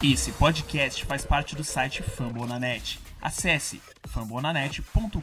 Esse 0.00 0.30
podcast 0.30 1.04
faz 1.06 1.24
parte 1.24 1.56
do 1.56 1.64
site 1.64 2.04
Fambonanet. 2.04 3.00
Acesse 3.20 3.82
fambonanet.com.br. 4.06 5.18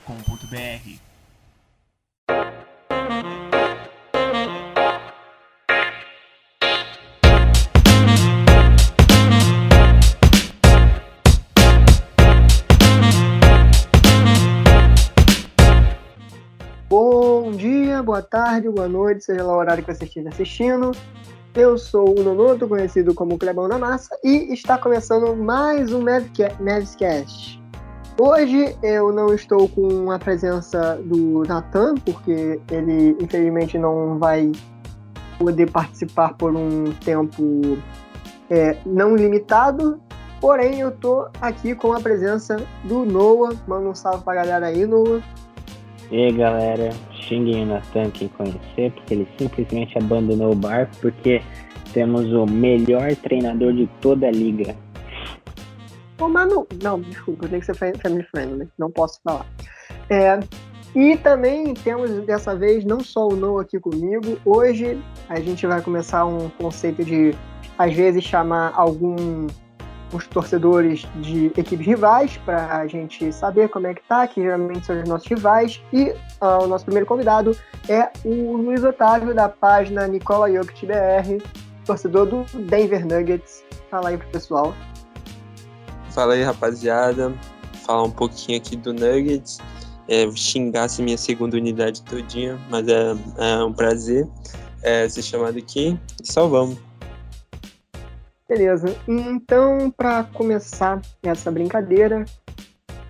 Bom 16.89 17.51
dia, 17.51 18.03
boa 18.03 18.21
tarde, 18.21 18.67
boa 18.69 18.89
noite, 18.89 19.23
seja 19.23 19.41
lá 19.41 19.53
o 19.53 19.57
horário 19.57 19.85
que 19.85 19.93
você 19.93 20.03
esteja 20.03 20.27
assistindo. 20.27 20.91
Eu 21.55 21.77
sou 21.77 22.19
o 22.19 22.21
Nonoto, 22.21 22.67
conhecido 22.67 23.13
como 23.13 23.37
Clebão 23.37 23.69
da 23.69 23.77
Massa, 23.77 24.19
e 24.21 24.51
está 24.53 24.77
começando 24.77 25.33
mais 25.37 25.93
um 25.93 26.03
Mavscast. 26.03 27.63
Hoje 28.19 28.75
eu 28.83 29.13
não 29.13 29.33
estou 29.33 29.69
com 29.69 30.11
a 30.11 30.19
presença 30.19 30.99
do 31.05 31.43
Natan, 31.47 31.95
porque 31.95 32.59
ele 32.69 33.15
infelizmente 33.21 33.77
não 33.77 34.19
vai 34.19 34.51
poder 35.39 35.71
participar 35.71 36.33
por 36.33 36.53
um 36.53 36.91
tempo 37.05 37.77
é, 38.49 38.75
não 38.85 39.15
limitado. 39.15 39.97
Porém, 40.41 40.81
eu 40.81 40.89
estou 40.89 41.29
aqui 41.39 41.73
com 41.73 41.93
a 41.93 42.01
presença 42.01 42.57
do 42.83 43.05
Noah. 43.05 43.55
Manda 43.65 43.87
um 43.87 43.95
salve 43.95 44.25
pra 44.25 44.35
galera 44.35 44.65
aí, 44.65 44.85
Noah. 44.85 45.23
E 46.11 46.25
aí 46.25 46.31
galera, 46.33 46.89
xinguem 47.27 47.63
o 47.63 47.65
Natan 47.67 48.09
quem 48.11 48.27
conhecer, 48.29 48.91
porque 48.91 49.13
ele 49.13 49.27
simplesmente 49.37 49.97
abandonou 49.97 50.51
o 50.51 50.55
barco, 50.55 50.95
porque 51.01 51.41
temos 51.93 52.31
o 52.33 52.45
melhor 52.45 53.15
treinador 53.17 53.73
de 53.73 53.87
toda 54.01 54.27
a 54.27 54.31
liga. 54.31 54.75
Ô, 56.19 56.27
Manu, 56.27 56.65
não, 56.81 57.01
desculpa, 57.01 57.47
tem 57.47 57.59
que 57.59 57.65
ser 57.65 57.75
family 57.75 58.23
friendly, 58.31 58.69
não 58.77 58.89
posso 58.89 59.19
falar. 59.23 59.45
É, 60.09 60.39
e 60.95 61.17
também 61.17 61.73
temos 61.73 62.09
dessa 62.25 62.55
vez 62.55 62.85
não 62.85 63.01
só 63.01 63.27
o 63.27 63.35
Noah 63.35 63.63
aqui 63.63 63.79
comigo, 63.79 64.39
hoje 64.45 64.97
a 65.27 65.39
gente 65.39 65.67
vai 65.67 65.81
começar 65.81 66.25
um 66.25 66.49
conceito 66.49 67.03
de, 67.03 67.35
às 67.77 67.93
vezes, 67.93 68.23
chamar 68.23 68.71
algum 68.75 69.47
os 70.13 70.27
torcedores 70.27 71.05
de 71.15 71.47
equipes 71.57 71.85
rivais 71.85 72.37
para 72.45 72.77
a 72.77 72.87
gente 72.87 73.31
saber 73.33 73.69
como 73.69 73.87
é 73.87 73.93
que 73.93 74.01
tá, 74.07 74.27
que 74.27 74.41
geralmente 74.41 74.85
são 74.85 75.01
os 75.01 75.09
nossos 75.09 75.27
rivais. 75.27 75.81
E 75.91 76.09
uh, 76.41 76.63
o 76.63 76.67
nosso 76.67 76.85
primeiro 76.85 77.05
convidado 77.05 77.57
é 77.89 78.09
o 78.23 78.57
Luiz 78.57 78.83
Otávio, 78.83 79.33
da 79.33 79.49
página 79.49 80.07
Nicola 80.07 80.51
Jokic 80.51 80.85
BR, 80.85 81.43
torcedor 81.85 82.25
do 82.25 82.43
Denver 82.59 83.05
Nuggets. 83.05 83.63
Fala 83.89 84.09
aí 84.09 84.17
pro 84.17 84.27
pessoal. 84.29 84.73
Fala 86.11 86.33
aí, 86.33 86.43
rapaziada. 86.43 87.33
Falar 87.85 88.03
um 88.03 88.11
pouquinho 88.11 88.57
aqui 88.57 88.75
do 88.75 88.93
Nuggets. 88.93 89.59
É, 90.07 90.29
xingasse 90.31 91.01
minha 91.01 91.17
segunda 91.17 91.57
unidade 91.57 92.03
todinha, 92.03 92.59
mas 92.69 92.87
é, 92.87 93.15
é 93.37 93.63
um 93.63 93.73
prazer 93.73 94.27
é, 94.83 95.09
ser 95.09 95.23
chamado 95.23 95.57
aqui 95.57 95.99
e 96.23 96.31
salvamos. 96.31 96.77
Beleza. 98.47 98.95
Então, 99.07 99.89
para 99.89 100.23
começar 100.25 101.01
essa 101.23 101.51
brincadeira, 101.51 102.25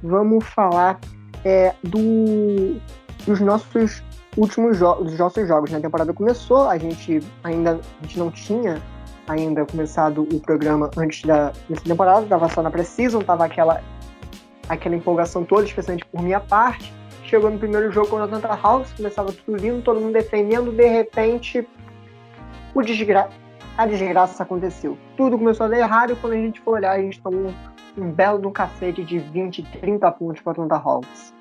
vamos 0.02 0.46
falar 0.46 1.00
é, 1.44 1.74
do, 1.84 2.80
dos 3.26 3.42
nossos 3.42 4.02
últimos 4.38 4.78
jogos, 4.78 5.12
dos 5.12 5.20
nossos 5.20 5.46
jogos. 5.46 5.72
Na 5.72 5.78
né? 5.78 5.84
temporada 5.84 6.14
começou, 6.14 6.70
a 6.70 6.78
gente 6.78 7.20
ainda 7.44 7.82
a 8.02 8.04
gente 8.04 8.18
não 8.18 8.32
tinha 8.32 8.82
ainda 9.28 9.66
começado 9.66 10.22
o 10.22 10.40
programa 10.40 10.90
antes 10.96 11.24
da 11.24 11.52
dessa 11.68 11.84
temporada, 11.84 12.24
estava 12.24 12.48
só 12.48 12.62
na 12.62 12.72
pré-season, 12.72 13.20
tava 13.20 13.44
aquela 13.44 13.84
aquela 14.70 14.96
empolgação 14.96 15.44
toda, 15.44 15.66
especialmente 15.66 16.06
por 16.06 16.22
minha 16.22 16.40
parte. 16.40 16.94
Chegou 17.26 17.50
no 17.52 17.60
primeiro 17.60 17.92
jogo 17.92 18.08
com 18.08 18.16
o 18.18 18.24
Atlanta 18.24 18.48
Hawks, 18.48 18.94
começava 18.94 19.34
tudo 19.34 19.58
lindo, 19.58 19.82
todo 19.82 20.00
mundo 20.00 20.14
defendendo, 20.14 20.72
de 20.72 20.88
repente 20.88 21.68
o 22.74 22.82
desgraça 22.82 23.45
a 23.78 23.86
desgraça 23.86 24.44
aconteceu. 24.44 24.98
Tudo 25.18 25.38
começou 25.38 25.66
a 25.66 25.70
dar 25.70 25.78
errado 25.78 26.14
e 26.14 26.16
quando 26.16 26.34
a 26.34 26.38
gente 26.38 26.62
foi 26.62 26.76
olhar, 26.76 26.92
a 26.92 27.02
gente 27.02 27.22
tomou 27.22 27.48
um, 27.98 28.04
um 28.04 28.12
belo 28.12 28.40
de 28.40 28.48
um 28.48 28.52
cacete 28.52 29.04
de 29.04 29.20
20, 29.20 29.64
30 29.80 30.12
pontos 30.12 30.42
para 30.42 30.54
Atlanta 30.54 30.76
Hawks. 30.76 31.34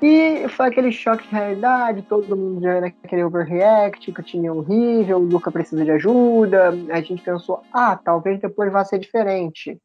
E 0.00 0.48
foi 0.50 0.68
aquele 0.68 0.92
choque 0.92 1.26
de 1.26 1.34
realidade, 1.34 2.02
todo 2.02 2.36
mundo 2.36 2.62
já 2.62 2.74
era 2.74 2.86
aquele 2.86 3.24
overreact, 3.24 4.12
que 4.12 4.20
o 4.20 4.22
time 4.22 4.46
é 4.46 4.52
horrível, 4.52 5.18
o 5.18 5.24
Luca 5.24 5.50
precisa 5.50 5.84
de 5.84 5.90
ajuda. 5.90 6.68
A 6.90 7.00
gente 7.00 7.22
pensou, 7.22 7.62
ah, 7.72 7.96
talvez 7.96 8.40
depois 8.40 8.72
vá 8.72 8.84
ser 8.84 9.00
diferente. 9.00 9.76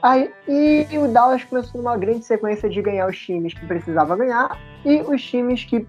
Aí, 0.00 0.30
e 0.46 0.86
o 0.98 1.08
Dallas 1.08 1.42
começou 1.42 1.80
uma 1.80 1.96
grande 1.96 2.24
sequência 2.24 2.68
de 2.68 2.80
ganhar 2.82 3.08
os 3.08 3.18
times 3.18 3.54
que 3.54 3.66
precisava 3.66 4.14
ganhar 4.14 4.60
e 4.84 5.00
os 5.00 5.22
times 5.24 5.64
que 5.64 5.86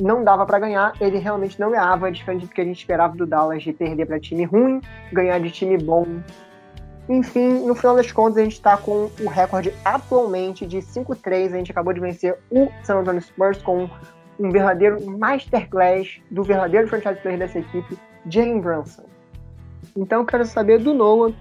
não 0.00 0.24
dava 0.24 0.44
para 0.44 0.58
ganhar, 0.58 0.92
ele 1.00 1.18
realmente 1.18 1.58
não 1.60 1.70
ganhava, 1.70 2.10
diferente 2.10 2.46
do 2.46 2.52
que 2.52 2.60
a 2.60 2.64
gente 2.64 2.78
esperava 2.78 3.16
do 3.16 3.26
Dallas 3.26 3.62
de 3.62 3.72
perder 3.72 4.06
para 4.06 4.18
time 4.18 4.44
ruim, 4.44 4.80
ganhar 5.12 5.38
de 5.38 5.50
time 5.50 5.76
bom. 5.78 6.06
Enfim, 7.08 7.64
no 7.64 7.74
final 7.74 7.94
das 7.94 8.10
contas, 8.10 8.38
a 8.38 8.42
gente 8.42 8.54
está 8.54 8.76
com 8.76 9.08
o 9.20 9.28
recorde 9.28 9.72
atualmente 9.84 10.66
de 10.66 10.78
5-3. 10.78 11.52
A 11.52 11.56
gente 11.58 11.70
acabou 11.70 11.92
de 11.92 12.00
vencer 12.00 12.36
o 12.50 12.68
San 12.82 12.96
Antonio 12.96 13.22
Spurs 13.22 13.62
com 13.62 13.88
um 14.38 14.50
verdadeiro 14.50 15.04
masterclass 15.06 16.20
do 16.30 16.42
verdadeiro 16.42 16.88
franchise 16.88 17.20
player 17.20 17.38
dessa 17.38 17.60
equipe, 17.60 17.96
Jalen 18.28 18.60
Brunson. 18.60 19.04
Então, 19.96 20.24
quero 20.24 20.44
saber 20.44 20.80
do 20.80 20.92
Noah 20.92 21.32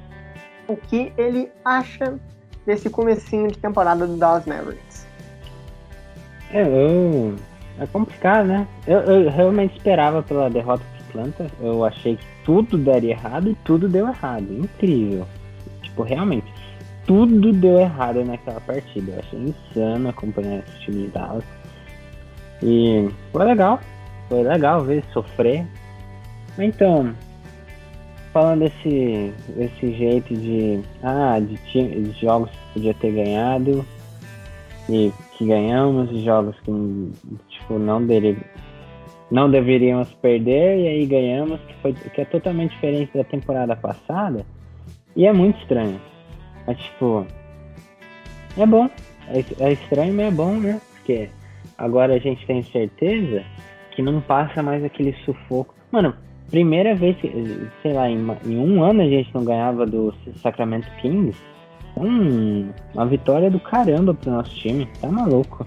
o 0.68 0.78
que 0.78 1.12
ele 1.18 1.52
acha 1.64 2.18
desse 2.66 2.90
comecinho 2.90 3.48
de 3.48 3.58
temporada 3.58 4.06
do 4.06 4.18
Dallas 4.18 4.46
Mavericks. 4.46 5.06
É, 6.52 6.62
eu 6.62 7.36
é 7.80 7.86
complicado, 7.88 8.48
né? 8.48 8.68
Eu, 8.88 9.00
eu 9.00 9.30
realmente 9.30 9.76
esperava 9.76 10.24
pela 10.24 10.50
derrota 10.50 10.84
pro 10.86 11.22
Atlanta. 11.22 11.48
Eu 11.60 11.84
achei 11.84 12.16
que 12.16 12.26
tudo 12.44 12.78
daria 12.78 13.12
errado 13.12 13.50
e 13.50 13.56
tudo 13.64 13.90
deu 13.90 14.08
errado. 14.08 14.48
Incrível. 14.52 15.28
Tipo, 15.82 16.04
realmente, 16.04 16.52
tudo 17.06 17.52
deu 17.52 17.80
errado 17.80 18.24
naquela 18.24 18.62
partida. 18.62 19.12
Eu 19.12 19.20
achei 19.20 19.40
insano 19.40 20.10
acompanhar 20.10 20.60
esse 20.60 20.80
time 20.82 21.04
de 21.04 21.08
Dallas. 21.10 21.44
E 22.64 23.10
foi 23.32 23.46
legal. 23.46 23.80
Foi 24.30 24.44
legal 24.44 24.82
ver 24.84 25.04
sofrer. 25.12 25.66
Então, 26.58 27.14
falando 28.32 28.62
desse, 28.62 29.34
desse 29.50 29.94
jeito 29.94 30.34
de. 30.34 30.82
Ah, 31.04 31.40
de, 31.40 31.56
de 31.56 32.12
jogos 32.20 32.50
que 32.50 32.74
podia 32.74 32.94
ter 32.94 33.12
ganhado 33.12 33.86
e 34.90 35.12
que 35.38 35.46
ganhamos, 35.46 36.10
jogos 36.24 36.56
que 36.62 36.72
tipo, 37.50 37.78
não, 37.78 38.06
dele, 38.06 38.38
não 39.30 39.50
deveríamos 39.50 40.12
perder 40.16 40.80
e 40.80 40.88
aí 40.88 41.06
ganhamos, 41.06 41.60
que, 41.62 41.74
foi, 41.82 41.94
que 41.94 42.22
é 42.22 42.26
totalmente 42.26 42.72
diferente 42.72 43.16
da 43.16 43.24
temporada 43.24 43.76
passada. 43.76 44.46
E 45.16 45.26
é 45.26 45.34
muito 45.34 45.60
estranho. 45.62 46.00
Mas 46.66 46.78
tipo, 46.78 47.26
é 48.58 48.66
bom. 48.66 48.90
É, 49.28 49.64
é 49.64 49.74
estranho, 49.74 50.14
mas 50.14 50.28
é 50.28 50.32
bom, 50.32 50.56
né? 50.56 50.80
Porque 50.94 51.30
agora 51.78 52.16
a 52.16 52.20
gente 52.20 52.46
tem 52.46 52.64
certeza 52.64 53.44
que 53.92 54.02
não 54.02 54.22
passa 54.22 54.62
mais 54.62 54.84
aquele 54.84 55.14
sufoco. 55.26 55.74
Mano, 55.92 56.14
primeira 56.50 56.96
vez, 56.96 57.18
sei 57.82 57.94
lá, 57.94 58.10
em, 58.10 58.20
em 58.46 58.58
um 58.58 58.84
ano 58.84 59.02
a 59.02 59.08
gente 59.08 59.34
não 59.34 59.44
ganhava 59.44 59.86
do 59.86 60.14
Sacramento 60.42 60.90
Kings 61.02 61.38
um, 61.98 62.70
uma 62.94 63.06
vitória 63.06 63.50
do 63.50 63.60
caramba 63.60 64.14
pro 64.14 64.32
nosso 64.32 64.54
time. 64.56 64.88
Tá 65.02 65.08
maluco. 65.10 65.66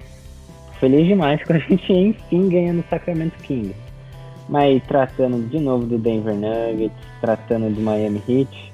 Feliz 0.79 1.07
demais 1.07 1.43
com 1.45 1.53
a 1.53 1.59
gente 1.59 1.93
enfim 1.93 2.49
ganhando 2.49 2.81
o 2.81 2.89
Sacramento 2.89 3.37
Kings. 3.43 3.75
Mas 4.49 4.83
tratando 4.87 5.49
de 5.49 5.59
novo 5.59 5.87
do 5.87 5.99
Denver 5.99 6.35
Nuggets, 6.35 6.97
tratando 7.21 7.75
do 7.75 7.81
Miami 7.81 8.23
Heat, 8.27 8.73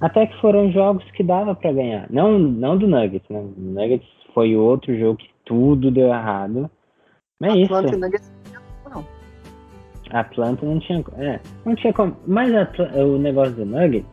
até 0.00 0.26
que 0.26 0.40
foram 0.40 0.72
jogos 0.72 1.04
que 1.12 1.22
dava 1.22 1.54
para 1.54 1.72
ganhar. 1.72 2.06
Não, 2.10 2.38
não 2.38 2.78
do 2.78 2.88
Nuggets, 2.88 3.28
né? 3.28 3.38
O 3.38 3.54
Nuggets 3.56 4.08
foi 4.34 4.56
outro 4.56 4.98
jogo 4.98 5.18
que 5.18 5.30
tudo 5.44 5.90
deu 5.90 6.08
errado. 6.08 6.70
Mas 7.38 7.54
é 7.54 7.58
isso. 7.58 7.74
Atlanta 7.74 7.96
Nuggets 7.98 8.32
não. 8.90 9.04
Atlanta 10.10 10.66
não 10.66 10.78
tinha, 10.80 11.04
é, 11.18 11.40
não 11.64 11.74
tinha 11.74 11.92
como. 11.92 12.16
Mas 12.26 12.50
o 12.94 13.18
negócio 13.18 13.52
do 13.52 13.66
Nuggets 13.66 14.08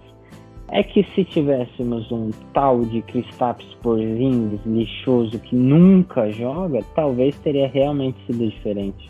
é 0.71 0.83
que 0.83 1.03
se 1.15 1.23
tivéssemos 1.25 2.11
um 2.11 2.29
tal 2.53 2.81
de 2.85 3.01
Kristaps 3.03 3.65
Porzingis 3.81 4.59
lixoso 4.65 5.39
que 5.39 5.55
nunca 5.55 6.31
joga, 6.31 6.83
talvez 6.95 7.37
teria 7.39 7.67
realmente 7.67 8.17
sido 8.25 8.47
diferente. 8.47 9.09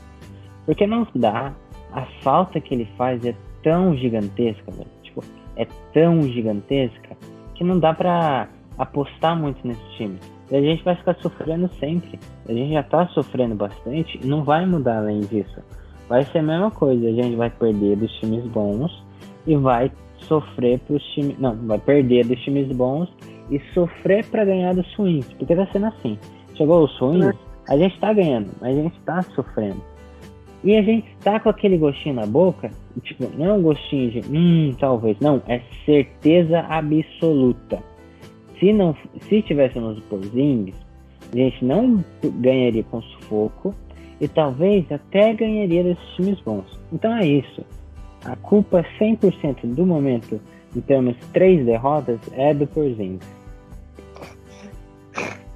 Porque 0.65 0.87
não 0.87 1.05
dá, 1.15 1.53
a 1.91 2.05
falta 2.21 2.59
que 2.59 2.73
ele 2.73 2.87
faz 2.97 3.23
é 3.25 3.35
tão 3.63 3.95
gigantesca, 3.95 4.71
velho. 4.71 4.89
Tipo, 5.03 5.23
é 5.55 5.67
tão 5.93 6.21
gigantesca 6.23 7.17
que 7.55 7.63
não 7.63 7.79
dá 7.79 7.93
pra 7.93 8.47
apostar 8.77 9.35
muito 9.35 9.67
nesse 9.67 9.83
time. 9.97 10.17
E 10.49 10.55
a 10.55 10.61
gente 10.61 10.83
vai 10.83 10.95
ficar 10.95 11.15
sofrendo 11.15 11.69
sempre. 11.79 12.19
A 12.47 12.53
gente 12.53 12.73
já 12.73 12.83
tá 12.83 13.07
sofrendo 13.09 13.55
bastante 13.55 14.19
e 14.23 14.25
não 14.25 14.43
vai 14.43 14.65
mudar 14.65 14.99
além 14.99 15.21
disso. 15.21 15.61
Vai 16.07 16.23
ser 16.25 16.39
a 16.39 16.43
mesma 16.43 16.71
coisa, 16.71 17.07
a 17.07 17.11
gente 17.11 17.35
vai 17.35 17.49
perder 17.49 17.97
dos 17.97 18.11
times 18.19 18.45
bons 18.45 19.03
e 19.45 19.55
vai 19.55 19.91
sofrer 20.25 20.79
pros 20.79 21.03
times. 21.13 21.37
Não, 21.39 21.55
vai 21.55 21.79
perder 21.79 22.25
dos 22.25 22.39
times 22.41 22.67
bons 22.75 23.09
e 23.49 23.59
sofrer 23.73 24.25
para 24.25 24.45
ganhar 24.45 24.73
dos 24.73 24.93
ruins. 24.95 25.25
Porque 25.33 25.55
tá 25.55 25.67
sendo 25.71 25.87
assim. 25.87 26.17
Chegou 26.55 26.83
os 26.83 26.97
ruins, 26.99 27.35
a 27.69 27.77
gente 27.77 27.99
tá 27.99 28.13
ganhando, 28.13 28.49
mas 28.59 28.77
a 28.77 28.81
gente 28.81 28.99
tá 29.01 29.21
sofrendo. 29.21 29.81
E 30.63 30.75
a 30.75 30.81
gente 30.81 31.07
tá 31.23 31.39
com 31.39 31.49
aquele 31.49 31.77
gostinho 31.77 32.15
na 32.15 32.25
boca, 32.25 32.69
tipo, 33.01 33.25
não 33.37 33.45
é 33.45 33.53
um 33.53 33.61
gostinho 33.61 34.11
de 34.11 34.21
hum, 34.29 34.75
talvez, 34.77 35.17
não, 35.21 35.41
é 35.47 35.61
certeza 35.85 36.59
absoluta. 36.59 37.81
Se 38.59 38.73
não, 38.73 38.93
se 39.21 39.41
tivéssemos 39.41 39.99
Porzingis, 40.09 40.75
a 41.31 41.35
gente 41.37 41.63
não 41.63 42.03
ganharia 42.41 42.83
com 42.83 43.01
sufoco 43.01 43.73
e 44.19 44.27
talvez 44.27 44.91
até 44.91 45.33
ganharia 45.33 45.83
desses 45.83 46.15
times 46.15 46.41
bons. 46.41 46.65
Então 46.91 47.15
é 47.15 47.25
isso. 47.25 47.63
A 48.25 48.35
culpa 48.35 48.85
100% 48.99 49.73
do 49.73 49.85
momento, 49.85 50.39
em 50.75 50.81
termos 50.81 51.15
três 51.33 51.65
derrotas, 51.65 52.19
é 52.33 52.53
do 52.53 52.67
Porzingis. 52.67 53.27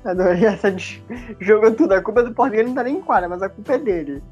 Adorei 0.06 0.46
essa 0.46 0.72
de... 0.72 1.02
jogou 1.40 1.74
tudo. 1.74 1.94
A 1.94 2.02
culpa 2.02 2.22
é 2.22 2.24
do 2.24 2.34
Porzingis 2.34 2.68
não 2.68 2.74
tá 2.74 2.84
nem 2.84 2.98
em 2.98 3.02
quadra, 3.02 3.30
mas 3.30 3.42
a 3.42 3.50
culpa 3.50 3.74
é 3.74 3.78
dele. 3.78 4.24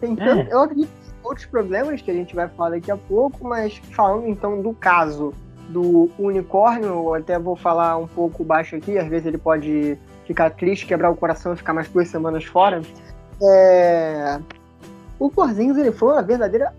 Tem 0.00 0.14
tanto... 0.16 0.50
É. 0.50 0.52
Eu 0.52 0.60
acredito 0.60 0.88
que 0.88 1.26
outros 1.26 1.46
problemas 1.46 2.00
que 2.00 2.10
a 2.10 2.14
gente 2.14 2.34
vai 2.34 2.48
falar 2.48 2.70
daqui 2.70 2.90
a 2.90 2.96
pouco, 2.96 3.46
mas 3.46 3.76
falando 3.92 4.26
então 4.26 4.60
do 4.60 4.72
caso 4.72 5.34
do 5.68 6.10
unicórnio, 6.18 6.88
eu 6.88 7.14
até 7.14 7.38
vou 7.38 7.54
falar 7.54 7.96
um 7.96 8.06
pouco 8.06 8.42
baixo 8.42 8.76
aqui, 8.76 8.98
às 8.98 9.06
vezes 9.08 9.26
ele 9.26 9.38
pode 9.38 9.96
ficar 10.26 10.50
triste, 10.50 10.86
quebrar 10.86 11.10
o 11.10 11.16
coração 11.16 11.52
e 11.52 11.56
ficar 11.56 11.72
mais 11.72 11.88
duas 11.88 12.08
semanas 12.08 12.44
fora. 12.44 12.82
É... 13.42 14.38
O 15.18 15.30
Porzingis, 15.30 15.76
ele 15.76 15.92
foi 15.92 16.12
uma 16.12 16.22
verdadeira 16.22 16.74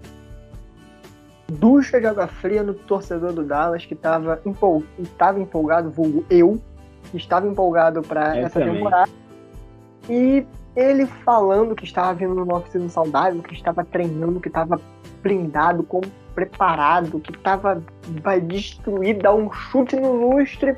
ducha 1.60 2.00
de 2.00 2.08
água 2.08 2.28
fria 2.28 2.64
no 2.64 2.74
torcedor 2.74 3.34
do 3.34 3.44
Dallas, 3.44 3.86
que 3.86 3.94
estava 3.94 4.42
empol... 4.46 4.84
Tava 5.18 5.40
empolgado, 5.40 5.90
vulgo 5.90 6.26
eu, 6.30 6.60
que 7.12 7.18
estava 7.18 7.48
empolgado 7.48 8.02
para 8.02 8.38
essa 8.38 8.60
também. 8.60 8.76
temporada. 8.76 9.12
E 10.10 10.46
ele 10.76 11.06
falando 11.06 11.76
que 11.76 11.84
estava 11.84 12.14
vindo 12.14 12.34
no 12.34 12.54
off-season 12.54 12.90
saudável, 12.90 13.42
que 13.42 13.54
estava 13.54 13.84
treinando, 13.84 14.40
que 14.40 14.48
estava 14.48 14.80
blindado, 15.22 15.84
como 15.84 16.06
preparado, 16.34 17.20
que 17.20 17.32
estava 17.32 17.84
vai 18.24 18.40
destruir, 18.40 19.18
dar 19.18 19.34
um 19.34 19.52
chute 19.52 19.96
no 19.98 20.14
lustre. 20.14 20.76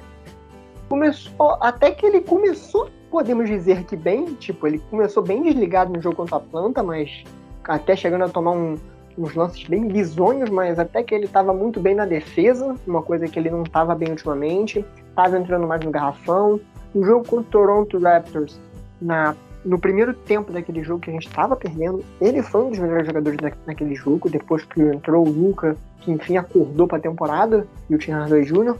Começou, 0.90 1.58
até 1.62 1.92
que 1.92 2.06
ele 2.06 2.22
começou, 2.22 2.90
podemos 3.10 3.48
dizer 3.48 3.84
que 3.86 3.96
bem, 3.96 4.34
tipo, 4.36 4.68
ele 4.68 4.80
começou 4.90 5.24
bem 5.24 5.44
desligado 5.44 5.94
no 5.94 6.02
jogo 6.02 6.16
contra 6.18 6.36
a 6.36 6.40
Atlanta, 6.40 6.84
mas 6.84 7.24
até 7.64 7.96
chegando 7.96 8.25
a 8.25 8.30
tomar 8.30 8.52
um- 8.52 8.75
uns 9.18 9.36
lances 9.36 9.68
bem 9.68 9.88
bizonhos, 9.88 10.50
mas 10.50 10.80
até 10.80 11.04
que 11.04 11.13
ele 11.13 11.25
estava 11.25 11.54
muito 11.54 11.80
bem 11.80 11.95
na 11.95 12.06
defesa, 12.06 12.75
uma 12.88 13.01
coisa 13.01 13.27
que 13.27 13.38
ele 13.38 13.50
não 13.50 13.63
estava 13.63 13.94
bem 13.95 14.10
ultimamente, 14.10 14.86
estava 15.10 15.38
entrando 15.38 15.68
mais 15.68 15.83
no 15.83 15.92
garrafão. 15.92 16.60
O 16.94 17.04
jogo 17.04 17.27
contra 17.27 17.42
o 17.42 17.44
Toronto 17.44 18.00
Raptors, 18.00 18.60
na 19.01 19.36
no 19.65 19.80
primeiro 19.80 20.13
tempo 20.13 20.51
daquele 20.51 20.83
jogo 20.83 21.00
que 21.00 21.10
a 21.10 21.13
gente 21.13 21.27
estava 21.27 21.56
perdendo, 21.56 22.04
ele 22.19 22.42
foi 22.42 22.65
um 22.65 22.69
dos 22.69 22.80
melhores 22.80 23.07
jogadores 23.07 23.39
da, 23.39 23.51
naquele 23.65 23.95
jogo, 23.95 24.30
depois 24.30 24.65
que 24.65 24.81
entrou 24.81 25.25
o 25.25 25.30
Luca, 25.30 25.77
que 26.01 26.12
enfim 26.12 26.38
acordou 26.38 26.88
para 26.88 26.98
a 26.98 27.01
temporada, 27.01 27.65
e 27.89 27.95
o 27.95 27.98
Tim 27.98 28.12
Hardaway 28.12 28.44
Jr. 28.44 28.75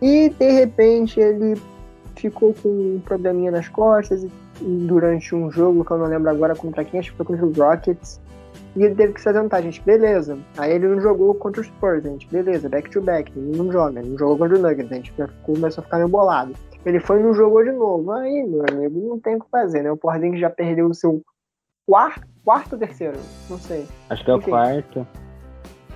E 0.00 0.30
de 0.30 0.50
repente 0.50 1.20
ele 1.20 1.60
ficou 2.16 2.54
com 2.54 2.68
um 2.68 3.00
probleminha 3.04 3.50
nas 3.50 3.68
costas 3.68 4.24
e- 4.24 4.30
durante 4.60 5.34
um 5.34 5.50
jogo 5.50 5.84
que 5.84 5.90
eu 5.90 5.98
não 5.98 6.06
lembro 6.06 6.30
agora 6.30 6.54
contra 6.54 6.84
quem, 6.84 7.00
acho 7.00 7.10
que 7.10 7.16
foi 7.16 7.26
contra 7.26 7.44
os 7.44 7.56
Rockets. 7.56 8.20
E 8.74 8.84
ele 8.84 8.94
teve 8.94 9.12
que 9.12 9.20
se 9.20 9.28
ausentar, 9.28 9.62
gente, 9.62 9.82
beleza. 9.82 10.38
Aí 10.56 10.72
ele 10.72 10.88
não 10.88 11.00
jogou 11.00 11.34
contra 11.34 11.60
os 11.60 11.66
Spurs, 11.66 12.02
gente, 12.02 12.26
beleza, 12.28 12.68
back 12.68 12.90
to 12.90 13.02
back, 13.02 13.30
ele 13.36 13.56
não 13.56 13.70
joga, 13.70 14.00
ele 14.00 14.10
não 14.10 14.18
jogou 14.18 14.38
contra 14.38 14.58
o 14.58 14.62
Nuggets, 14.62 14.90
a 14.90 14.94
gente 14.94 15.12
começou 15.42 15.82
a 15.82 15.84
ficar 15.84 15.96
meio 15.98 16.08
bolado. 16.08 16.54
Ele 16.84 16.98
foi 16.98 17.20
e 17.20 17.22
não 17.22 17.34
jogou 17.34 17.62
de 17.62 17.70
novo. 17.70 18.10
Aí, 18.12 18.44
meu 18.44 18.64
amigo, 18.68 19.08
não 19.08 19.20
tem 19.20 19.36
o 19.36 19.40
que 19.40 19.50
fazer, 19.50 19.82
né? 19.82 19.92
O 19.92 19.96
Porzingis 19.96 20.40
já 20.40 20.50
perdeu 20.50 20.88
o 20.88 20.94
seu 20.94 21.22
quarto, 21.86 22.26
quarto 22.44 22.72
ou 22.72 22.78
terceiro? 22.78 23.18
Não 23.48 23.58
sei. 23.58 23.86
Acho 24.10 24.24
que 24.24 24.30
é 24.30 24.34
o 24.34 24.38
Enfim. 24.38 24.50
quarto. 24.50 25.06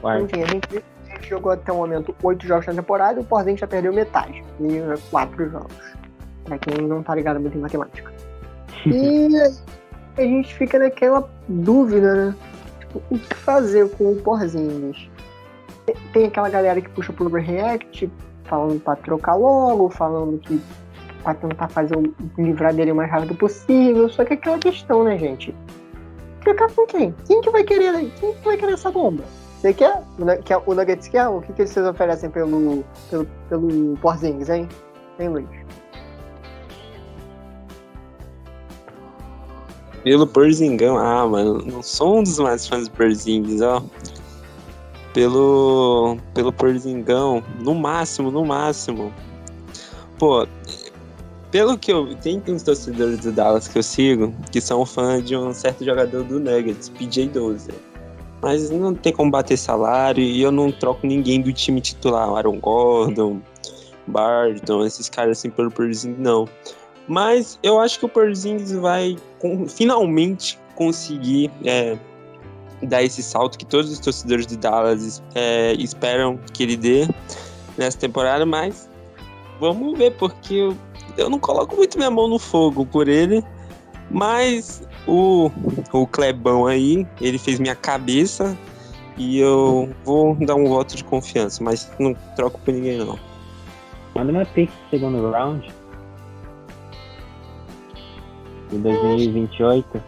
Quarto. 0.01 0.25
Enfim, 0.25 0.43
a 0.43 0.47
gente, 0.47 0.85
a 1.09 1.15
gente 1.15 1.29
jogou 1.29 1.53
até 1.53 1.73
o 1.73 1.77
momento 1.77 2.15
oito 2.23 2.47
jogos 2.47 2.67
na 2.67 2.75
temporada 2.75 3.19
e 3.19 3.23
o 3.23 3.27
Porzingis 3.27 3.61
já 3.61 3.67
perdeu 3.67 3.93
metade. 3.93 4.45
E 4.61 4.77
é, 4.77 4.95
quatro 5.11 5.49
jogos. 5.51 5.97
Pra 6.45 6.59
quem 6.59 6.87
não 6.87 7.03
tá 7.03 7.15
ligado 7.15 7.41
muito 7.41 7.57
em 7.57 7.61
matemática. 7.61 8.13
E 10.17 10.23
a 10.23 10.23
gente 10.23 10.55
fica 10.55 10.79
naquela 10.79 11.29
dúvida, 11.49 12.15
né? 12.15 12.37
Tipo, 13.01 13.15
o 13.15 13.19
que 13.19 13.35
fazer 13.35 13.89
com 13.97 14.13
o 14.13 14.17
Porzingis? 14.17 15.09
Tem- 16.13 16.27
aquela 16.27 16.49
galera 16.49 16.81
que 16.81 16.89
puxa 16.91 17.13
pro 17.13 17.27
overreact, 17.27 18.11
falando 18.45 18.81
pra 18.81 18.97
trocar 18.97 19.35
logo, 19.35 19.89
falando 19.91 20.39
que 20.39 20.61
pra 21.23 21.35
tentar 21.35 21.69
fazer 21.69 21.97
o 21.97 22.15
livrar 22.41 22.73
dele 22.75 22.93
o 22.93 22.95
mais 22.97 23.11
rápido 23.11 23.35
possível. 23.35 24.09
Só 24.09 24.25
que 24.25 24.33
é 24.35 24.37
aquela 24.37 24.59
questão, 24.59 25.05
né, 25.05 25.19
gente? 25.19 25.55
Trocar 26.43 26.71
com 26.73 26.87
quem? 26.87 27.15
Quem 27.27 27.41
que 27.41 27.51
vai 27.51 27.65
querer, 27.65 27.93
quem 28.21 28.33
que 28.35 28.45
vai 28.45 28.57
querer 28.57 28.73
essa 28.75 28.91
bomba? 28.91 29.25
Você 29.61 29.73
quer? 29.73 30.03
Quer- 30.45 30.61
O 30.67 30.75
Nuggets 30.75 31.09
quer? 31.09 31.27
O 31.29 31.41
que, 31.41 31.53
que 31.53 31.67
vocês 31.67 31.85
oferecem 31.87 32.31
pelo, 32.31 32.85
pelo, 33.11 33.27
pelo 33.49 33.97
Porzingis, 33.97 34.49
hein? 34.51 34.69
Hein, 35.19 35.29
Luiz? 35.31 35.47
Pelo 40.07 40.25
Porzingão, 40.25 40.97
ah, 40.97 41.27
mano, 41.27 41.65
não 41.67 41.83
sou 41.83 42.19
um 42.19 42.23
dos 42.23 42.39
mais 42.39 42.65
fãs 42.65 42.87
do 42.87 42.93
Porzingis, 42.93 43.61
ó. 43.61 43.83
Pelo, 45.13 46.17
pelo 46.33 46.53
Porzingão, 46.53 47.43
no 47.59 47.75
máximo, 47.75 48.31
no 48.31 48.45
máximo. 48.45 49.13
Pô, 50.17 50.47
pelo 51.51 51.77
que 51.77 51.91
eu. 51.91 52.15
Tem 52.19 52.41
uns 52.47 52.63
torcedores 52.63 53.19
do 53.19 53.33
Dallas 53.33 53.67
que 53.67 53.79
eu 53.79 53.83
sigo 53.83 54.33
que 54.53 54.61
são 54.61 54.87
fãs 54.87 55.25
de 55.25 55.37
um 55.37 55.53
certo 55.53 55.85
jogador 55.85 56.23
do 56.23 56.39
Nuggets, 56.39 56.89
PJ 56.89 57.27
12. 57.31 57.71
Mas 58.41 58.71
não 58.71 58.95
tem 58.95 59.13
como 59.13 59.33
bater 59.33 59.59
salário 59.59 60.23
e 60.23 60.41
eu 60.41 60.53
não 60.53 60.71
troco 60.71 61.05
ninguém 61.05 61.41
do 61.41 61.53
time 61.53 61.81
titular, 61.81 62.29
Aaron 62.29 62.61
Gordon, 62.61 63.41
Barton, 64.07 64.87
esses 64.87 65.09
caras 65.09 65.39
assim 65.39 65.51
pelo 65.51 65.69
Porzingis, 65.69 66.17
não. 66.17 66.49
Mas 67.09 67.59
eu 67.63 67.79
acho 67.81 67.99
que 67.99 68.07
o 68.07 68.09
Porzingis 68.09 68.73
vai 68.73 69.17
com- 69.39 69.69
finalmente 69.69 70.59
conseguir 70.75 71.51
é, 71.65 71.97
dar 72.83 73.03
esse 73.03 73.23
salto 73.23 73.59
que 73.59 73.65
todos 73.65 73.91
os 73.91 73.99
torcedores 73.99 74.47
do 74.47 74.57
Dallas 74.57 75.23
é, 75.35 75.73
esperam 75.75 76.39
que 76.53 76.63
ele 76.63 76.77
dê 76.77 77.09
nessa 77.79 77.99
temporada, 77.99 78.45
mas 78.45 78.91
vamos 79.61 79.97
ver, 79.97 80.13
porque 80.17 80.55
eu, 80.55 80.77
eu 81.17 81.31
não 81.31 81.39
coloco 81.39 81.77
muito 81.77 81.97
minha 81.97 82.11
mão 82.11 82.29
no 82.29 82.39
fogo 82.39 82.85
por 82.85 83.09
ele, 83.09 83.43
mas 84.11 84.83
o, 85.07 85.51
o 85.93 86.07
Clebão 86.07 86.67
aí, 86.67 87.07
ele 87.21 87.39
fez 87.39 87.59
minha 87.59 87.75
cabeça 87.75 88.57
e 89.17 89.39
eu 89.39 89.89
vou 90.05 90.35
dar 90.35 90.57
um 90.57 90.67
voto 90.67 90.97
de 90.97 91.05
confiança, 91.05 91.63
mas 91.63 91.91
não 91.99 92.15
troco 92.35 92.61
por 92.61 92.75
ninguém 92.75 92.99
não. 92.99 93.19
Manda 94.15 94.33
uma 94.33 94.45
pick 94.47 94.71
do 94.71 94.91
segundo 94.91 95.31
round. 95.31 95.73
De 98.77 98.83
2028. 98.83 100.03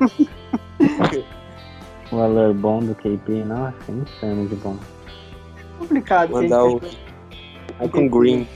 o 2.12 2.16
valor 2.16 2.54
bom 2.54 2.80
do 2.80 2.94
KP, 2.94 3.44
nossa, 3.44 3.76
insano 3.90 4.46
de 4.48 4.54
bom. 4.56 4.76
Complicado. 5.78 6.30
Mandar 6.32 6.64
o 6.64 6.80
Icon 7.84 8.08
Green. 8.08 8.46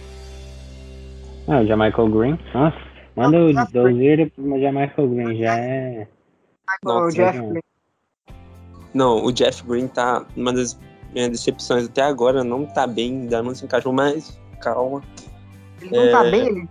Ah, 1.48 1.60
o 1.60 1.66
Jamichael 1.66 2.08
Green. 2.08 2.38
Nossa, 2.54 2.76
manda 3.16 3.38
o 3.38 3.52
Dozeiro 3.72 4.30
pro 4.30 4.60
Jamichael 4.60 5.08
Green, 5.08 5.36
já 5.38 5.56
é. 5.58 6.06
o 6.84 6.88
Nossa, 6.88 7.16
Jeff 7.16 7.38
não. 7.38 7.48
Green. 7.50 7.62
Não, 8.94 9.24
o 9.24 9.32
Jeff 9.32 9.64
Green 9.66 9.88
tá 9.88 10.24
uma 10.36 10.52
das 10.52 10.78
minhas 11.12 11.30
decepções 11.30 11.86
até 11.86 12.02
agora, 12.02 12.44
não 12.44 12.64
tá 12.66 12.86
bem, 12.86 13.22
ainda 13.22 13.42
não 13.42 13.54
se 13.54 13.64
encaixou, 13.64 13.92
mas 13.92 14.38
calma. 14.60 15.02
Ele 15.80 15.96
não 15.96 16.10
tá 16.12 16.26
É. 16.26 16.30
bem, 16.30 16.46
ele. 16.46 16.68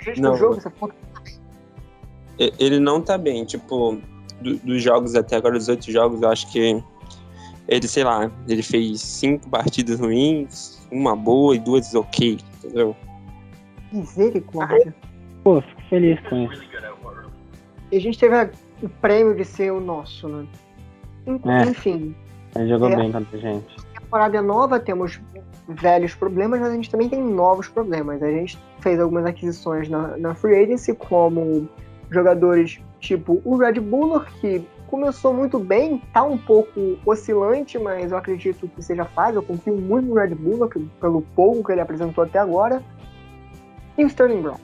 Gente 0.00 0.20
Não. 0.20 0.36
jogo, 0.36 0.54
você 0.60 0.70
falou 0.70 0.94
E- 0.94 1.05
Ele 2.38 2.78
não 2.78 3.00
tá 3.00 3.16
bem, 3.16 3.44
tipo, 3.44 3.98
do- 4.40 4.56
dos 4.58 4.82
jogos 4.82 5.14
até 5.14 5.36
agora, 5.36 5.54
dos 5.54 5.68
oito 5.68 5.90
jogos, 5.90 6.20
eu 6.20 6.28
acho 6.28 6.50
que 6.52 6.82
ele, 7.68 7.88
sei 7.88 8.04
lá, 8.04 8.30
ele 8.46 8.62
fez 8.62 9.00
cinco 9.00 9.48
partidas 9.48 9.98
ruins, 10.00 10.86
uma 10.92 11.16
boa 11.16 11.54
e 11.56 11.58
duas 11.58 11.94
ok, 11.94 12.38
entendeu? 12.62 12.94
misericórdia. 13.92 14.94
Pô, 15.42 15.60
fico 15.62 15.82
feliz 15.88 16.20
com 16.28 16.50
isso. 16.52 16.62
E 17.92 17.96
a 17.96 18.00
gente 18.00 18.18
teve 18.18 18.34
a- 18.34 18.50
o 18.82 18.88
prêmio 18.88 19.34
de 19.34 19.44
ser 19.44 19.72
o 19.72 19.80
nosso, 19.80 20.28
né? 20.28 20.46
É. 21.26 21.62
Enfim, 21.70 22.14
Ele 22.54 22.68
jogou 22.68 22.88
É. 22.88 22.96
bem 22.96 23.12
contra 23.12 23.36
a 23.36 23.40
gente. 23.40 23.76
temporada 24.00 24.36
é 24.38 24.40
nova, 24.40 24.78
temos 24.80 25.20
velhos 25.68 26.14
problemas, 26.14 26.60
mas 26.60 26.68
a 26.70 26.74
gente 26.74 26.88
também 26.90 27.08
tem 27.08 27.20
novos 27.22 27.68
problemas. 27.68 28.22
A 28.22 28.30
gente 28.30 28.58
fez 28.80 28.98
algumas 29.00 29.26
aquisições 29.26 29.88
na, 29.88 30.16
na 30.16 30.34
Free 30.34 30.54
Agency, 30.62 30.94
como 30.94 31.68
jogadores 32.10 32.80
tipo 33.00 33.40
o 33.44 33.56
Red 33.56 33.80
Buller, 33.80 34.24
que 34.40 34.66
começou 34.86 35.34
muito 35.34 35.58
bem, 35.58 36.00
tá 36.12 36.22
um 36.22 36.38
pouco 36.38 36.98
oscilante, 37.04 37.78
mas 37.78 38.12
eu 38.12 38.18
acredito 38.18 38.68
que 38.68 38.82
seja 38.82 39.04
fácil. 39.04 39.36
Eu 39.36 39.42
confio 39.42 39.76
muito 39.76 40.08
no 40.08 40.14
Red 40.14 40.34
Bull 40.34 40.68
pelo 41.00 41.22
pouco 41.34 41.64
que 41.64 41.72
ele 41.72 41.80
apresentou 41.80 42.24
até 42.24 42.38
agora. 42.38 42.82
E 43.98 44.04
o 44.04 44.06
Sterling 44.06 44.42
Brown. 44.42 44.58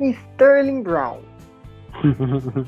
Sterling 0.00 0.82
Brown. 0.82 1.18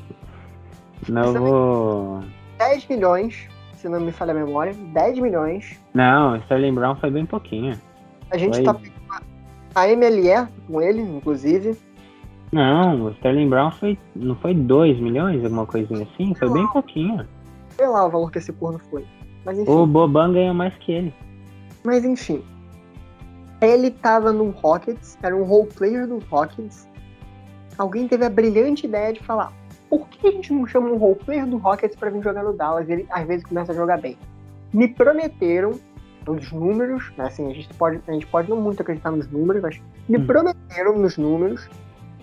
Novo. 1.09 2.23
10 2.57 2.87
milhões, 2.87 3.47
se 3.75 3.89
não 3.89 3.99
me 3.99 4.11
falha 4.11 4.31
a 4.31 4.35
memória. 4.35 4.73
10 4.73 5.19
milhões. 5.19 5.79
Não, 5.93 6.37
Sterling 6.37 6.73
Brown 6.73 6.95
foi 6.95 7.11
bem 7.11 7.25
pouquinho. 7.25 7.77
A 8.31 8.37
gente 8.37 8.55
Foi. 8.55 8.63
tá 8.63 8.73
pegando 8.73 8.95
a 9.75 9.87
MLE 9.87 10.47
com 10.67 10.81
ele, 10.81 11.01
inclusive. 11.01 11.77
Não, 12.55 13.07
o 13.07 13.11
Sterling 13.11 13.49
Brown 13.49 13.69
foi. 13.69 13.99
Não 14.15 14.33
foi 14.37 14.53
2 14.53 14.97
milhões, 15.01 15.43
alguma 15.43 15.65
coisinha 15.65 16.07
assim? 16.13 16.33
Foi 16.35 16.49
bem 16.49 16.65
pouquinho. 16.69 17.27
Sei 17.71 17.85
lá 17.85 18.05
o 18.05 18.09
valor 18.09 18.31
que 18.31 18.37
esse 18.37 18.53
corno 18.53 18.79
foi. 18.89 19.05
Mas 19.43 19.59
enfim. 19.59 19.69
O 19.69 19.85
Boban 19.85 20.31
ganhou 20.31 20.53
mais 20.53 20.73
que 20.77 20.93
ele. 20.93 21.13
Mas 21.83 22.05
enfim. 22.05 22.41
Ele 23.59 23.91
tava 23.91 24.31
no 24.31 24.51
Rockets, 24.51 25.17
era 25.21 25.35
um 25.35 25.43
role 25.43 25.67
player 25.67 26.07
do 26.07 26.19
Rockets. 26.29 26.87
Alguém 27.77 28.07
teve 28.07 28.23
a 28.23 28.29
brilhante 28.29 28.85
ideia 28.85 29.11
de 29.11 29.21
falar: 29.21 29.51
por 29.89 30.07
que 30.07 30.25
a 30.25 30.31
gente 30.31 30.53
não 30.53 30.65
chama 30.65 30.87
um 30.87 30.95
role 30.95 31.15
player 31.15 31.45
do 31.45 31.57
Rockets 31.57 31.97
pra 31.97 32.09
vir 32.09 32.23
jogar 32.23 32.41
no 32.41 32.53
Dallas? 32.53 32.87
Ele 32.87 33.05
às 33.09 33.27
vezes 33.27 33.43
começa 33.45 33.73
a 33.73 33.75
jogar 33.75 33.99
bem. 33.99 34.17
Me 34.73 34.87
prometeram, 34.87 35.71
nos 36.25 36.53
números, 36.53 37.11
né, 37.17 37.25
assim, 37.25 37.51
a 37.51 37.53
gente 37.53 37.67
pode, 37.73 37.99
a 38.07 38.11
gente 38.13 38.25
pode 38.27 38.49
não 38.49 38.61
muito 38.61 38.81
acreditar 38.81 39.11
nos 39.11 39.29
números, 39.29 39.61
mas 39.61 39.81
me 40.07 40.17
Hum. 40.17 40.25
prometeram 40.25 40.97
nos 40.97 41.17
números 41.17 41.69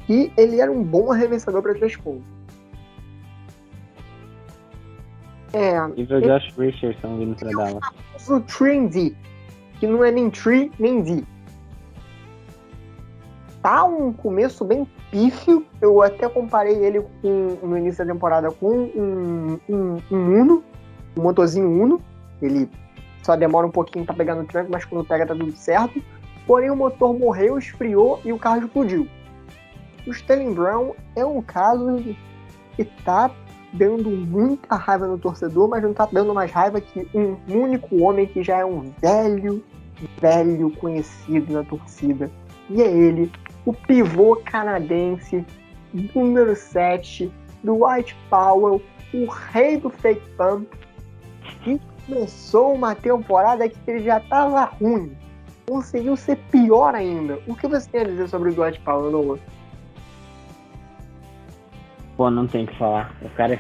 que 0.06 0.32
ele 0.36 0.60
era 0.60 0.70
um 0.70 0.82
bom 0.82 1.12
arremessador 1.12 1.62
para 1.62 1.74
três 1.74 1.96
pontos. 1.96 2.24
É, 5.52 5.86
Nível 5.88 6.20
Josh 6.22 6.54
Richardson 6.56 7.18
vindo 7.18 7.36
pra 7.36 7.50
Dallas. 7.50 8.28
o 8.28 8.40
Tree 8.40 9.14
que 9.78 9.86
não 9.86 10.02
é 10.02 10.10
nem 10.10 10.30
Tree 10.30 10.72
nem 10.78 11.04
Z. 11.04 11.24
Tá 13.62 13.84
um 13.84 14.12
começo 14.12 14.64
bem 14.64 14.86
pífio. 15.10 15.64
Eu 15.80 16.02
até 16.02 16.28
comparei 16.28 16.74
ele 16.84 17.00
com, 17.20 17.58
no 17.62 17.76
início 17.76 18.04
da 18.04 18.12
temporada 18.12 18.50
com 18.50 18.70
um, 18.70 19.58
um, 19.68 19.98
um 20.10 20.40
Uno, 20.40 20.64
um 21.16 21.22
motorzinho 21.22 21.68
Uno. 21.68 22.00
Ele 22.40 22.68
só 23.22 23.36
demora 23.36 23.66
um 23.66 23.70
pouquinho 23.70 24.04
pra 24.04 24.14
pegar 24.14 24.34
no 24.34 24.44
tranco, 24.44 24.70
mas 24.72 24.84
quando 24.84 25.06
pega 25.06 25.26
tá 25.26 25.34
tudo 25.34 25.52
certo. 25.52 26.02
Porém, 26.46 26.70
o 26.70 26.76
motor 26.76 27.16
morreu, 27.16 27.56
esfriou 27.58 28.20
e 28.24 28.32
o 28.32 28.38
carro 28.38 28.64
explodiu. 28.64 29.06
O 30.06 30.10
Sterling 30.10 30.54
Brown 30.54 30.92
é 31.14 31.24
um 31.24 31.40
caso 31.40 32.16
que 32.74 32.84
tá 33.04 33.30
dando 33.72 34.10
muita 34.10 34.74
raiva 34.74 35.06
no 35.06 35.18
torcedor, 35.18 35.68
mas 35.68 35.82
não 35.82 35.94
tá 35.94 36.08
dando 36.10 36.34
mais 36.34 36.50
raiva 36.50 36.80
que 36.80 37.08
um 37.14 37.36
único 37.48 38.02
homem 38.02 38.26
que 38.26 38.42
já 38.42 38.58
é 38.58 38.64
um 38.64 38.92
velho, 39.00 39.62
velho 40.20 40.70
conhecido 40.76 41.52
na 41.52 41.62
torcida. 41.62 42.30
E 42.68 42.82
é 42.82 42.90
ele, 42.90 43.30
o 43.64 43.72
pivô 43.72 44.36
canadense, 44.44 45.44
número 46.14 46.54
7, 46.54 47.32
do 47.62 47.84
White 47.84 48.16
Powell, 48.28 48.82
o 49.14 49.26
rei 49.26 49.76
do 49.76 49.88
fake 49.88 50.26
pump, 50.36 50.66
que 51.62 51.80
começou 52.06 52.74
uma 52.74 52.94
temporada 52.94 53.68
que 53.68 53.78
ele 53.86 54.04
já 54.04 54.20
tava 54.20 54.64
ruim. 54.64 55.16
Conseguiu 55.66 56.16
ser 56.16 56.36
pior 56.50 56.94
ainda. 56.94 57.38
O 57.46 57.54
que 57.54 57.68
você 57.68 57.88
tem 57.88 58.00
a 58.02 58.04
dizer 58.04 58.28
sobre 58.28 58.50
o 58.50 58.54
Dwight 58.54 58.80
Powell, 58.80 59.10
Noah? 59.10 59.40
Pô, 62.16 62.30
não 62.30 62.46
tem 62.46 62.64
o 62.64 62.66
que 62.66 62.78
falar. 62.78 63.14
O 63.22 63.28
cara. 63.30 63.58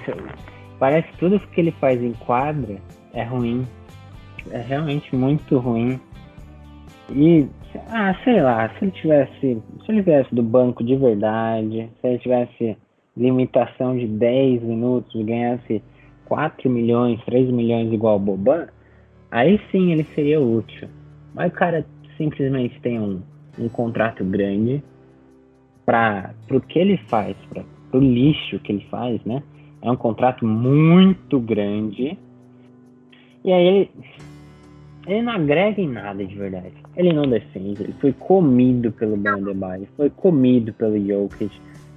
Parece 0.78 1.08
que 1.08 1.18
tudo 1.18 1.38
que 1.38 1.60
ele 1.60 1.70
faz 1.72 2.02
em 2.02 2.12
quadra 2.12 2.76
é 3.12 3.22
ruim. 3.22 3.66
É 4.50 4.60
realmente 4.60 5.14
muito 5.14 5.58
ruim. 5.58 6.00
E. 7.10 7.46
Ah, 7.88 8.14
sei 8.24 8.42
lá, 8.42 8.68
se 8.70 8.84
ele 8.84 8.92
tivesse. 8.92 9.62
Se 9.84 9.92
ele 9.92 10.02
viesse 10.02 10.34
do 10.34 10.42
banco 10.42 10.84
de 10.84 10.96
verdade, 10.96 11.88
se 12.00 12.06
ele 12.06 12.18
tivesse 12.18 12.76
limitação 13.16 13.96
de 13.96 14.06
10 14.06 14.62
minutos 14.62 15.14
e 15.14 15.22
ganhasse 15.22 15.82
4 16.24 16.68
milhões, 16.70 17.22
3 17.24 17.50
milhões 17.50 17.92
igual 17.92 18.18
Boban, 18.18 18.68
aí 19.30 19.60
sim 19.70 19.92
ele 19.92 20.04
seria 20.04 20.40
útil. 20.40 20.88
Mas 21.34 21.52
o 21.52 21.54
cara 21.54 21.84
simplesmente 22.16 22.80
tem 22.80 22.98
um, 22.98 23.22
um 23.58 23.68
contrato 23.68 24.24
grande 24.24 24.82
para 25.84 26.34
o 26.50 26.60
que 26.60 26.78
ele 26.78 26.96
faz, 27.08 27.36
para 27.48 27.64
o 27.98 28.00
lixo 28.00 28.58
que 28.58 28.72
ele 28.72 28.86
faz, 28.90 29.22
né? 29.24 29.42
É 29.80 29.90
um 29.90 29.96
contrato 29.96 30.46
muito 30.46 31.40
grande. 31.40 32.16
E 33.44 33.52
aí 33.52 33.66
ele, 33.66 33.90
ele 35.06 35.22
não 35.22 35.32
agrega 35.32 35.80
em 35.80 35.88
nada 35.88 36.24
de 36.24 36.34
verdade. 36.34 36.72
Ele 36.96 37.12
não 37.12 37.24
defende, 37.24 37.82
ele 37.82 37.94
foi 38.00 38.12
comido 38.12 38.92
pelo 38.92 39.16
Bandebaio, 39.16 39.88
foi 39.96 40.10
comido 40.10 40.72
pelo 40.72 40.98
Jokic. 40.98 41.50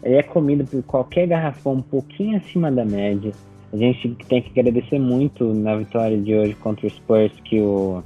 Ele 0.03 0.15
é 0.15 0.23
comido 0.23 0.65
por 0.65 0.83
qualquer 0.83 1.27
garrafão 1.27 1.73
um 1.73 1.81
pouquinho 1.81 2.37
acima 2.37 2.71
da 2.71 2.85
média. 2.85 3.31
A 3.73 3.77
gente 3.77 4.09
tem 4.27 4.41
que 4.41 4.59
agradecer 4.59 4.99
muito 4.99 5.53
na 5.53 5.75
vitória 5.75 6.17
de 6.17 6.33
hoje 6.33 6.55
contra 6.55 6.87
o 6.87 6.89
Spurs 6.89 7.33
que 7.43 7.59
o 7.59 8.01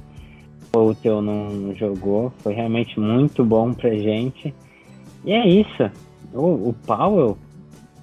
Poulter 0.72 1.20
não 1.20 1.74
jogou. 1.74 2.32
Foi 2.38 2.54
realmente 2.54 2.98
muito 2.98 3.44
bom 3.44 3.72
pra 3.72 3.90
gente. 3.90 4.54
E 5.24 5.32
é 5.32 5.46
isso. 5.46 5.90
O, 6.32 6.70
o 6.70 6.74
Powell 6.86 7.36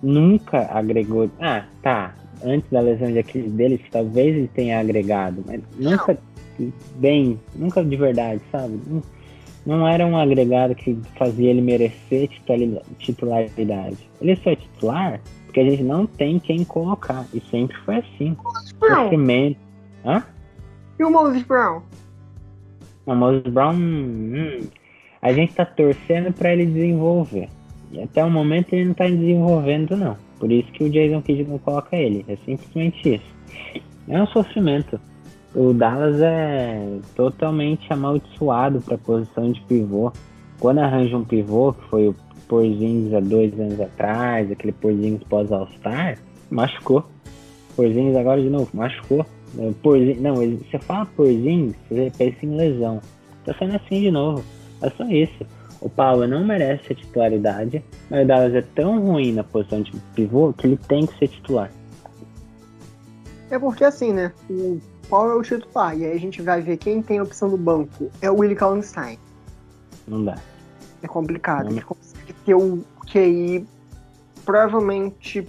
nunca 0.02 0.68
agregou. 0.72 1.30
Ah, 1.40 1.66
tá. 1.82 2.16
Antes 2.44 2.70
da 2.70 2.82
lesão 2.82 3.12
de 3.12 3.20
Aquiles 3.20 3.52
dele, 3.52 3.84
talvez 3.92 4.36
ele 4.36 4.48
tenha 4.54 4.80
agregado, 4.80 5.44
mas 5.48 5.62
nunca 5.78 6.18
bem, 6.96 7.40
nunca 7.56 7.84
de 7.84 7.96
verdade, 7.96 8.42
sabe? 8.52 8.80
Não, 9.66 9.88
era 9.88 10.06
um 10.06 10.18
agregado 10.18 10.74
que 10.76 10.98
fazia 11.18 11.50
ele 11.50 11.62
merecer 11.62 12.28
titula- 12.30 12.82
titularidade. 13.00 13.98
Ele 14.22 14.36
só 14.38 14.52
é 14.52 14.56
titular 14.56 15.20
porque 15.46 15.60
a 15.60 15.64
gente 15.64 15.84
não 15.84 16.06
tem 16.06 16.40
quem 16.40 16.64
colocar. 16.64 17.26
E 17.34 17.42
sempre 17.52 17.76
foi 17.78 17.98
assim. 17.98 18.38
Brown. 18.80 19.04
Sofrimento. 19.04 19.60
Hã? 20.06 20.24
E 21.00 21.04
o 21.04 21.12
Moses 21.12 21.44
Brown? 21.44 21.82
O 23.06 23.16
Moses 23.16 23.44
Brown, 23.52 23.74
hum, 23.76 24.68
a 25.22 25.34
gente 25.34 25.54
tá 25.54 25.66
torcendo 25.66 26.32
pra 26.32 26.54
ele 26.54 26.66
desenvolver. 26.66 27.50
E 27.92 28.02
até 28.02 28.24
o 28.24 28.30
momento 28.30 28.74
ele 28.74 28.86
não 28.86 28.94
tá 28.94 29.06
desenvolvendo, 29.08 29.96
não. 29.96 30.18
Por 30.40 30.52
isso 30.52 30.72
que 30.72 30.84
o 30.84 30.90
Jason 30.90 31.22
Kidd 31.22 31.46
não 31.46 31.58
coloca 31.58 31.96
ele. 31.96 32.26
É 32.28 32.36
simplesmente 32.46 33.16
isso. 33.16 33.82
É 34.08 34.22
um 34.22 34.28
sofrimento. 34.28 35.00
O 35.56 35.74
Dallas 35.74 36.22
é 36.22 37.00
totalmente 37.16 37.92
amaldiçoado 37.92 38.82
pra 38.82 38.98
posição 38.98 39.52
de 39.52 39.62
pivô. 39.62 40.12
Quando 40.60 40.80
arranja 40.80 41.18
um 41.18 41.24
pivô, 41.24 41.74
que 41.74 41.84
foi 41.90 42.08
o 42.10 42.16
Porzingis 42.48 43.14
há 43.14 43.20
dois 43.20 43.58
anos 43.60 43.80
atrás, 43.80 44.52
aquele 44.52 44.74
Porzingis 44.74 45.24
pós-All-Star, 45.30 46.18
machucou. 46.52 47.04
Porzingis 47.76 48.16
agora 48.16 48.42
de 48.42 48.50
novo, 48.50 48.70
machucou. 48.74 49.26
Porzingis, 49.82 50.22
não, 50.22 50.42
ele- 50.42 50.60
você 50.70 50.78
fala 50.80 51.06
Porzingis, 51.06 51.76
você 51.90 52.12
pensa 52.18 52.46
em 52.46 52.56
lesão. 52.56 53.02
Tá 53.46 53.56
sendo 53.58 53.76
assim 53.76 54.02
de 54.02 54.12
novo. 54.12 54.44
É 54.82 54.90
só 54.92 55.04
isso. 55.06 55.46
O 55.80 55.90
Paulo 55.90 56.28
não 56.28 56.44
merece 56.44 56.92
a 56.92 56.96
titularidade, 56.96 57.84
mas 58.10 58.24
o 58.24 58.28
Dallas 58.28 58.56
é 58.56 58.62
tão 58.62 59.00
ruim 59.00 59.34
na 59.34 59.44
posição 59.44 59.82
de 59.82 59.92
pivô 60.16 60.54
que 60.54 60.66
ele 60.66 60.78
tem 60.78 61.06
que 61.06 61.18
ser 61.20 61.28
titular. 61.28 61.72
É 63.50 63.60
porque 63.60 63.84
assim, 63.84 64.12
né? 64.12 64.34
O 64.50 64.82
Paulo 65.10 65.32
é 65.32 65.36
o 65.36 65.42
titular. 65.42 65.98
E 65.98 66.06
aí 66.06 66.14
a 66.14 66.20
gente 66.20 66.42
vai 66.42 66.62
ver 66.62 66.78
quem 66.78 67.02
tem 67.02 67.20
a 67.20 67.24
opção 67.24 67.50
do 67.50 67.58
banco. 67.58 68.12
É 68.22 68.30
o 68.30 68.40
Willie 68.40 68.56
Kallenstein. 68.56 69.20
Não 70.08 70.24
dá. 70.24 70.38
É 71.02 71.08
complicado. 71.08 71.66
Não. 71.66 71.72
Ele 71.72 71.82
consegue 71.82 72.34
ter 72.46 72.56
o 72.56 72.84
QI 73.06 73.66
provavelmente 74.44 75.48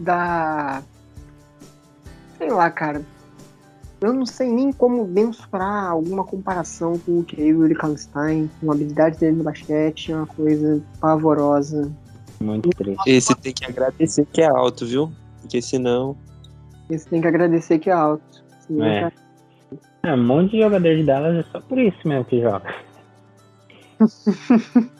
da. 0.00 0.82
Sei 2.36 2.50
lá, 2.50 2.70
cara. 2.70 3.02
Eu 4.00 4.12
não 4.12 4.26
sei 4.26 4.50
nem 4.52 4.72
como 4.72 5.06
mensurar 5.06 5.90
alguma 5.90 6.22
comparação 6.24 6.98
com 6.98 7.20
o 7.20 7.24
QI 7.24 7.52
do 7.52 7.60
Willie 7.60 7.76
Kallenstein, 7.76 8.50
com 8.60 8.70
a 8.70 8.74
habilidade 8.74 9.18
dele 9.18 9.36
no 9.36 9.44
basquete. 9.44 10.12
É 10.12 10.16
uma 10.16 10.26
coisa 10.26 10.82
pavorosa. 11.00 11.90
Muito 12.40 12.68
triste. 12.70 13.02
Esse 13.06 13.34
tem 13.36 13.54
que 13.54 13.64
agradecer 13.64 14.26
que 14.26 14.42
é 14.42 14.46
alto, 14.46 14.84
viu? 14.86 15.10
Porque 15.40 15.62
senão. 15.62 16.14
Você 16.90 17.08
tem 17.08 17.20
que 17.22 17.26
agradecer 17.26 17.78
que 17.78 17.88
é 17.88 17.94
alto. 17.94 18.22
É. 18.80 19.10
É, 20.02 20.12
um 20.14 20.22
monte 20.24 20.52
de 20.52 20.60
jogador 20.62 20.94
de 20.94 21.02
Dallas 21.02 21.36
é 21.36 21.42
só 21.50 21.60
por 21.60 21.78
isso 21.78 21.96
mesmo 22.06 22.24
que 22.26 22.40
joga. 22.40 22.74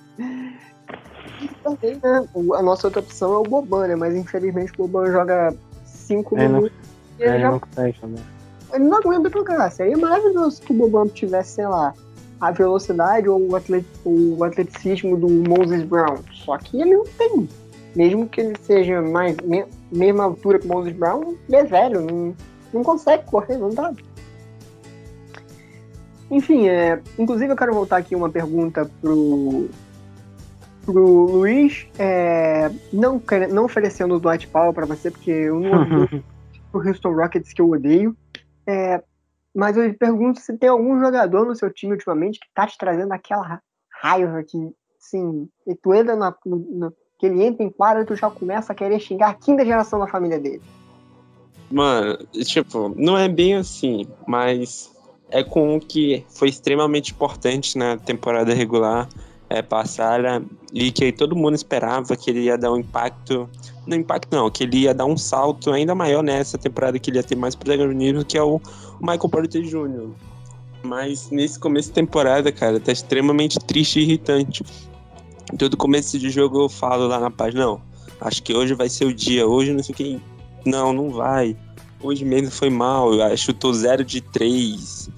também, 1.63 2.01
né? 2.03 2.27
A 2.55 2.63
nossa 2.63 2.87
outra 2.87 3.01
opção 3.01 3.35
é 3.35 3.39
o 3.39 3.43
Boban, 3.43 3.89
né? 3.89 3.97
Mas 3.97 4.15
infelizmente 4.17 4.73
o 4.79 4.87
Boban 4.87 5.11
joga 5.11 5.55
5 5.85 6.39
É, 6.39 6.49
não- 6.49 6.55
minutos 6.63 6.79
e 7.19 7.23
ele 7.23 7.31
Ele 7.33 7.41
já 7.41 7.51
não 7.51 7.61
consegue 7.61 7.99
jogar. 8.01 8.36
Ele 8.73 8.85
não 8.85 8.99
aguenta 8.99 9.31
jogar. 9.31 9.71
Seria 9.71 9.97
maravilhoso 9.97 10.63
que 10.63 10.73
o 10.73 10.77
Boban 10.77 11.07
tivesse, 11.09 11.55
sei 11.57 11.67
lá, 11.67 11.95
a 12.41 12.51
velocidade 12.51 13.29
ou 13.29 13.51
o, 13.51 13.57
atlet- 13.57 13.87
o 14.05 14.43
atleticismo 14.45 15.17
do 15.17 15.29
Moses 15.29 15.83
Brown. 15.85 16.19
Só 16.33 16.59
que 16.59 16.81
ele 16.81 16.95
não 16.95 17.05
tem. 17.05 17.49
Mesmo 17.95 18.29
que 18.29 18.41
ele 18.43 18.55
seja 18.63 19.01
mais, 19.01 19.37
me- 19.39 19.65
mesma 19.91 20.25
altura 20.25 20.59
que 20.59 20.67
o 20.67 20.69
Moses 20.69 20.93
Brown, 20.95 21.35
ele 21.49 21.57
é 21.57 21.65
velho, 21.65 22.01
não, 22.03 22.35
não 22.73 22.83
consegue 22.83 23.25
correr, 23.25 23.57
não 23.57 23.71
dá. 23.71 23.93
Enfim, 26.31 26.69
é, 26.69 27.01
inclusive 27.19 27.53
eu 27.53 27.57
quero 27.57 27.73
voltar 27.73 27.99
aqui 27.99 28.15
uma 28.17 28.29
pergunta 28.29 28.91
pro, 29.01 29.69
pro 30.85 31.03
Luiz, 31.31 31.87
é, 31.99 32.71
não, 32.93 33.23
não 33.51 33.65
oferecendo 33.65 34.17
o 34.17 34.21
Dwight 34.21 34.49
Powell 34.49 34.73
para 34.73 34.87
você, 34.87 35.11
porque 35.11 35.31
eu 35.31 35.61
não 35.61 36.07
pro 36.73 36.87
Houston 36.87 37.13
Rockets 37.15 37.53
que 37.53 37.63
eu 37.63 37.71
odeio, 37.71 38.15
é, 38.67 39.03
mas 39.55 39.77
eu 39.77 39.95
pergunto 39.95 40.41
se 40.41 40.57
tem 40.59 40.69
algum 40.69 40.99
jogador 41.01 41.47
no 41.47 41.55
seu 41.55 41.73
time 41.73 41.93
ultimamente 41.93 42.41
que 42.41 42.47
tá 42.55 42.67
te 42.67 42.77
trazendo 42.77 43.13
aquela 43.13 43.61
raiva 43.91 44.43
que, 44.43 44.59
sim, 44.99 45.49
e 45.67 45.75
tu 45.75 45.95
entra 45.95 46.15
na, 46.15 46.35
na, 46.45 46.93
que 47.19 47.27
ele 47.27 47.43
entra 47.43 47.65
em 47.65 47.71
quadra 47.71 48.03
e 48.03 48.07
tu 48.07 48.15
já 48.15 48.29
começa 48.31 48.73
a 48.73 48.77
querer 48.77 49.01
xingar 49.01 49.31
a 49.31 49.35
quinta 49.35 49.65
geração 49.65 49.99
da 49.99 50.07
família 50.07 50.39
dele. 50.39 50.63
Mano, 51.71 52.19
tipo, 52.45 52.91
não 52.97 53.17
é 53.17 53.29
bem 53.29 53.57
assim, 53.57 54.07
mas 54.27 54.95
é 55.31 55.43
com 55.43 55.75
um 55.75 55.81
que 55.81 56.25
foi 56.29 56.49
extremamente 56.49 57.13
importante 57.13 57.77
na 57.77 57.97
temporada 57.97 58.55
regular 58.55 59.09
é, 59.49 59.63
passada 59.63 60.43
e 60.73 60.91
que 60.91 61.13
todo 61.13 61.37
mundo 61.37 61.55
esperava 61.55 62.17
que 62.17 62.31
ele 62.31 62.41
ia 62.41 62.59
dar 62.59 62.73
um 62.73 62.79
impacto. 62.79 63.49
Não 63.87 63.97
impacto 63.97 64.35
não, 64.35 64.51
que 64.51 64.65
ele 64.65 64.79
ia 64.79 64.95
dar 64.95 65.07
um 65.07 65.17
salto 65.17 65.71
ainda 65.73 65.95
maior 65.95 66.23
nessa 66.23 66.59
temporada, 66.59 66.99
que 66.99 67.11
ele 67.11 67.19
ia 67.19 67.23
ter 67.23 67.37
mais 67.37 67.55
protagonismo, 67.55 68.25
que 68.25 68.37
é 68.37 68.43
o 68.43 68.61
Michael 69.01 69.29
Porter 69.29 69.63
Jr. 69.63 70.11
Mas 70.83 71.31
nesse 71.31 71.59
começo 71.59 71.89
de 71.89 71.95
temporada, 71.95 72.51
cara, 72.51 72.81
tá 72.81 72.93
extremamente 72.93 73.59
triste 73.59 74.01
e 74.01 74.03
irritante. 74.03 74.65
Todo 75.59 75.77
começo 75.77 76.19
de 76.19 76.31
jogo 76.31 76.63
eu 76.63 76.69
falo 76.69 77.07
lá 77.07 77.21
na 77.21 77.31
página, 77.31 77.65
não, 77.65 77.81
acho 78.21 78.43
que 78.43 78.53
hoje 78.53 78.75
vai 78.75 78.89
ser 78.89 79.05
o 79.05 79.15
dia, 79.15 79.47
hoje 79.47 79.73
não 79.73 79.83
sei 79.83 79.93
o 79.93 79.97
que. 79.97 80.21
Não, 80.65 80.93
não 80.93 81.11
vai. 81.11 81.57
Hoje 82.03 82.25
mesmo 82.25 82.51
foi 82.51 82.69
mal, 82.69 83.11
chutou 83.37 83.73
0 83.73 84.05
de 84.05 84.21
3. 84.21 85.09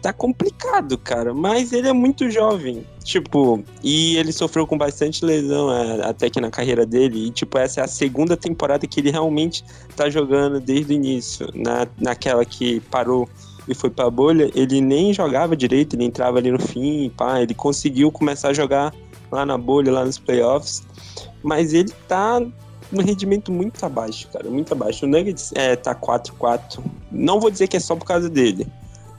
Tá 0.00 0.12
complicado, 0.12 0.96
cara, 0.96 1.34
mas 1.34 1.72
ele 1.72 1.88
é 1.88 1.92
muito 1.92 2.30
jovem. 2.30 2.86
Tipo, 3.04 3.62
e 3.82 4.16
ele 4.16 4.32
sofreu 4.32 4.66
com 4.66 4.78
bastante 4.78 5.22
lesão 5.22 5.70
é, 5.70 6.08
até 6.08 6.30
que 6.30 6.40
na 6.40 6.50
carreira 6.50 6.86
dele. 6.86 7.26
E, 7.26 7.30
tipo, 7.30 7.58
essa 7.58 7.82
é 7.82 7.84
a 7.84 7.86
segunda 7.86 8.34
temporada 8.34 8.86
que 8.86 8.98
ele 8.98 9.10
realmente 9.10 9.62
tá 9.94 10.08
jogando 10.08 10.58
desde 10.58 10.94
o 10.94 10.96
início. 10.96 11.46
Na, 11.54 11.86
naquela 12.00 12.46
que 12.46 12.80
parou 12.90 13.28
e 13.68 13.74
foi 13.74 13.90
pra 13.90 14.08
bolha, 14.08 14.50
ele 14.54 14.80
nem 14.80 15.12
jogava 15.12 15.54
direito, 15.54 15.96
ele 15.96 16.04
entrava 16.04 16.38
ali 16.38 16.50
no 16.50 16.58
fim, 16.58 17.10
pá. 17.14 17.42
Ele 17.42 17.52
conseguiu 17.52 18.10
começar 18.10 18.48
a 18.48 18.52
jogar 18.54 18.94
lá 19.30 19.44
na 19.44 19.58
bolha, 19.58 19.92
lá 19.92 20.04
nos 20.04 20.18
playoffs. 20.18 20.82
Mas 21.42 21.74
ele 21.74 21.92
tá 22.08 22.40
um 22.90 23.02
rendimento 23.02 23.52
muito 23.52 23.84
abaixo, 23.84 24.28
cara, 24.32 24.48
muito 24.48 24.72
abaixo. 24.72 25.04
O 25.04 25.08
Nuggets 25.08 25.52
é, 25.54 25.76
tá 25.76 25.94
4-4. 25.94 26.82
Não 27.12 27.38
vou 27.38 27.50
dizer 27.50 27.68
que 27.68 27.76
é 27.76 27.80
só 27.80 27.94
por 27.94 28.06
causa 28.06 28.30
dele, 28.30 28.66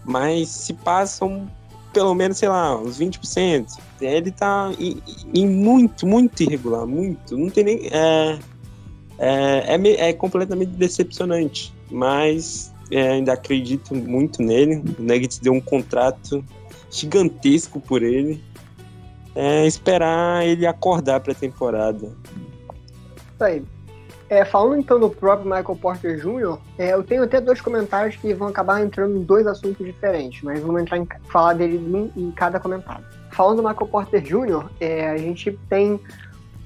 mas 0.04 0.50
se 0.50 0.74
passam 0.74 1.48
pelo 1.96 2.14
menos, 2.14 2.38
sei 2.38 2.50
lá, 2.50 2.78
uns 2.78 3.00
20%. 3.00 3.80
Ele 4.02 4.30
tá 4.30 4.70
em, 4.78 5.02
em 5.34 5.48
muito, 5.48 6.06
muito 6.06 6.44
irregular, 6.44 6.86
muito. 6.86 7.38
Não 7.38 7.50
tem 7.50 7.64
nem. 7.64 7.88
É, 7.90 8.38
é, 9.18 9.76
é, 9.76 10.10
é 10.10 10.14
completamente 10.14 10.72
decepcionante, 10.72 11.74
mas 11.90 12.74
é, 12.92 13.12
ainda 13.12 13.32
acredito 13.32 13.96
muito 13.96 14.44
nele. 14.44 14.84
O 15.00 15.02
Nuggets 15.02 15.40
deu 15.40 15.54
um 15.54 15.62
contrato 15.62 16.44
gigantesco 16.92 17.80
por 17.80 18.04
ele. 18.04 18.44
É 19.34 19.66
esperar 19.66 20.46
ele 20.46 20.68
acordar 20.68 21.22
para 21.22 21.32
a 21.32 21.36
temporada. 21.36 22.08
Isso 23.34 23.44
aí. 23.44 23.64
É, 24.30 24.44
falando 24.44 24.78
então 24.80 25.00
do 25.00 25.10
próprio 25.10 25.46
Michael 25.46 25.78
Porter 25.80 26.18
Jr., 26.18 26.58
é, 26.78 26.94
eu 26.94 27.04
tenho 27.04 27.24
até 27.24 27.40
dois 27.40 27.62
comentários 27.62 28.16
que 28.16 28.34
vão 28.34 28.48
acabar 28.48 28.82
entrando 28.82 29.18
em 29.18 29.24
dois 29.24 29.46
assuntos 29.46 29.86
diferentes, 29.86 30.42
mas 30.42 30.60
vamos 30.60 30.82
entrar 30.82 30.98
em 30.98 31.08
falar 31.30 31.54
dele 31.54 31.78
em, 31.78 32.24
em 32.24 32.32
cada 32.32 32.60
comentário. 32.60 33.06
Falando 33.32 33.58
do 33.62 33.68
Michael 33.68 33.88
Porter 33.88 34.22
Jr., 34.22 34.66
é, 34.80 35.10
a 35.10 35.18
gente 35.18 35.58
tem 35.70 36.00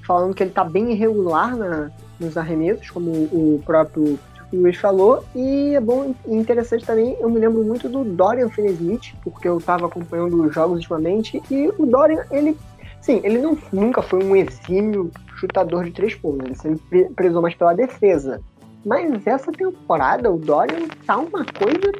falando 0.02 0.34
que 0.34 0.42
ele 0.42 0.50
está 0.50 0.64
bem 0.64 0.92
irregular 0.92 1.54
na, 1.54 1.90
nos 2.18 2.36
arremessos, 2.36 2.90
como 2.90 3.10
o 3.10 3.62
próprio 3.64 4.18
Luiz 4.52 4.76
falou, 4.76 5.24
e 5.34 5.74
é 5.74 5.80
bom 5.80 6.14
e 6.26 6.34
interessante 6.34 6.84
também, 6.84 7.16
eu 7.20 7.30
me 7.30 7.38
lembro 7.38 7.62
muito 7.62 7.88
do 7.88 8.02
Dorian 8.02 8.48
Finney-Smith, 8.48 9.14
porque 9.22 9.46
eu 9.46 9.58
estava 9.58 9.86
acompanhando 9.86 10.42
os 10.42 10.52
jogos 10.52 10.78
ultimamente, 10.78 11.40
e 11.50 11.68
o 11.78 11.86
Dorian, 11.86 12.24
ele, 12.30 12.56
sim, 13.00 13.20
ele 13.24 13.38
não, 13.38 13.56
nunca 13.72 14.02
foi 14.02 14.22
um 14.22 14.36
exímio 14.36 15.10
chutador 15.36 15.84
de 15.84 15.92
três 15.92 16.14
pontos, 16.14 16.46
ele 16.46 16.54
sempre 16.54 17.04
prezou 17.14 17.42
mais 17.42 17.54
pela 17.54 17.74
defesa. 17.74 18.40
Mas 18.84 19.26
essa 19.26 19.52
temporada 19.52 20.30
o 20.30 20.38
Dorian 20.38 20.88
tá 21.06 21.18
uma 21.18 21.44
coisa 21.44 21.92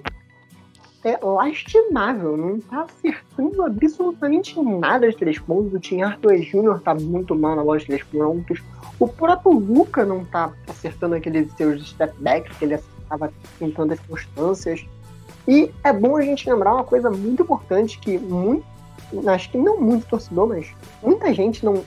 é, 1.05 1.19
lastimável, 1.23 2.37
não 2.37 2.61
tá 2.61 2.83
acertando 2.83 3.63
absolutamente 3.63 4.61
nada 4.61 5.11
de 5.11 5.17
três 5.17 5.39
pontos. 5.39 5.73
O 5.73 5.81
Tim 5.81 6.03
Arthur 6.03 6.37
Jr. 6.39 6.81
tá 6.83 6.95
muito 6.95 7.35
mal 7.35 7.57
na 7.57 7.65
bola 7.65 7.79
de 7.79 7.87
três 7.87 8.03
pontos. 8.03 8.63
O 8.99 9.09
próprio 9.09 9.53
Luca 9.53 10.05
não 10.05 10.25
tá 10.25 10.53
acertando 10.69 11.15
aqueles 11.15 11.51
seus 11.53 11.89
step 11.89 12.15
backs 12.19 12.57
que 12.59 12.65
ele 12.65 12.75
estava 12.75 13.33
tentando 13.59 13.93
as 13.93 14.01
constâncias. 14.01 14.85
E 15.49 15.71
é 15.83 15.93
bom 15.93 16.17
a 16.17 16.23
gente 16.23 16.49
lembrar 16.49 16.75
uma 16.75 16.85
coisa 16.85 17.11
muito 17.11 17.43
importante 17.43 17.99
que 17.99 18.19
muito, 18.19 18.65
acho 19.27 19.51
que 19.51 19.59
não 19.59 19.81
muito 19.81 20.07
torcedor, 20.07 20.49
mas 20.49 20.75
muita 21.03 21.33
gente 21.35 21.64
não 21.64 21.83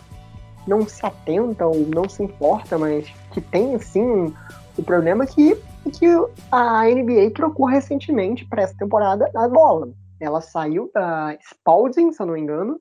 não 0.65 0.87
se 0.87 1.05
atenta 1.05 1.65
ou 1.67 1.75
não 1.93 2.07
se 2.07 2.23
importa, 2.23 2.77
mas 2.77 3.07
que 3.31 3.41
tem 3.41 3.77
sim 3.79 4.33
o 4.77 4.83
problema 4.83 5.25
que, 5.25 5.55
que 5.91 6.05
a 6.51 6.85
NBA 6.85 7.31
trocou 7.35 7.65
recentemente 7.65 8.45
para 8.45 8.63
essa 8.63 8.75
temporada 8.77 9.29
a 9.35 9.47
bola. 9.47 9.89
Ela 10.19 10.41
saiu 10.41 10.89
da 10.93 11.37
Spalding, 11.41 12.11
se 12.11 12.21
eu 12.21 12.27
não 12.27 12.33
me 12.33 12.41
engano, 12.41 12.79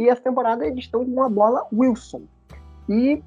e 0.00 0.08
essa 0.08 0.22
temporada 0.22 0.66
eles 0.66 0.84
estão 0.84 1.04
com 1.04 1.10
uma 1.10 1.28
bola 1.28 1.66
Wilson. 1.72 2.22
E 2.88 3.22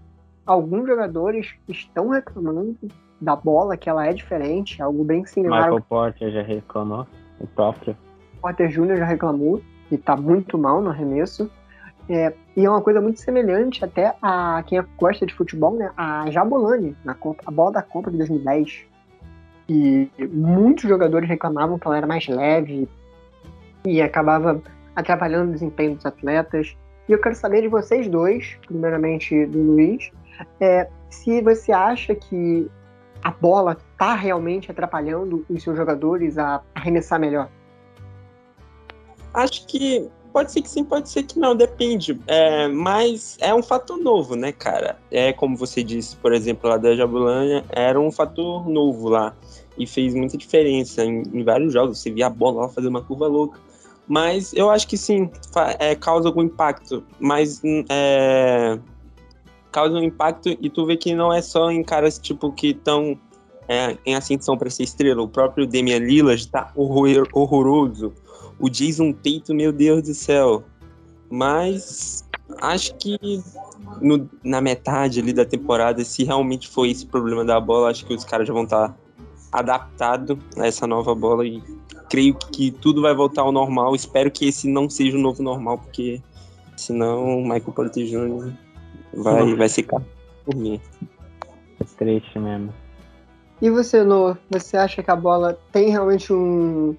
alguns 0.46 0.88
jogadores 0.88 1.54
estão 1.68 2.10
reclamando 2.10 2.76
da 3.20 3.36
bola, 3.36 3.78
que 3.78 3.88
ela 3.88 4.08
é 4.08 4.14
diferente, 4.14 4.82
algo 4.82 5.04
bem 5.04 5.26
similar. 5.26 5.66
Michael 5.66 5.86
Porter 5.88 6.32
já 6.32 6.42
reclamou, 6.42 7.06
o 7.40 7.48
próprio. 7.48 7.96
Porter 8.42 8.68
Jr. 8.70 8.98
já 8.98 9.06
reclamou, 9.06 9.62
e 9.92 9.96
está 9.96 10.16
muito 10.16 10.58
mal 10.58 10.82
no 10.82 10.90
arremesso. 10.90 11.50
É, 12.10 12.34
e 12.58 12.66
é 12.66 12.70
uma 12.70 12.82
coisa 12.82 13.00
muito 13.00 13.20
semelhante 13.20 13.86
até 13.86 14.16
a 14.22 14.64
quem 14.66 14.84
gosta 14.98 15.26
de 15.26 15.34
futebol, 15.34 15.76
né? 15.78 15.92
A 15.96 16.30
Jabulani, 16.32 16.96
na 17.04 17.14
Copa, 17.14 17.44
a 17.46 17.52
bola 17.52 17.74
da 17.74 17.82
Copa 17.82 18.10
de 18.10 18.18
2010. 18.18 18.86
E 19.70 20.10
muitos 20.32 20.90
jogadores 20.90 21.30
reclamavam 21.30 21.78
que 21.78 21.88
ela 21.88 21.98
era 21.98 22.08
mais 22.08 22.28
leve 22.28 22.90
e 23.86 24.02
acabava 24.02 24.62
atrapalhando 24.96 25.50
o 25.50 25.54
desempenho 25.54 25.96
dos 25.96 26.06
atletas. 26.06 26.76
E 27.08 27.12
eu 27.12 27.22
quero 27.22 27.36
saber 27.36 27.62
de 27.62 27.68
vocês 27.68 28.08
dois, 28.08 28.58
primeiramente 28.66 29.46
do 29.46 29.60
Luiz, 29.60 30.12
é, 30.60 30.90
se 31.10 31.42
você 31.42 31.72
acha 31.72 32.16
que 32.16 32.70
a 33.24 33.32
bola 33.32 33.78
está 33.94 34.16
realmente 34.16 34.72
atrapalhando 34.72 35.46
os 35.48 35.64
seus 35.64 35.78
jogadores 35.78 36.38
a 36.38 36.62
arremessar 36.74 37.20
melhor. 37.20 37.50
Acho 39.34 39.66
que 39.66 40.10
Pode 40.32 40.52
ser 40.52 40.62
que 40.62 40.70
sim, 40.70 40.84
pode 40.84 41.10
ser 41.10 41.24
que 41.24 41.38
não, 41.38 41.56
depende. 41.56 42.18
É, 42.26 42.68
mas 42.68 43.38
é 43.42 43.54
um 43.54 43.62
fator 43.62 43.98
novo, 43.98 44.36
né, 44.36 44.52
cara? 44.52 44.98
É 45.12 45.34
como 45.34 45.58
você 45.58 45.84
disse, 45.84 46.16
por 46.16 46.32
exemplo, 46.34 46.70
lá 46.70 46.78
da 46.78 46.96
Jabulani, 46.96 47.64
era 47.70 48.00
um 48.00 48.12
fator 48.12 48.68
novo 48.70 49.10
lá. 49.10 49.36
E 49.78 49.86
fez 49.86 50.14
muita 50.14 50.38
diferença 50.38 51.04
em, 51.04 51.24
em 51.34 51.44
vários 51.44 51.74
jogos. 51.74 52.00
Você 52.00 52.12
via 52.12 52.28
a 52.28 52.30
bola 52.30 52.62
lá 52.62 52.70
fazer 52.70 52.88
uma 52.88 53.02
curva 53.02 53.28
louca. 53.28 53.60
Mas 54.08 54.54
eu 54.54 54.70
acho 54.70 54.88
que 54.88 54.98
sim, 54.98 55.30
é, 55.80 55.96
causa 55.96 56.30
algum 56.30 56.44
impacto. 56.44 57.04
Mas 57.20 57.62
hum, 57.64 57.84
é, 57.90 58.80
causa 59.72 59.98
um 59.98 60.04
impacto 60.04 60.50
e 60.50 60.70
tu 60.70 60.86
vê 60.86 60.96
que 60.96 61.14
não 61.14 61.34
é 61.34 61.42
só 61.42 61.70
em 61.72 61.84
caras 61.84 62.18
tipo 62.18 62.52
que 62.54 62.68
estão 62.68 63.18
é, 63.68 63.98
em 64.06 64.16
ascensão 64.16 64.58
para 64.58 64.70
ser 64.70 64.84
estrela. 64.84 65.22
O 65.22 65.28
próprio 65.28 65.68
Damian 65.68 66.00
Lillard 66.00 66.48
tá 66.48 66.72
horror, 66.76 67.28
horroroso 67.34 68.14
o 68.62 68.70
Jason 68.70 69.12
Tatum, 69.12 69.56
meu 69.56 69.74
Deus 69.74 70.04
do 70.04 70.14
céu. 70.14 70.64
Mas 71.30 72.24
acho 72.62 72.96
que 72.96 73.18
no, 74.02 74.30
na 74.44 74.62
metade 74.62 75.20
ali 75.20 75.34
da 75.34 75.46
temporada, 75.46 76.04
se 76.06 76.24
realmente 76.24 76.68
foi 76.68 76.92
esse 76.92 77.06
problema 77.06 77.44
da 77.44 77.60
bola, 77.60 77.90
acho 77.90 78.06
que 78.06 78.14
os 78.14 78.24
caras 78.24 78.48
já 78.48 78.54
vão 78.54 78.64
estar 78.64 78.90
tá 78.90 78.96
adaptados 79.52 80.38
a 80.58 80.68
essa 80.68 80.86
nova 80.86 81.16
bola 81.16 81.46
e 81.46 81.62
creio 82.10 82.36
que 82.36 82.72
tudo 82.72 83.02
vai 83.02 83.16
voltar 83.16 83.42
ao 83.42 83.52
normal. 83.52 83.96
Espero 83.96 84.30
que 84.30 84.48
esse 84.48 84.68
não 84.68 84.90
seja 84.90 85.18
o 85.18 85.22
novo 85.22 85.42
normal, 85.42 85.80
porque 85.80 86.22
senão 86.78 87.40
o 87.40 87.42
Michael 87.42 87.74
Porter 87.74 88.06
Jr. 88.06 88.52
vai, 89.14 89.56
vai 89.56 89.70
secar 89.70 90.02
por 90.46 90.56
mim. 90.56 90.80
É 91.80 91.84
triste 91.98 92.38
mesmo. 92.38 92.74
E 93.62 93.70
você, 93.70 94.04
Noah, 94.04 94.38
você 94.50 94.76
acha 94.76 95.04
que 95.04 95.12
a 95.12 95.16
bola 95.16 95.58
tem 95.72 95.90
realmente 95.90 96.34
um, 96.34 96.96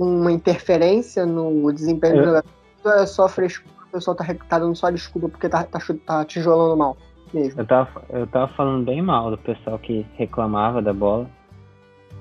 uma 0.00 0.32
interferência 0.32 1.26
no 1.26 1.72
desempenho 1.72 2.16
é. 2.16 2.18
do 2.18 2.24
jogador, 2.24 3.02
é 3.02 3.06
só 3.06 3.28
frescura, 3.28 3.74
o 3.88 3.92
pessoal 3.92 4.16
tá, 4.16 4.24
tá 4.48 4.58
dando 4.58 4.76
só 4.76 4.90
desculpa 4.90 5.28
porque 5.28 5.48
tá, 5.48 5.64
tá, 5.64 5.78
tá 6.06 6.24
tijolando 6.24 6.76
mal? 6.76 6.96
mesmo. 7.32 7.60
Eu 7.60 7.66
tava, 7.66 8.04
eu 8.10 8.26
tava 8.26 8.48
falando 8.48 8.84
bem 8.84 9.02
mal 9.02 9.30
do 9.30 9.38
pessoal 9.38 9.78
que 9.78 10.06
reclamava 10.16 10.80
da 10.82 10.92
bola. 10.92 11.28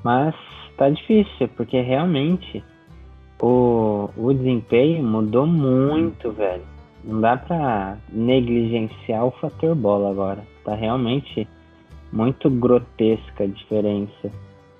Mas 0.03 0.35
tá 0.77 0.89
difícil, 0.89 1.49
porque 1.55 1.81
realmente 1.81 2.63
o, 3.41 4.09
o 4.15 4.33
desempenho 4.33 5.03
mudou 5.03 5.45
muito, 5.45 6.31
velho. 6.31 6.63
Não 7.03 7.21
dá 7.21 7.37
pra 7.37 7.97
negligenciar 8.11 9.25
o 9.25 9.31
fator 9.31 9.75
bola 9.75 10.11
agora. 10.11 10.43
Tá 10.63 10.75
realmente 10.75 11.47
muito 12.11 12.49
grotesca 12.49 13.43
a 13.43 13.47
diferença. 13.47 14.31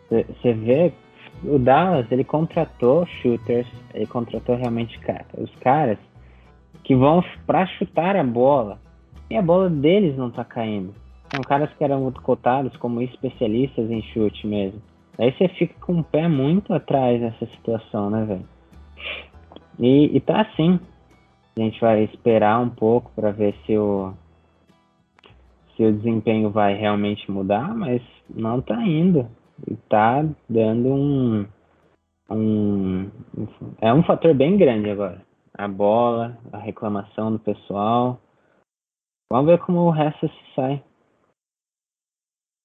Você 0.10 0.54
vê, 0.54 0.94
o 1.44 1.60
Dallas, 1.60 2.12
ele 2.12 2.24
contratou 2.24 3.06
shooters, 3.06 3.68
ele 3.94 4.06
contratou 4.08 4.56
realmente 4.56 5.00
os 5.38 5.54
caras 5.58 5.98
que 6.84 6.96
vão 6.96 7.24
para 7.46 7.66
chutar 7.68 8.16
a 8.16 8.24
bola. 8.24 8.80
E 9.30 9.36
a 9.36 9.42
bola 9.42 9.70
deles 9.70 10.18
não 10.18 10.32
tá 10.32 10.46
caindo. 10.46 10.94
São 11.34 11.42
caras 11.42 11.70
que 11.74 11.84
eram 11.84 12.02
muito 12.02 12.22
cotados 12.22 12.76
como 12.78 13.02
especialistas 13.02 13.92
em 13.92 14.02
chute 14.02 14.48
mesmo. 14.48 14.82
Aí 15.20 15.32
você 15.34 15.48
fica 15.50 15.74
com 15.82 16.00
o 16.00 16.04
pé 16.04 16.28
muito 16.28 16.74
atrás 16.74 17.20
nessa 17.20 17.46
situação, 17.48 18.10
né, 18.10 18.24
velho? 18.24 18.46
E, 19.80 20.16
e 20.16 20.20
tá 20.22 20.42
assim. 20.42 20.80
A 21.58 21.60
gente 21.60 21.82
vai 21.82 22.04
esperar 22.04 22.60
um 22.60 22.70
pouco 22.70 23.12
para 23.16 23.32
ver 23.32 23.56
se 23.66 23.78
o 23.78 24.14
se 25.76 25.84
o 25.84 25.94
desempenho 25.94 26.50
vai 26.50 26.76
realmente 26.76 27.30
mudar, 27.30 27.76
mas 27.76 28.02
não 28.28 28.60
tá 28.60 28.82
indo. 28.84 29.28
E 29.66 29.76
tá 29.90 30.26
dando 30.50 30.90
um, 30.90 31.48
um 32.30 33.10
é 33.82 33.94
um 33.94 34.04
fator 34.04 34.34
bem 34.34 34.58
grande 34.58 34.90
agora. 34.90 35.26
A 35.54 35.68
bola, 35.68 36.38
a 36.52 36.58
reclamação 36.58 37.32
do 37.32 37.40
pessoal. 37.40 38.20
Vamos 39.32 39.48
ver 39.48 39.60
como 39.60 39.80
o 39.80 39.92
resto 39.92 40.28
se 40.28 40.56
sai. 40.56 40.84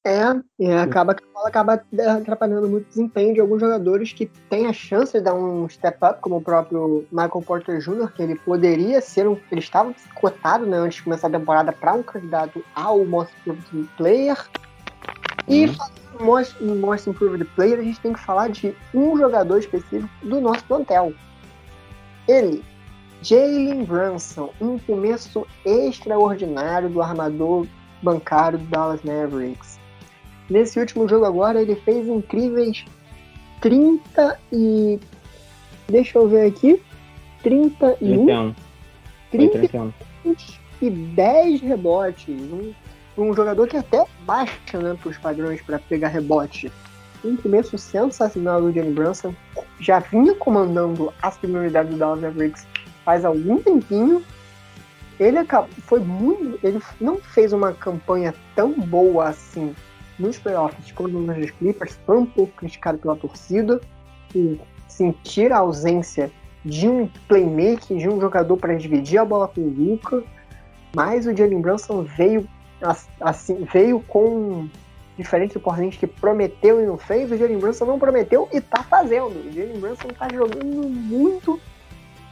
É, 0.05 0.20
e 0.59 0.68
acaba 0.68 1.14
que 1.14 1.22
acaba 1.44 1.81
atrapalhando 2.18 2.68
muito 2.68 2.87
o 2.87 2.88
desempenho 2.88 3.35
de 3.35 3.40
alguns 3.40 3.61
jogadores 3.61 4.12
que 4.12 4.26
têm 4.26 4.66
a 4.66 4.72
chance 4.72 5.12
de 5.12 5.20
dar 5.20 5.35
um 5.35 5.68
step 5.68 5.96
up, 6.05 6.20
como 6.20 6.37
o 6.37 6.42
próprio 6.42 7.07
Michael 7.12 7.42
Porter 7.46 7.78
Jr., 7.78 8.12
que 8.12 8.22
ele 8.22 8.35
poderia 8.35 9.00
ser 9.00 9.28
um. 9.28 9.38
Ele 9.50 9.61
estava 9.61 9.94
cotado 10.14 10.66
né, 10.66 10.76
antes 10.76 10.96
de 10.96 11.05
começar 11.05 11.28
a 11.28 11.31
temporada 11.31 11.72
para 11.72 11.94
um 11.94 12.02
candidato 12.02 12.64
ao 12.74 13.05
Most 13.05 13.33
Player. 13.96 14.37
E 15.48 15.66
uhum. 15.66 15.74
Most, 16.20 16.62
Most 16.62 17.11
Improved 17.11 17.44
Player, 17.57 17.78
a 17.78 17.83
gente 17.83 18.00
tem 18.00 18.12
que 18.12 18.20
falar 18.20 18.48
de 18.48 18.74
um 18.94 19.16
jogador 19.16 19.59
específico 19.59 20.09
do 20.22 20.40
nosso 20.40 20.64
plantel. 20.64 21.12
Ele, 22.28 22.62
Jalen 23.22 23.85
Brunson, 23.85 24.50
um 24.61 24.78
começo 24.78 25.46
extraordinário 25.64 26.88
do 26.88 27.02
armador 27.02 27.66
bancário 28.02 28.59
do 28.59 28.66
Dallas 28.66 29.02
Mavericks. 29.02 29.78
Nesse 30.50 30.78
último 30.78 31.09
jogo 31.09 31.24
agora, 31.24 31.62
ele 31.62 31.76
fez 31.76 32.07
incríveis 32.07 32.85
30 33.61 34.38
e. 34.52 34.98
Deixa 35.88 36.18
eu 36.18 36.28
ver 36.28 36.48
aqui. 36.48 36.83
31. 37.42 38.55
31. 39.31 39.92
30 40.24 40.42
e 40.83 40.90
10 40.90 41.61
rebotes. 41.61 42.28
Um, 42.28 42.72
um 43.16 43.35
jogador 43.35 43.66
que 43.66 43.77
até 43.77 44.05
baixa 44.25 44.79
né, 44.79 44.96
para 45.01 45.11
os 45.11 45.18
padrões 45.18 45.61
para 45.62 45.79
pegar 45.79 46.09
rebote. 46.09 46.72
Um 47.25 47.37
começo 47.37 47.79
sensacional 47.79 48.61
do 48.61 48.72
Johnny 48.72 48.92
Brunson. 48.92 49.35
Já 49.79 50.01
vinha 50.01 50.35
comandando 50.35 51.12
as 51.22 51.37
prioridades 51.37 51.92
do 51.92 51.98
Dallas 51.98 52.20
Mavericks 52.20 52.66
faz 53.05 53.25
algum 53.25 53.59
tempinho. 53.59 54.25
Ele 55.20 55.38
foi 55.83 56.01
muito. 56.01 56.59
Ele 56.66 56.81
não 57.01 57.18
fez 57.18 57.53
uma 57.53 57.72
campanha 57.72 58.35
tão 58.57 58.72
boa 58.72 59.29
assim 59.29 59.75
nos 60.18 60.38
playoffs 60.38 60.92
quando 60.92 61.18
nos 61.18 61.51
Clippers, 61.53 61.98
foi 62.07 62.18
um 62.18 62.27
pouco 62.27 62.53
criticado 62.57 62.98
pela 62.98 63.16
torcida 63.16 63.81
por 64.33 64.59
sentir 64.88 65.53
a 65.53 65.59
ausência 65.59 66.31
de 66.64 66.88
um 66.88 67.09
playmaker, 67.29 67.96
de 67.96 68.09
um 68.09 68.20
jogador 68.20 68.57
para 68.57 68.75
dividir 68.75 69.18
a 69.18 69.25
bola 69.25 69.48
com 69.48 69.61
o 69.61 69.68
Luca, 69.68 70.22
mas 70.94 71.27
o 71.27 71.37
Jalen 71.37 71.61
Brunson 71.61 72.03
veio 72.03 72.46
assim, 73.21 73.66
veio 73.73 74.01
com 74.01 74.68
diferente 75.16 75.55
do 75.55 75.61
Porzingis 75.61 75.99
que 75.99 76.07
prometeu 76.07 76.81
e 76.81 76.87
não 76.87 76.97
fez, 76.97 77.31
o 77.31 77.37
Jalen 77.37 77.59
Brunson 77.59 77.85
não 77.85 77.99
prometeu 77.99 78.49
e 78.53 78.61
tá 78.61 78.83
fazendo. 78.83 79.49
O 79.49 79.53
Jalen 79.53 79.79
Brunson 79.79 80.09
tá 80.09 80.29
jogando 80.33 80.88
muito. 80.88 81.61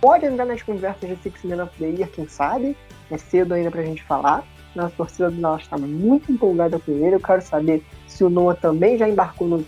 Pode 0.00 0.24
entrar 0.24 0.46
nas 0.46 0.62
conversas 0.62 1.08
de 1.08 1.16
Six 1.16 1.44
Man 1.44 1.62
of 1.62 1.76
the 1.78 1.86
Year, 1.86 2.08
quem 2.08 2.26
sabe. 2.26 2.76
É 3.10 3.18
cedo 3.18 3.52
ainda 3.52 3.70
pra 3.70 3.82
gente 3.82 4.02
falar. 4.04 4.44
Nossa 4.74 4.94
torcida 4.96 5.30
do 5.30 5.40
Dallas 5.40 5.62
está 5.62 5.76
muito 5.76 6.32
empolgada 6.32 6.78
com 6.78 6.92
ele. 6.92 7.16
Eu 7.16 7.20
quero 7.20 7.42
saber 7.42 7.84
se 8.06 8.24
o 8.24 8.30
Noah 8.30 8.58
também 8.58 8.96
já 8.96 9.08
embarcou 9.08 9.46
no, 9.46 9.64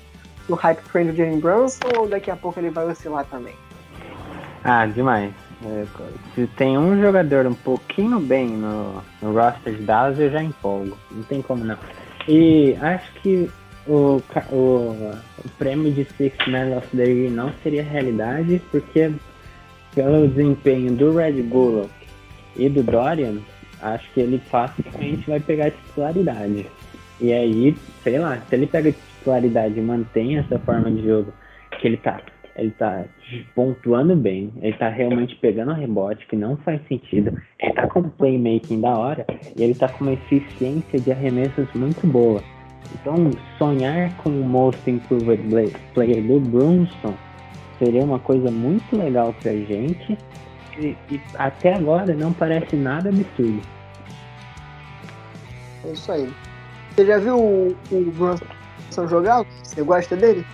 no 0.48 0.56
hype 0.56 0.80
train 0.90 1.06
do 1.06 1.16
Jalen 1.16 1.40
Brunson 1.40 1.80
ou 1.98 2.08
daqui 2.08 2.30
a 2.30 2.36
pouco 2.36 2.58
ele 2.58 2.70
vai 2.70 2.86
oscilar 2.86 3.26
também. 3.26 3.54
Ah, 4.64 4.86
demais. 4.86 5.34
É, 5.64 5.84
se 6.34 6.46
tem 6.56 6.76
um 6.76 7.00
jogador 7.00 7.46
um 7.46 7.54
pouquinho 7.54 8.18
bem 8.18 8.48
no, 8.48 9.02
no 9.20 9.32
roster 9.32 9.74
de 9.74 9.82
Dallas, 9.82 10.18
eu 10.18 10.30
já 10.30 10.42
empolgo. 10.42 10.96
Não 11.10 11.22
tem 11.22 11.42
como 11.42 11.64
não. 11.64 11.78
E 12.28 12.76
acho 12.80 13.12
que 13.14 13.50
o, 13.86 14.22
o, 14.50 15.12
o 15.44 15.48
prêmio 15.58 15.92
de 15.92 16.04
Six 16.04 16.36
Man 16.48 16.76
of 16.76 16.96
the 16.96 17.04
Year 17.04 17.30
não 17.30 17.52
seria 17.62 17.82
realidade, 17.82 18.60
porque 18.70 19.12
pelo 19.94 20.28
desempenho 20.28 20.92
do 20.92 21.16
Red 21.16 21.42
Bull 21.42 21.88
e 22.56 22.68
do 22.68 22.82
Dorian, 22.82 23.38
acho 23.80 24.10
que 24.12 24.20
ele 24.20 24.38
facilmente 24.50 25.28
vai 25.28 25.40
pegar 25.40 25.70
titularidade. 25.70 26.66
E 27.20 27.32
aí, 27.32 27.76
sei 28.02 28.18
lá, 28.18 28.40
se 28.48 28.54
ele 28.54 28.66
pega 28.66 28.92
titularidade 28.92 29.78
e 29.78 29.82
mantém 29.82 30.38
essa 30.38 30.58
forma 30.58 30.90
de 30.90 31.06
jogo, 31.06 31.32
que 31.78 31.86
ele 31.86 31.96
tá, 31.96 32.20
ele 32.56 32.70
tá 32.72 33.04
pontuando 33.54 34.14
bem, 34.14 34.52
ele 34.60 34.76
tá 34.76 34.88
realmente 34.88 35.36
pegando 35.36 35.72
rebote, 35.72 36.26
que 36.26 36.36
não 36.36 36.56
faz 36.58 36.80
sentido, 36.86 37.36
ele 37.58 37.72
tá 37.72 37.86
com 37.86 38.02
playmaking 38.02 38.80
da 38.80 38.90
hora, 38.90 39.26
e 39.56 39.62
ele 39.62 39.74
tá 39.74 39.88
com 39.88 40.04
uma 40.04 40.12
eficiência 40.12 40.98
de 40.98 41.10
arremessos 41.10 41.66
muito 41.74 42.06
boa. 42.06 42.42
Então, 42.94 43.30
sonhar 43.58 44.14
com 44.18 44.28
o 44.28 44.44
Most 44.44 44.90
Improved 44.90 45.42
Player 45.94 46.22
do 46.22 46.40
Brunson 46.40 47.14
seria 47.78 48.04
uma 48.04 48.18
coisa 48.18 48.50
muito 48.50 48.96
legal 48.96 49.34
pra 49.40 49.52
gente, 49.52 50.18
e, 50.78 50.96
e, 51.10 51.20
até 51.36 51.74
agora 51.74 52.14
não 52.14 52.32
parece 52.32 52.76
nada 52.76 53.08
absurdo. 53.08 53.60
É 55.84 55.92
isso 55.92 56.12
aí. 56.12 56.32
Você 56.90 57.06
já 57.06 57.18
viu 57.18 57.38
o, 57.38 57.76
o 57.90 58.12
Brunson 58.12 59.08
jogar? 59.08 59.44
Você 59.62 59.82
gosta 59.82 60.14
dele? 60.16 60.44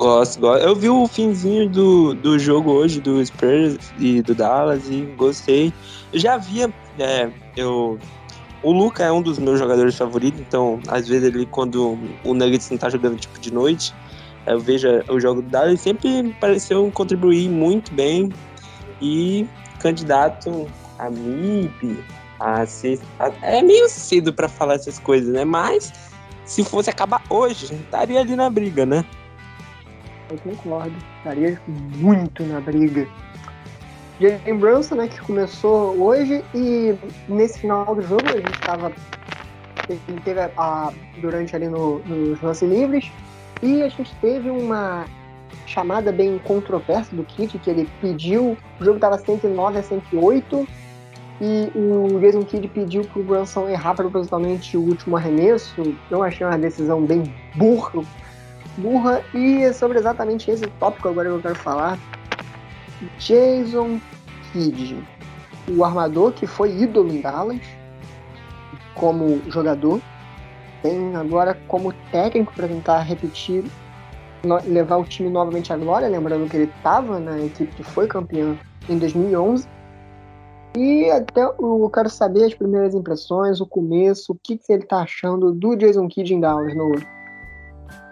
Gosto, 0.00 0.40
gosto. 0.40 0.66
Eu 0.66 0.74
vi 0.74 0.88
o 0.88 1.06
finzinho 1.06 1.68
do, 1.68 2.14
do 2.14 2.38
jogo 2.38 2.70
hoje 2.70 3.02
do 3.02 3.22
Spurs 3.22 3.76
e 3.98 4.22
do 4.22 4.34
Dallas 4.34 4.88
e 4.88 5.02
gostei. 5.14 5.74
Eu 6.10 6.18
já 6.18 6.38
via, 6.38 6.72
é, 6.98 7.28
eu 7.54 7.98
o 8.62 8.72
Luca 8.72 9.04
é 9.04 9.12
um 9.12 9.20
dos 9.20 9.38
meus 9.38 9.58
jogadores 9.58 9.94
favoritos, 9.98 10.40
então 10.40 10.80
às 10.88 11.06
vezes 11.06 11.28
ele 11.28 11.44
quando 11.44 11.98
o 12.24 12.32
Nuggets 12.32 12.70
não 12.70 12.78
tá 12.78 12.88
jogando 12.88 13.18
tipo 13.18 13.38
de 13.38 13.52
noite, 13.52 13.94
eu 14.46 14.58
vejo 14.58 14.88
o 15.06 15.20
jogo 15.20 15.42
do 15.42 15.50
Dallas 15.50 15.82
sempre 15.82 16.34
pareceu 16.40 16.90
contribuir 16.94 17.50
muito 17.50 17.92
bem 17.92 18.32
e 19.02 19.46
candidato 19.80 20.66
a 20.98 21.10
MIP, 21.10 22.02
a. 22.40 22.62
A, 23.18 23.32
é 23.42 23.62
meio 23.62 23.86
cedo 23.90 24.32
para 24.32 24.48
falar 24.48 24.76
essas 24.76 24.98
coisas, 24.98 25.30
né? 25.30 25.44
Mas 25.44 25.92
se 26.46 26.64
fosse 26.64 26.88
acabar 26.88 27.22
hoje, 27.28 27.66
estaria 27.74 28.18
ali 28.18 28.34
na 28.34 28.48
briga, 28.48 28.86
né? 28.86 29.04
Eu 30.30 30.38
concordo, 30.38 30.94
estaria 31.18 31.60
muito 31.66 32.44
na 32.44 32.60
briga. 32.60 33.06
Jalen 34.20 34.58
Brunson, 34.58 34.94
né, 34.96 35.08
que 35.08 35.20
começou 35.20 35.96
hoje 35.98 36.44
e 36.54 36.94
nesse 37.28 37.60
final 37.60 37.94
do 37.94 38.02
jogo 38.02 38.22
a 38.26 38.36
gente 38.36 38.52
estava 38.52 38.92
ele 39.88 40.20
teve 40.24 40.40
a, 40.40 40.92
durante 41.20 41.56
ali 41.56 41.68
no, 41.68 41.98
nos 42.00 42.40
lances 42.40 42.68
livres 42.68 43.10
e 43.62 43.82
a 43.82 43.88
gente 43.88 44.14
teve 44.16 44.48
uma 44.50 45.04
chamada 45.66 46.12
bem 46.12 46.38
controversa 46.38 47.14
do 47.14 47.24
Kit, 47.24 47.58
que 47.58 47.70
ele 47.70 47.88
pediu, 48.00 48.56
o 48.80 48.84
jogo 48.84 48.96
estava 48.96 49.18
109 49.18 49.78
a 49.78 49.82
108, 49.82 50.68
e 51.40 51.70
o 51.74 52.18
Jason 52.20 52.42
Kidd 52.42 52.68
pediu 52.68 53.02
pro 53.04 53.22
Brunson 53.22 53.68
errar 53.68 53.94
propositalmente 53.94 54.76
o 54.76 54.82
último 54.82 55.16
arremesso. 55.16 55.96
Eu 56.10 56.22
achei 56.22 56.46
uma 56.46 56.58
decisão 56.58 57.02
bem 57.02 57.34
burra, 57.54 58.02
burra, 58.80 59.22
e 59.34 59.62
é 59.62 59.72
sobre 59.72 59.98
exatamente 59.98 60.50
esse 60.50 60.66
tópico 60.78 61.08
agora 61.08 61.28
que 61.28 61.34
eu 61.34 61.42
quero 61.42 61.54
falar. 61.56 61.98
Jason 63.18 64.00
Kidd, 64.52 65.02
o 65.68 65.84
armador 65.84 66.32
que 66.32 66.46
foi 66.46 66.70
ídolo 66.70 67.12
em 67.12 67.20
Dallas 67.20 67.60
como 68.94 69.40
jogador, 69.50 70.00
tem 70.82 71.14
agora 71.16 71.56
como 71.68 71.92
técnico 72.10 72.52
para 72.54 72.68
tentar 72.68 73.00
repetir, 73.00 73.64
levar 74.66 74.96
o 74.96 75.04
time 75.04 75.30
novamente 75.30 75.72
à 75.72 75.76
glória, 75.76 76.08
lembrando 76.08 76.48
que 76.48 76.56
ele 76.56 76.72
estava 76.76 77.18
na 77.18 77.38
equipe 77.38 77.74
que 77.74 77.82
foi 77.82 78.06
campeã 78.06 78.56
em 78.88 78.98
2011. 78.98 79.68
E 80.76 81.10
até 81.10 81.42
eu 81.42 81.90
quero 81.92 82.08
saber 82.08 82.44
as 82.44 82.54
primeiras 82.54 82.94
impressões, 82.94 83.60
o 83.60 83.66
começo, 83.66 84.32
o 84.32 84.38
que, 84.40 84.56
que 84.56 84.72
ele 84.72 84.84
tá 84.84 84.98
achando 84.98 85.52
do 85.52 85.76
Jason 85.76 86.06
Kidd 86.08 86.32
em 86.32 86.40
Dallas, 86.40 86.74
no 86.76 86.92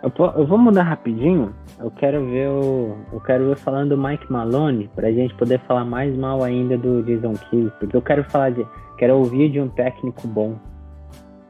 eu, 0.03 0.13
eu, 0.37 0.47
vou 0.47 0.59
mudar 0.59 0.85
rapidinho. 0.85 1.55
Eu 1.79 1.91
quero 1.91 2.25
ver 2.27 2.49
o. 2.49 2.97
Eu 3.13 3.21
quero 3.21 3.49
ver 3.49 3.57
falando 3.57 3.97
do 3.97 3.99
Mike 3.99 4.31
Malone, 4.31 4.89
pra 4.95 5.11
gente 5.11 5.35
poder 5.35 5.61
falar 5.67 5.85
mais 5.85 6.17
mal 6.17 6.43
ainda 6.45 6.79
do 6.79 7.03
Jason 7.03 7.35
Kidd. 7.35 7.73
Porque 7.81 7.97
eu 7.97 8.03
quero 8.03 8.23
falar 8.25 8.51
de. 8.51 8.67
Quero 8.97 9.17
ouvir 9.17 9.51
de 9.51 9.61
um 9.61 9.69
técnico 9.69 10.27
bom. 10.29 10.57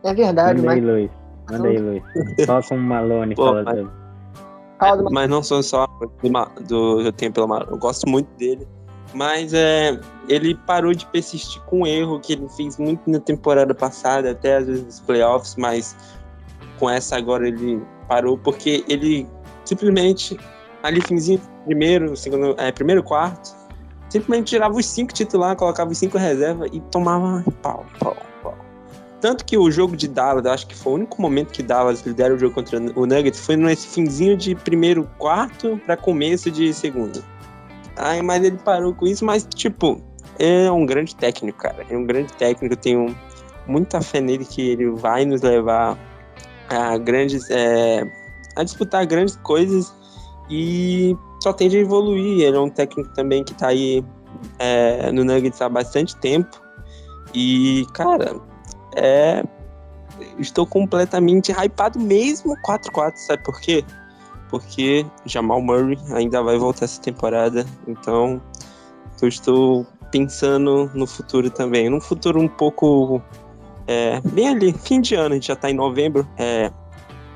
É 0.05 0.15
verdade, 0.15 0.61
Manda 0.61 0.73
aí, 0.73 0.81
Luiz. 0.81 1.11
Manda 1.51 1.69
aí, 1.69 1.79
Luiz. 1.79 2.03
Fala 2.47 2.63
como 2.63 2.81
Malone 2.81 3.35
Pô, 3.35 3.45
fala 3.47 3.65
mas... 3.65 3.89
Mas, 4.81 5.13
mas 5.13 5.31
não 5.31 5.43
sou 5.43 5.63
só 5.63 5.87
do, 5.87 6.63
do 6.67 7.01
eu 7.03 7.13
tenho 7.13 7.33
pelo 7.33 7.49
Malone. 7.49 7.71
Eu 7.71 7.79
gosto 7.79 8.09
muito 8.09 8.29
dele. 8.39 8.67
Mas 9.15 9.53
é, 9.55 9.99
ele 10.29 10.55
parou 10.67 10.93
de 10.93 11.07
persistir 11.07 11.61
com 11.63 11.81
um 11.81 11.87
erro 11.87 12.21
que 12.21 12.35
ele 12.35 12.49
fez 12.51 12.79
muito 12.79 13.11
na 13.11 13.19
temporada 13.19 13.75
passada, 13.75 14.31
até 14.31 14.57
às 14.57 14.67
vezes 14.67 14.85
nos 14.85 15.01
playoffs, 15.01 15.57
mas 15.57 15.97
com 16.79 16.91
essa 16.91 17.17
agora 17.17 17.49
ele 17.49 17.83
parou 18.09 18.39
porque 18.39 18.85
ele 18.89 19.29
simplesmente 19.65 20.39
ali 20.83 21.01
finzinho 21.03 21.41
primeiro, 21.65 22.17
segundo, 22.17 22.55
é, 22.59 22.73
primeiro 22.73 23.03
quarto, 23.03 23.55
simplesmente 24.09 24.49
tirava 24.49 24.75
os 24.75 24.87
cinco 24.87 25.13
titulares, 25.13 25.59
colocava 25.59 25.91
os 25.91 25.99
cinco 25.99 26.17
reserva 26.17 26.67
e 26.73 26.81
tomava 26.81 27.45
pau, 27.63 27.85
pau, 28.01 28.17
pau. 28.43 28.57
Tanto 29.21 29.45
que 29.45 29.59
o 29.59 29.71
jogo 29.71 29.97
de 29.97 30.09
Dallas, 30.09 30.47
acho 30.47 30.67
que 30.67 30.75
foi 30.75 30.93
o 30.93 30.95
único 30.97 31.21
momento 31.21 31.53
que 31.53 31.63
Dallas 31.63 32.01
lidera 32.07 32.35
o 32.35 32.39
jogo 32.39 32.55
contra 32.55 32.79
o 32.79 33.07
Nuggets, 33.07 33.41
foi 33.41 33.57
nesse 33.57 33.89
finzinho 33.89 34.37
de 34.37 34.55
primeiro 34.55 35.09
quarto 35.19 35.81
para 35.85 35.97
começo 35.97 36.51
de 36.51 36.73
segundo. 36.73 37.23
Ai, 37.97 38.23
mas 38.23 38.45
ele 38.45 38.57
parou 38.59 38.95
com 38.95 39.07
isso, 39.07 39.25
mas, 39.25 39.47
tipo, 39.55 40.01
é 40.39 40.71
um 40.71 40.87
grande 40.87 41.17
técnico, 41.17 41.59
cara. 41.59 41.85
É 41.91 41.97
um 41.97 42.07
grande 42.07 42.33
técnico, 42.35 42.77
tenho 42.77 43.15
muita 43.67 44.01
fé 44.01 44.21
nele 44.21 44.45
que 44.45 44.71
ele 44.71 44.89
vai 44.91 45.25
nos 45.25 45.43
levar 45.43 45.99
a 46.69 46.97
grandes. 46.99 47.49
É, 47.51 48.07
a 48.57 48.65
disputar 48.65 49.07
grandes 49.07 49.37
coisas 49.37 49.95
e 50.51 51.17
só 51.43 51.53
tende 51.53 51.77
a 51.77 51.81
evoluir. 51.81 52.41
Ele 52.41 52.57
é 52.57 52.61
um 52.61 52.71
técnico 52.71 53.13
também 53.15 53.45
que 53.45 53.55
tá 53.55 53.69
aí 53.69 54.05
é, 54.59 55.13
no 55.13 55.25
Nuggets 55.25 55.61
há 55.63 55.69
bastante 55.69 56.17
tempo. 56.17 56.61
E, 57.35 57.87
cara, 57.95 58.37
é. 58.97 59.43
Estou 60.37 60.67
completamente 60.67 61.53
hypado 61.53 61.99
mesmo 62.01 62.57
4-4, 62.63 63.13
sabe 63.17 63.43
por 63.45 63.61
quê? 63.61 63.85
porque 64.49 65.07
Jamal 65.25 65.61
Murray 65.61 65.99
ainda 66.13 66.43
vai 66.43 66.59
voltar 66.59 66.85
essa 66.85 67.01
temporada, 67.01 67.65
então 67.87 68.41
eu 69.21 69.29
estou 69.29 69.87
pensando 70.11 70.91
no 70.95 71.07
futuro 71.07 71.51
também, 71.51 71.89
num 71.89 72.01
futuro 72.01 72.41
um 72.41 72.49
pouco 72.49 73.23
é, 73.89 74.21
bem 74.21 74.49
ali, 74.49 74.73
fim 74.75 75.01
de 75.01 75.15
ano, 75.15 75.33
a 75.33 75.35
gente 75.35 75.47
já 75.49 75.55
está 75.55 75.71
em 75.71 75.75
novembro, 75.75 76.29
é, 76.37 76.71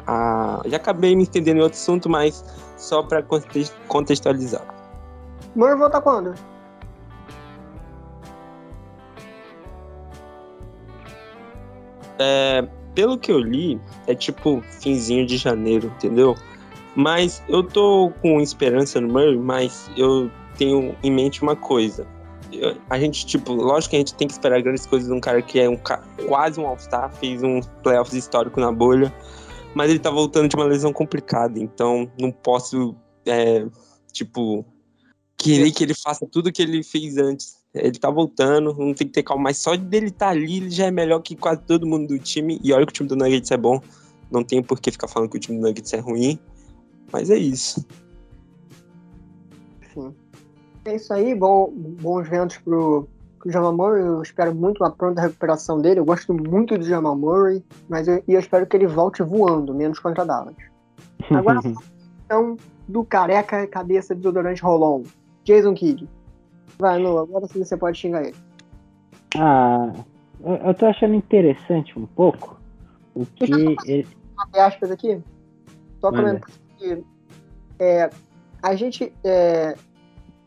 a, 0.07 0.61
já 0.67 0.77
acabei 0.77 1.17
me 1.17 1.23
entendendo 1.23 1.57
em 1.57 1.62
outro 1.62 1.79
assunto, 1.79 2.11
mas 2.11 2.45
só 2.77 3.03
para 3.03 3.25
contextualizar. 3.88 4.62
Murray 5.57 5.77
volta 5.77 5.99
quando? 5.99 6.35
É, 12.19 12.69
pelo 12.95 13.17
que 13.17 13.33
eu 13.33 13.38
li, 13.38 13.81
é 14.07 14.15
tipo 14.15 14.62
finzinho 14.81 15.25
de 15.27 15.38
janeiro, 15.38 15.91
entendeu? 15.97 16.37
Mas 16.95 17.43
eu 17.49 17.62
tô 17.62 18.12
com 18.21 18.38
esperança 18.43 19.01
no 19.01 19.09
Murray, 19.09 19.38
mas 19.38 19.91
eu 19.97 20.31
tenho 20.59 20.95
em 21.03 21.11
mente 21.11 21.43
uma 21.43 21.57
coisa. 21.57 22.07
A 22.88 22.99
gente, 22.99 23.27
tipo, 23.27 23.53
lógico 23.53 23.91
que 23.91 23.97
a 23.97 23.99
gente 23.99 24.15
tem 24.15 24.27
que 24.27 24.33
esperar 24.33 24.62
grandes 24.62 24.87
coisas 24.87 25.09
de 25.09 25.15
um 25.15 25.21
cara 25.21 25.41
que 25.43 25.59
é 25.59 25.69
um, 25.69 25.79
quase 26.27 26.61
um 26.61 26.67
All-Star, 26.67 27.12
fez 27.15 27.43
um 27.43 27.61
playoffs 27.83 28.15
histórico 28.15 28.61
na 28.61 28.71
bolha, 28.71 29.12
mas 29.75 29.91
ele 29.91 29.99
tá 29.99 30.11
voltando 30.11 30.49
de 30.49 30.57
uma 30.57 30.65
lesão 30.65 30.93
complicada, 30.93 31.59
então 31.59 32.11
não 32.21 32.31
posso, 32.31 32.95
é, 33.27 33.67
tipo, 34.12 34.65
querer 35.37 35.71
que 35.73 35.83
ele 35.85 35.95
faça 35.95 36.27
tudo 36.27 36.53
que 36.53 36.62
ele 36.62 36.83
fez 36.83 37.17
antes. 37.17 37.61
Ele 37.75 37.99
tá 37.99 38.11
voltando, 38.11 38.75
não 38.75 38.93
tem 38.93 39.07
que 39.07 39.15
ter 39.15 39.23
calma, 39.23 39.45
mas 39.45 39.57
só 39.57 39.75
dele 39.75 40.09
estar 40.09 40.27
tá 40.27 40.33
ali, 40.33 40.59
ele 40.59 40.71
já 40.71 40.87
é 40.87 40.91
melhor 40.91 41.21
que 41.21 41.35
quase 41.35 41.62
todo 41.62 41.87
mundo 41.87 42.09
do 42.09 42.19
time, 42.19 42.61
e 42.62 42.73
olha 42.73 42.85
que 42.85 42.91
o 42.91 42.95
time 42.95 43.09
do 43.09 43.17
Nuggets 43.17 43.51
é 43.51 43.57
bom, 43.57 43.81
não 44.31 44.45
tem 44.45 44.62
por 44.62 44.79
que 44.79 44.91
ficar 44.91 45.09
falando 45.09 45.31
que 45.31 45.38
o 45.38 45.41
time 45.41 45.59
do 45.59 45.67
Nuggets 45.67 45.93
é 45.95 45.99
ruim, 45.99 46.38
mas 47.11 47.31
é 47.31 47.37
isso. 47.37 47.85
Sim. 49.95 50.15
É 50.85 50.97
isso 50.97 51.12
aí, 51.12 51.35
bom, 51.35 51.73
bons 51.73 52.29
ventos 52.29 52.59
pro, 52.59 53.09
pro 53.38 53.51
Jamal 53.51 53.77
Murray. 53.77 54.03
Eu 54.03 54.23
espero 54.23 54.55
muito 54.55 54.83
uma 54.83 54.90
pronta 54.90 55.23
recuperação 55.23 55.79
dele. 55.79 56.01
Eu 56.01 56.05
gosto 56.05 56.35
muito 56.35 56.77
do 56.77 56.85
Jamal 56.85 57.16
Murray, 57.16 57.64
mas 57.88 58.09
eu, 58.09 58.23
eu 58.27 58.40
espero 58.40 58.66
que 58.66 58.77
ele 58.77 58.87
volte 58.87 59.23
voando, 59.23 59.75
menos 59.75 59.99
contra 59.99 60.25
Dallas. 60.25 60.57
Agora, 61.31 61.61
então, 62.25 62.57
do 62.88 63.05
careca 63.05 63.66
cabeça 63.66 64.14
desodorante 64.14 64.62
Rolon, 64.62 65.03
Jason 65.45 65.75
Kidd. 65.75 66.09
Vai, 66.79 66.99
Lu, 66.99 67.18
agora 67.18 67.47
sim 67.47 67.62
você 67.62 67.77
pode 67.77 67.99
xingar 67.99 68.25
ele. 68.25 68.37
Ah, 69.37 69.92
eu, 70.45 70.55
eu 70.55 70.75
tô 70.75 70.87
achando 70.87 71.14
interessante 71.14 71.97
um 71.99 72.07
pouco 72.07 72.59
o 73.14 73.25
que 73.27 73.45
ele. 73.87 74.09
aspas 74.55 74.90
aqui? 74.90 75.21
Só 76.01 76.11
comentando 76.11 76.47
que 76.79 77.05
é, 77.79 78.11
a 78.62 78.75
gente. 78.75 79.12
É, 79.23 79.77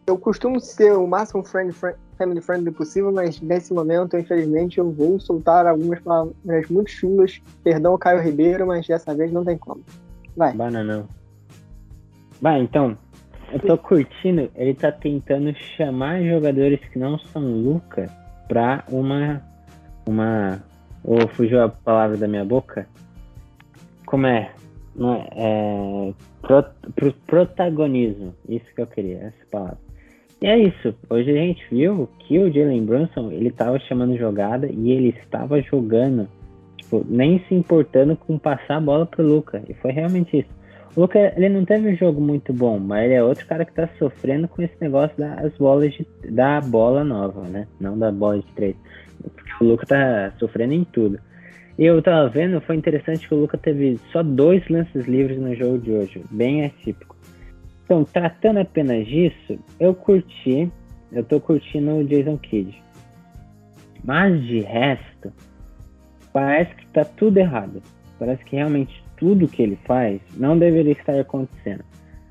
eu 0.08 0.18
costumo 0.18 0.60
ser 0.60 0.94
o 0.94 1.08
máximo 1.08 1.44
friend, 1.44 1.74
friend, 1.74 1.98
family 2.18 2.42
friendly 2.42 2.72
possível, 2.72 3.12
mas 3.12 3.42
nesse 3.42 3.74
momento, 3.74 4.18
infelizmente, 4.18 4.78
eu 4.78 4.92
vou 4.92 5.20
soltar 5.20 5.66
algumas 5.66 6.00
palavras 6.00 6.70
muito 6.70 6.92
chulas. 6.92 7.42
Perdão, 7.64 7.98
Caio 7.98 8.22
Ribeiro, 8.22 8.68
mas 8.68 8.86
dessa 8.88 9.16
vez 9.16 9.32
não 9.32 9.44
tem 9.44 9.58
como. 9.58 9.84
Vai. 10.36 10.54
Bananão. 10.54 11.08
Vai, 12.42 12.62
então. 12.62 12.98
Eu 13.52 13.60
tô 13.60 13.78
curtindo, 13.78 14.50
ele 14.56 14.74
tá 14.74 14.92
tentando 14.92 15.54
chamar 15.78 16.22
jogadores 16.24 16.80
que 16.92 16.98
não 16.98 17.18
são 17.18 17.42
Luca 17.44 18.10
pra 18.48 18.84
uma. 18.90 19.42
Uma. 20.08 20.64
Ou 21.04 21.20
oh, 21.24 21.28
fugiu 21.28 21.62
a 21.62 21.70
palavra 21.70 22.18
da 22.18 22.28
minha 22.28 22.44
boca? 22.44 22.88
Como 24.06 24.26
é? 24.26 24.52
É, 24.98 26.10
é, 26.10 26.14
pro, 26.42 26.64
pro 26.96 27.14
protagonismo. 27.28 28.34
Isso 28.50 28.66
que 28.74 28.82
eu 28.82 28.88
queria, 28.88 29.18
essa 29.28 29.46
palavra. 29.52 29.85
E 30.42 30.48
é 30.48 30.58
isso. 30.60 30.94
Hoje 31.10 31.32
a 31.32 31.36
gente 31.36 31.66
viu 31.72 32.10
que 32.20 32.38
o 32.38 32.52
Jalen 32.52 32.86
Brunson, 32.86 33.32
ele 33.32 33.48
estava 33.48 33.80
chamando 33.80 34.18
jogada 34.18 34.68
e 34.68 34.92
ele 34.92 35.10
estava 35.10 35.62
jogando, 35.62 36.28
tipo, 36.78 37.06
nem 37.08 37.40
se 37.48 37.56
importando 37.56 38.16
com 38.16 38.38
passar 38.38 38.78
a 38.78 38.82
bola 38.82 39.06
pro 39.06 39.26
Luca. 39.26 39.64
E 39.68 39.74
foi 39.76 39.92
realmente 39.92 40.40
isso. 40.40 40.50
O 40.96 41.02
Luca, 41.02 41.34
ele 41.36 41.50
não 41.50 41.66
teve 41.66 41.90
um 41.90 41.96
jogo 41.96 42.22
muito 42.22 42.54
bom, 42.54 42.80
mas 42.80 43.06
ele 43.06 43.16
é 43.16 43.24
outro 43.24 43.46
cara 43.46 43.66
que 43.66 43.74
tá 43.74 43.88
sofrendo 43.98 44.48
com 44.48 44.62
esse 44.62 44.76
negócio 44.80 45.18
das 45.18 45.54
bolas 45.58 45.94
de, 45.94 46.08
da 46.30 46.62
bola 46.62 47.04
nova, 47.04 47.42
né? 47.48 47.68
Não 47.80 47.98
da 47.98 48.12
bola 48.12 48.40
de 48.40 48.54
três. 48.54 48.76
Porque 49.22 49.64
o 49.64 49.68
Luca 49.68 49.86
tá 49.86 50.32
sofrendo 50.38 50.74
em 50.74 50.84
tudo. 50.84 51.20
E 51.78 51.86
eu 51.86 52.02
tava 52.02 52.30
vendo, 52.30 52.62
foi 52.62 52.78
interessante 52.78 53.28
que 53.28 53.34
o 53.34 53.38
Luca 53.38 53.58
teve 53.58 54.00
só 54.12 54.24
dois 54.24 54.66
lances 54.70 55.06
livres 55.06 55.38
no 55.38 55.54
jogo 55.56 55.78
de 55.78 55.92
hoje, 55.92 56.22
bem 56.32 56.64
atípico. 56.66 57.16
Então, 57.86 58.04
tratando 58.04 58.60
apenas 58.60 59.06
disso, 59.06 59.60
eu 59.80 59.94
curti, 59.94 60.72
eu 61.12 61.24
tô 61.24 61.40
curtindo 61.40 61.92
o 61.92 62.04
Jason 62.04 62.38
Kidd. 62.38 62.76
Mas 64.04 64.44
de 64.44 64.62
resto, 64.62 65.32
parece 66.34 66.76
que 66.76 66.88
tá 66.88 67.06
tudo 67.06 67.38
errado. 67.38 67.82
Parece 68.18 68.44
que 68.44 68.56
realmente 68.56 69.04
tudo 69.18 69.48
que 69.48 69.62
ele 69.62 69.78
faz 69.86 70.20
não 70.36 70.58
deveria 70.58 70.94
estar 70.94 71.20
acontecendo. 71.20 71.84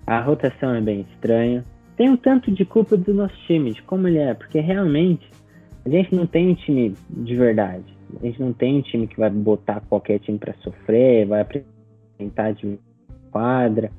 A 0.06 0.20
rotação 0.20 0.74
é 0.74 0.80
bem 0.80 1.06
estranha. 1.12 1.64
Tem 1.96 2.10
um 2.10 2.16
tanto 2.16 2.50
de 2.50 2.64
culpa 2.64 2.96
do 2.96 3.14
nosso 3.14 3.36
time, 3.46 3.72
de 3.72 3.82
como 3.82 4.08
ele 4.08 4.18
é, 4.18 4.34
porque 4.34 4.58
realmente 4.60 5.28
a 5.86 5.88
gente 5.88 6.14
não 6.14 6.26
tem 6.26 6.50
um 6.50 6.54
time 6.54 6.94
de 7.08 7.36
verdade. 7.36 7.84
A 8.20 8.26
gente 8.26 8.40
não 8.40 8.52
tem 8.52 8.78
um 8.78 8.82
time 8.82 9.06
que 9.06 9.18
vai 9.18 9.30
botar 9.30 9.80
qualquer 9.88 10.18
time 10.18 10.38
para 10.38 10.54
sofrer, 10.54 11.26
vai 11.26 11.40
apresentar 11.42 12.52
de 12.52 12.78
quadra. 13.30 13.90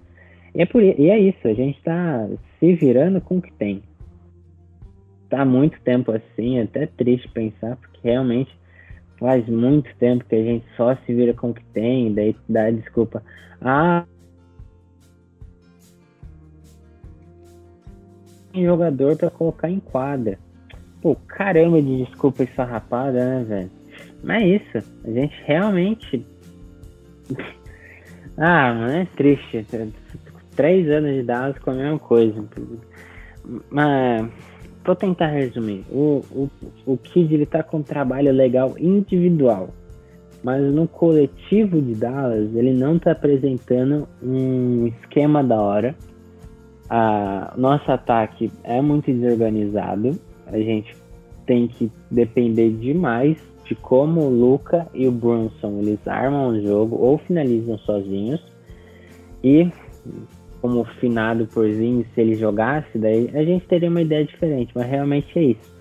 E 0.55 0.61
é, 0.61 0.65
por, 0.65 0.81
e 0.81 1.09
é 1.09 1.19
isso, 1.19 1.45
a 1.47 1.53
gente 1.53 1.77
está 1.77 2.27
se 2.59 2.73
virando 2.75 3.19
com 3.19 3.37
o 3.37 3.41
que 3.41 3.51
tem. 3.51 3.83
Tá 5.29 5.43
muito 5.43 5.77
tempo 5.81 6.13
assim, 6.13 6.59
é 6.59 6.61
até 6.63 6.87
triste 6.87 7.27
pensar, 7.29 7.75
porque 7.75 7.99
realmente 8.01 8.57
faz 9.19 9.45
muito 9.49 9.93
tempo 9.97 10.23
que 10.23 10.35
a 10.35 10.43
gente 10.43 10.65
só 10.77 10.95
se 10.95 11.13
vira 11.13 11.33
com 11.33 11.49
o 11.49 11.53
que 11.53 11.63
tem, 11.65 12.13
daí 12.13 12.33
dá 12.47 12.71
desculpa. 12.71 13.21
Ah, 13.59 14.05
jogador 18.53 19.17
para 19.17 19.29
colocar 19.29 19.69
em 19.69 19.81
quadra. 19.81 20.39
Pô, 21.01 21.15
caramba 21.27 21.81
de 21.81 22.05
desculpa 22.05 22.43
esfarrapada, 22.43 23.19
né, 23.19 23.43
velho? 23.43 23.71
Mas 24.23 24.41
é 24.41 24.47
isso, 24.47 24.91
a 25.03 25.11
gente 25.11 25.35
realmente. 25.43 26.25
ah, 28.37 28.73
mano, 28.73 28.93
é 28.93 29.05
triste. 29.05 29.65
Três 30.55 30.89
anos 30.89 31.13
de 31.13 31.23
Dallas 31.23 31.57
com 31.59 31.71
a 31.71 31.73
mesma 31.73 31.99
coisa. 31.99 32.43
Mas 33.69 34.29
vou 34.85 34.95
tentar 34.95 35.27
resumir. 35.27 35.83
O, 35.91 36.21
o, 36.31 36.49
o 36.85 36.97
Kid 36.97 37.33
ele 37.33 37.45
tá 37.45 37.63
com 37.63 37.77
um 37.77 37.83
trabalho 37.83 38.31
legal 38.31 38.75
individual, 38.79 39.69
mas 40.43 40.63
no 40.73 40.87
coletivo 40.87 41.81
de 41.81 41.95
Dallas 41.95 42.55
ele 42.55 42.73
não 42.73 42.99
tá 42.99 43.11
apresentando 43.11 44.07
um 44.21 44.87
esquema 44.87 45.43
da 45.43 45.59
hora. 45.59 45.95
A, 46.89 47.53
nosso 47.57 47.91
ataque 47.91 48.51
é 48.63 48.79
muito 48.79 49.11
desorganizado. 49.11 50.11
A 50.47 50.57
gente 50.57 50.95
tem 51.47 51.67
que 51.67 51.91
depender 52.11 52.71
demais 52.71 53.37
de 53.65 53.73
como 53.73 54.21
o 54.21 54.29
Luca 54.29 54.87
e 54.93 55.07
o 55.07 55.11
Brunson 55.11 55.79
eles 55.79 55.99
armam 56.07 56.49
o 56.49 56.61
jogo 56.61 56.95
ou 56.95 57.17
finalizam 57.17 57.77
sozinhos. 57.79 58.41
E 59.43 59.71
como 60.65 60.83
finado 60.99 61.45
Porzinho, 61.45 62.03
se 62.15 62.21
ele 62.21 62.33
jogasse, 62.33 62.97
daí 62.97 63.29
a 63.35 63.43
gente 63.43 63.67
teria 63.67 63.87
uma 63.87 64.01
ideia 64.01 64.25
diferente, 64.25 64.71
mas 64.73 64.87
realmente 64.87 65.37
é 65.37 65.43
isso. 65.43 65.75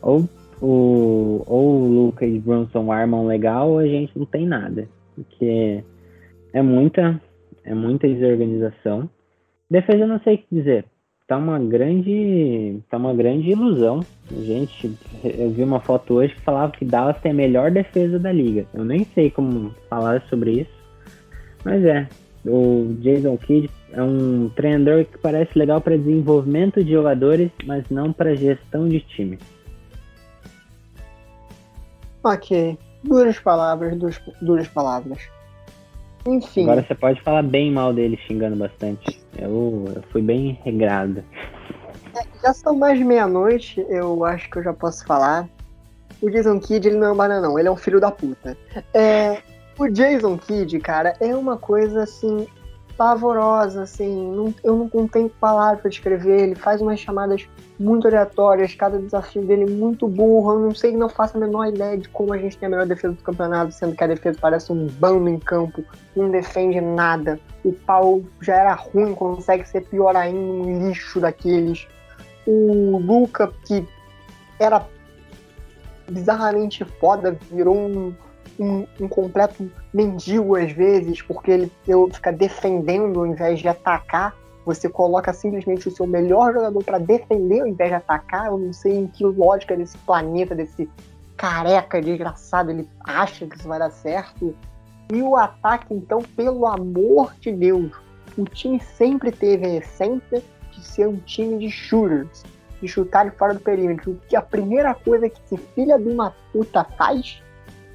Ou 0.00 0.26
o, 0.62 1.42
ou 1.46 1.82
o 1.82 2.06
Lucas 2.06 2.30
e 2.30 2.38
Brunson 2.38 2.90
armam 2.90 3.26
legal, 3.26 3.72
ou 3.72 3.78
a 3.80 3.86
gente 3.86 4.18
não 4.18 4.24
tem 4.24 4.46
nada. 4.46 4.88
Porque 5.14 5.84
é 6.54 6.62
muita, 6.62 7.20
é 7.64 7.74
muita 7.74 8.08
desorganização. 8.08 9.10
Defesa 9.70 10.04
eu 10.04 10.08
não 10.08 10.20
sei 10.20 10.36
o 10.36 10.38
que 10.38 10.46
dizer. 10.50 10.86
Tá 11.28 11.36
uma 11.36 11.58
grande. 11.58 12.80
Tá 12.88 12.96
uma 12.96 13.12
grande 13.12 13.50
ilusão. 13.50 14.00
Gente, 14.32 14.90
eu 15.22 15.50
vi 15.50 15.62
uma 15.62 15.80
foto 15.80 16.14
hoje 16.14 16.34
que 16.34 16.40
falava 16.40 16.72
que 16.72 16.84
Dallas 16.84 17.20
tem 17.20 17.32
a 17.32 17.34
melhor 17.34 17.70
defesa 17.70 18.18
da 18.18 18.32
liga. 18.32 18.64
Eu 18.72 18.84
nem 18.84 19.04
sei 19.04 19.30
como 19.30 19.74
falar 19.90 20.22
sobre 20.30 20.62
isso. 20.62 20.80
Mas 21.62 21.84
é, 21.84 22.08
o 22.46 22.94
Jason 23.00 23.36
Kidd 23.36 23.70
é 23.92 24.02
um 24.02 24.48
treinador 24.50 25.04
que 25.04 25.18
parece 25.18 25.58
legal 25.58 25.80
para 25.80 25.96
desenvolvimento 25.96 26.82
de 26.82 26.92
jogadores, 26.92 27.50
mas 27.64 27.84
não 27.90 28.12
para 28.12 28.34
gestão 28.34 28.88
de 28.88 29.00
time. 29.00 29.38
Ok, 32.22 32.78
duras 33.02 33.38
palavras, 33.38 33.96
duras, 33.96 34.20
duras 34.40 34.68
palavras. 34.68 35.18
Enfim. 36.26 36.64
Agora 36.64 36.84
você 36.86 36.94
pode 36.94 37.20
falar 37.22 37.42
bem 37.42 37.72
mal 37.72 37.92
dele, 37.92 38.18
xingando 38.26 38.56
bastante. 38.56 39.22
Eu, 39.38 39.84
eu 39.94 40.02
fui 40.10 40.20
bem 40.20 40.58
regrado. 40.62 41.24
É, 42.14 42.22
já 42.42 42.52
são 42.52 42.76
mais 42.76 42.98
de 42.98 43.04
meia-noite, 43.04 43.84
eu 43.88 44.24
acho 44.24 44.50
que 44.50 44.58
eu 44.58 44.62
já 44.62 44.72
posso 44.72 45.04
falar. 45.06 45.48
O 46.20 46.28
Jason 46.28 46.60
Kidd, 46.60 46.88
ele 46.88 46.98
não 46.98 47.08
é 47.08 47.12
um 47.12 47.16
bananão, 47.16 47.58
ele 47.58 47.68
é 47.68 47.70
um 47.70 47.76
filho 47.76 47.98
da 47.98 48.10
puta. 48.10 48.56
É, 48.92 49.38
o 49.80 49.88
Jason 49.88 50.36
Kidd, 50.36 50.78
cara, 50.80 51.14
é 51.20 51.34
uma 51.34 51.56
coisa 51.56 52.02
assim 52.02 52.46
pavorosa, 52.98 53.84
assim, 53.84 54.30
não, 54.30 54.54
eu 54.62 54.76
não, 54.76 54.90
não 54.92 55.08
tenho 55.08 55.30
palavra 55.30 55.78
para 55.78 55.88
descrever. 55.88 56.42
Ele 56.42 56.54
faz 56.54 56.82
umas 56.82 57.00
chamadas 57.00 57.48
muito 57.78 58.06
aleatórias, 58.06 58.74
cada 58.74 58.98
desafio 58.98 59.40
dele 59.40 59.62
é 59.62 59.70
muito 59.70 60.06
burro. 60.06 60.52
Eu 60.52 60.60
não 60.60 60.74
sei, 60.74 60.94
não 60.94 61.08
faço 61.08 61.38
a 61.38 61.40
menor 61.40 61.68
ideia 61.68 61.96
de 61.96 62.10
como 62.10 62.34
a 62.34 62.36
gente 62.36 62.58
tem 62.58 62.66
a 62.66 62.70
melhor 62.70 62.86
defesa 62.86 63.14
do 63.14 63.22
campeonato, 63.22 63.72
sendo 63.72 63.96
que 63.96 64.04
a 64.04 64.06
defesa 64.06 64.38
parece 64.38 64.70
um 64.70 64.86
bando 64.86 65.30
em 65.30 65.38
campo, 65.38 65.82
não 66.14 66.30
defende 66.30 66.78
nada. 66.78 67.40
O 67.64 67.72
pau 67.72 68.20
já 68.42 68.56
era 68.56 68.74
ruim, 68.74 69.14
consegue 69.14 69.66
ser 69.66 69.80
pior 69.86 70.14
ainda, 70.14 70.38
um 70.38 70.88
lixo 70.88 71.20
daqueles. 71.20 71.88
O 72.46 72.98
Luca, 72.98 73.50
que 73.64 73.88
era 74.58 74.84
bizarramente 76.06 76.84
foda, 76.84 77.34
virou 77.50 77.78
um 77.78 78.14
um, 78.60 78.86
um, 79.00 79.08
completo 79.08 79.70
mendigo 79.92 80.54
às 80.54 80.70
vezes, 80.70 81.22
porque 81.22 81.50
ele 81.50 81.72
eu, 81.88 82.08
fica 82.12 82.30
defendendo 82.30 83.20
ao 83.20 83.26
invés 83.26 83.58
de 83.58 83.68
atacar. 83.68 84.36
Você 84.66 84.88
coloca 84.88 85.32
simplesmente 85.32 85.88
o 85.88 85.90
seu 85.90 86.06
melhor 86.06 86.52
jogador 86.52 86.84
para 86.84 86.98
defender 86.98 87.62
ao 87.62 87.66
invés 87.66 87.90
de 87.90 87.96
atacar. 87.96 88.46
Eu 88.46 88.58
não 88.58 88.72
sei 88.72 88.98
em 88.98 89.06
que 89.06 89.24
lógica 89.24 89.74
desse 89.74 89.96
planeta, 89.98 90.54
desse 90.54 90.88
careca 91.36 92.02
desgraçado, 92.02 92.70
ele 92.70 92.86
acha 93.02 93.46
que 93.46 93.56
isso 93.56 93.66
vai 93.66 93.78
dar 93.78 93.90
certo. 93.90 94.54
E 95.10 95.22
o 95.22 95.34
ataque, 95.34 95.94
então, 95.94 96.20
pelo 96.36 96.66
amor 96.66 97.34
de 97.40 97.50
Deus, 97.50 97.90
o 98.36 98.44
time 98.44 98.78
sempre 98.78 99.32
teve 99.32 99.66
a 99.66 99.76
essência 99.76 100.42
de 100.70 100.84
ser 100.86 101.08
um 101.08 101.16
time 101.16 101.58
de 101.58 101.70
shooters, 101.70 102.44
de 102.80 102.86
chutar 102.86 103.32
fora 103.32 103.54
do 103.54 103.60
perímetro. 103.60 104.20
Que 104.28 104.36
a 104.36 104.42
primeira 104.42 104.94
coisa 104.94 105.30
que 105.30 105.40
esse 105.46 105.56
filha 105.74 105.98
de 105.98 106.10
uma 106.10 106.34
puta 106.52 106.84
faz 106.84 107.42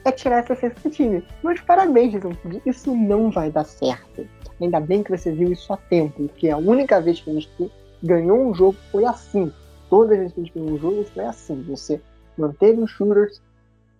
é 0.05 0.11
tirar 0.11 0.37
essa 0.37 0.53
essência 0.53 0.79
do 0.81 0.89
time. 0.89 1.27
Mas 1.43 1.59
parabéns, 1.61 2.13
Jason 2.13 2.31
isso 2.65 2.95
não 2.95 3.31
vai 3.31 3.51
dar 3.51 3.65
certo. 3.65 4.25
Ainda 4.61 4.79
bem 4.79 5.03
que 5.03 5.11
você 5.11 5.31
viu 5.31 5.51
isso 5.51 5.73
a 5.73 5.77
tempo, 5.77 6.27
porque 6.27 6.49
a 6.49 6.57
única 6.57 7.01
vez 7.01 7.19
que 7.19 7.29
a 7.29 7.33
gente 7.33 7.71
ganhou 8.01 8.37
um 8.37 8.53
jogo 8.53 8.77
foi 8.91 9.03
assim. 9.03 9.51
Todas 9.89 10.11
as 10.11 10.17
vezes 10.17 10.33
que 10.33 10.39
a 10.39 10.43
gente 10.43 10.53
ganhou 10.53 10.71
um 10.71 10.77
jogo 10.77 11.03
foi 11.05 11.25
assim. 11.25 11.61
Você 11.63 11.99
manteve 12.37 12.79
os 12.79 12.91
shooters 12.91 13.41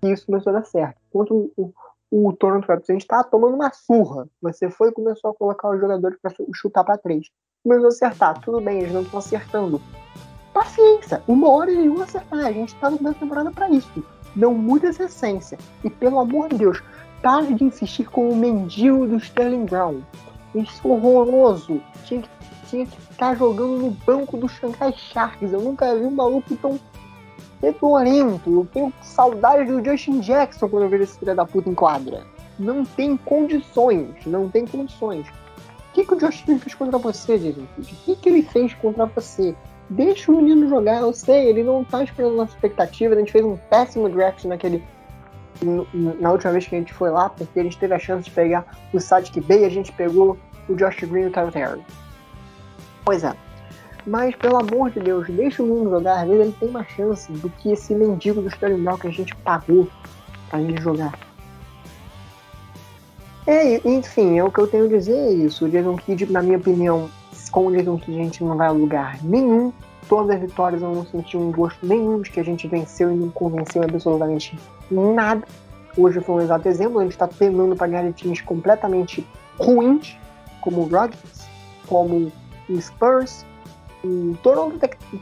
e 0.04 0.12
isso 0.12 0.28
começou 0.28 0.52
a 0.52 0.60
dar 0.60 0.66
certo. 0.66 0.96
Enquanto 1.10 1.52
o, 1.58 1.74
o, 2.12 2.30
o 2.30 2.34
Toronto 2.34 2.68
Raptors, 2.68 2.90
a 2.90 2.94
gente 2.94 3.02
estava 3.02 3.24
tomando 3.24 3.56
uma 3.56 3.74
surra. 3.74 4.30
Você 4.42 4.70
foi 4.70 4.90
e 4.90 4.94
começou 4.94 5.32
a 5.32 5.36
colocar 5.36 5.70
os 5.72 5.80
jogadores 5.80 6.18
para 6.22 6.32
chutar 6.54 6.84
para 6.84 6.98
três. 7.00 7.28
Começou 7.64 7.88
a 7.88 7.90
acertar. 7.90 8.40
Tudo 8.42 8.62
bem, 8.62 8.80
eles 8.80 8.94
não 8.94 9.02
estão 9.02 9.20
acertando. 9.20 9.82
Paciência, 10.54 11.22
uma 11.28 11.50
hora 11.50 11.72
eles 11.72 11.92
vão 11.92 12.04
acertar. 12.04 12.46
A 12.46 12.52
gente 12.52 12.76
está 12.76 12.92
no 12.92 12.98
começo 12.98 13.16
da 13.16 13.20
temporada 13.22 13.52
para 13.52 13.70
isso 13.70 14.15
não 14.36 14.54
muda 14.54 14.88
essa 14.88 15.06
essência. 15.06 15.58
E 15.84 15.90
pelo 15.90 16.20
amor 16.20 16.50
de 16.50 16.58
Deus, 16.58 16.82
pare 17.22 17.54
de 17.54 17.64
insistir 17.64 18.06
com 18.06 18.30
o 18.30 18.36
mendigo 18.36 19.08
do 19.08 19.18
Sterling 19.18 19.66
Brown. 19.66 20.02
Isso 20.54 20.88
é 20.88 20.92
horroroso. 20.92 21.82
Tinha 22.06 22.22
que, 22.22 22.30
tinha 22.70 22.86
que 22.86 22.98
estar 23.12 23.36
jogando 23.36 23.78
no 23.78 23.92
banco 23.92 24.38
do 24.38 24.48
Shanghai 24.48 24.94
Sharks. 24.94 25.52
Eu 25.52 25.62
nunca 25.62 25.96
vi 25.96 26.06
um 26.06 26.12
maluco 26.12 26.56
tão 26.56 26.80
fedorento. 27.60 28.50
Eu 28.50 28.68
tenho 28.72 28.94
saudade 29.02 29.72
do 29.72 29.84
Justin 29.84 30.20
Jackson 30.20 30.70
quando 30.70 30.84
eu 30.84 30.90
vejo 30.90 31.04
esse 31.04 31.18
filho 31.18 31.36
da 31.36 31.46
puta 31.46 31.70
em 31.70 31.76
quadra. 31.76 32.26
Não 32.58 32.86
tem 32.86 33.18
condições. 33.18 34.26
Não 34.26 34.50
tem 34.50 34.66
condições. 34.66 35.28
O 35.28 35.94
que, 35.94 36.06
que 36.06 36.14
o 36.14 36.20
Justin 36.20 36.60
fez 36.60 36.76
contra 36.76 36.98
você, 36.98 37.38
gente? 37.38 37.60
O 37.78 37.84
que, 37.84 38.16
que 38.16 38.30
ele 38.30 38.44
fez 38.44 38.74
contra 38.76 39.06
você? 39.06 39.56
Deixa 39.90 40.32
o 40.32 40.36
menino 40.36 40.68
jogar, 40.68 41.02
eu 41.02 41.14
sei, 41.14 41.50
ele 41.50 41.64
não 41.64 41.84
tá 41.84 42.04
esperando 42.04 42.36
nossa 42.36 42.54
expectativa, 42.54 43.14
a 43.14 43.18
gente 43.20 43.32
fez 43.32 43.46
um 43.46 43.56
péssimo 43.56 44.10
draft 44.10 44.44
naquele. 44.46 44.84
Na 45.94 46.32
última 46.32 46.52
vez 46.52 46.68
que 46.68 46.76
a 46.76 46.80
gente 46.80 46.94
foi 46.94 47.10
lá, 47.10 47.30
porque 47.30 47.60
a 47.60 47.64
gente 47.64 47.78
teve 47.78 47.94
a 47.94 48.00
chance 48.00 48.26
de 48.26 48.32
pegar 48.32 48.66
o 48.92 49.00
Sadiq 49.00 49.40
Bay, 49.42 49.64
a 49.64 49.70
gente 49.70 49.92
pegou 49.92 50.38
o 50.68 50.76
Josh 50.76 51.04
Green 51.04 51.24
e 51.24 51.28
o 51.28 51.32
Tyler 51.32 51.52
Terry. 51.52 51.82
Pois 53.06 53.24
é. 53.24 53.34
Mas, 54.06 54.36
pelo 54.36 54.58
amor 54.58 54.92
de 54.92 55.00
Deus, 55.00 55.28
deixa 55.30 55.64
o 55.64 55.66
menino 55.66 55.90
jogar. 55.90 56.22
Às 56.22 56.28
vezes 56.28 56.42
ele 56.42 56.56
tem 56.60 56.70
mais 56.70 56.88
chance 56.90 57.32
do 57.32 57.50
que 57.50 57.72
esse 57.72 57.96
mendigo 57.96 58.42
do 58.42 58.50
Sterling 58.50 58.84
Brown 58.84 58.98
que 58.98 59.08
a 59.08 59.12
gente 59.12 59.36
pagou 59.38 59.88
pra 60.50 60.62
ele 60.62 60.80
jogar. 60.80 61.18
É, 63.48 63.76
enfim, 63.88 64.38
é 64.40 64.44
o 64.44 64.52
que 64.52 64.60
eu 64.60 64.68
tenho 64.68 64.86
a 64.86 64.90
dizer 64.90 65.16
é 65.16 65.32
isso. 65.32 65.66
O 65.66 65.70
Jason 65.70 65.96
Kidd, 65.96 66.32
na 66.32 66.42
minha 66.42 66.58
opinião, 66.58 67.10
Jason 67.72 67.98
Kidd 67.98 68.20
a 68.20 68.24
gente 68.24 68.44
não 68.44 68.58
vai 68.58 68.68
a 68.68 68.72
lugar 68.72 69.24
nenhum. 69.24 69.72
Todas 70.08 70.36
as 70.36 70.42
vitórias 70.42 70.82
eu 70.82 70.94
não 70.94 71.06
senti 71.06 71.38
um 71.38 71.52
gosto 71.52 71.86
nenhum 71.86 72.22
de 72.22 72.30
que 72.30 72.40
a 72.40 72.44
gente 72.44 72.68
venceu 72.68 73.12
e 73.12 73.16
não 73.16 73.30
convenceu 73.30 73.82
absolutamente 73.84 74.58
nada. 74.92 75.44
Hoje 75.98 76.20
foi 76.20 76.36
um 76.36 76.42
exato 76.42 76.68
exemplo, 76.68 77.00
a 77.00 77.04
gente 77.04 77.14
está 77.14 77.28
penando 77.28 77.76
para 77.76 77.88
ganhar 77.88 78.12
times 78.14 78.42
completamente 78.42 79.26
ruins, 79.58 80.18
como 80.62 80.82
o 80.82 80.90
Rockets, 80.90 81.48
como 81.88 82.32
o 82.70 82.82
Spurs. 82.82 83.46
O 84.04 84.38
Toronto 84.44 84.78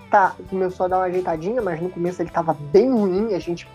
tá, 0.10 0.36
começou 0.50 0.88
a 0.88 0.90
dar 0.90 0.98
uma 0.98 1.06
ajeitadinha, 1.06 1.62
mas 1.62 1.80
no 1.80 1.90
começo 1.90 2.22
ele 2.22 2.30
estava 2.30 2.58
bem 2.72 2.92
ruim, 2.92 3.34
a 3.34 3.40
gente 3.40 3.68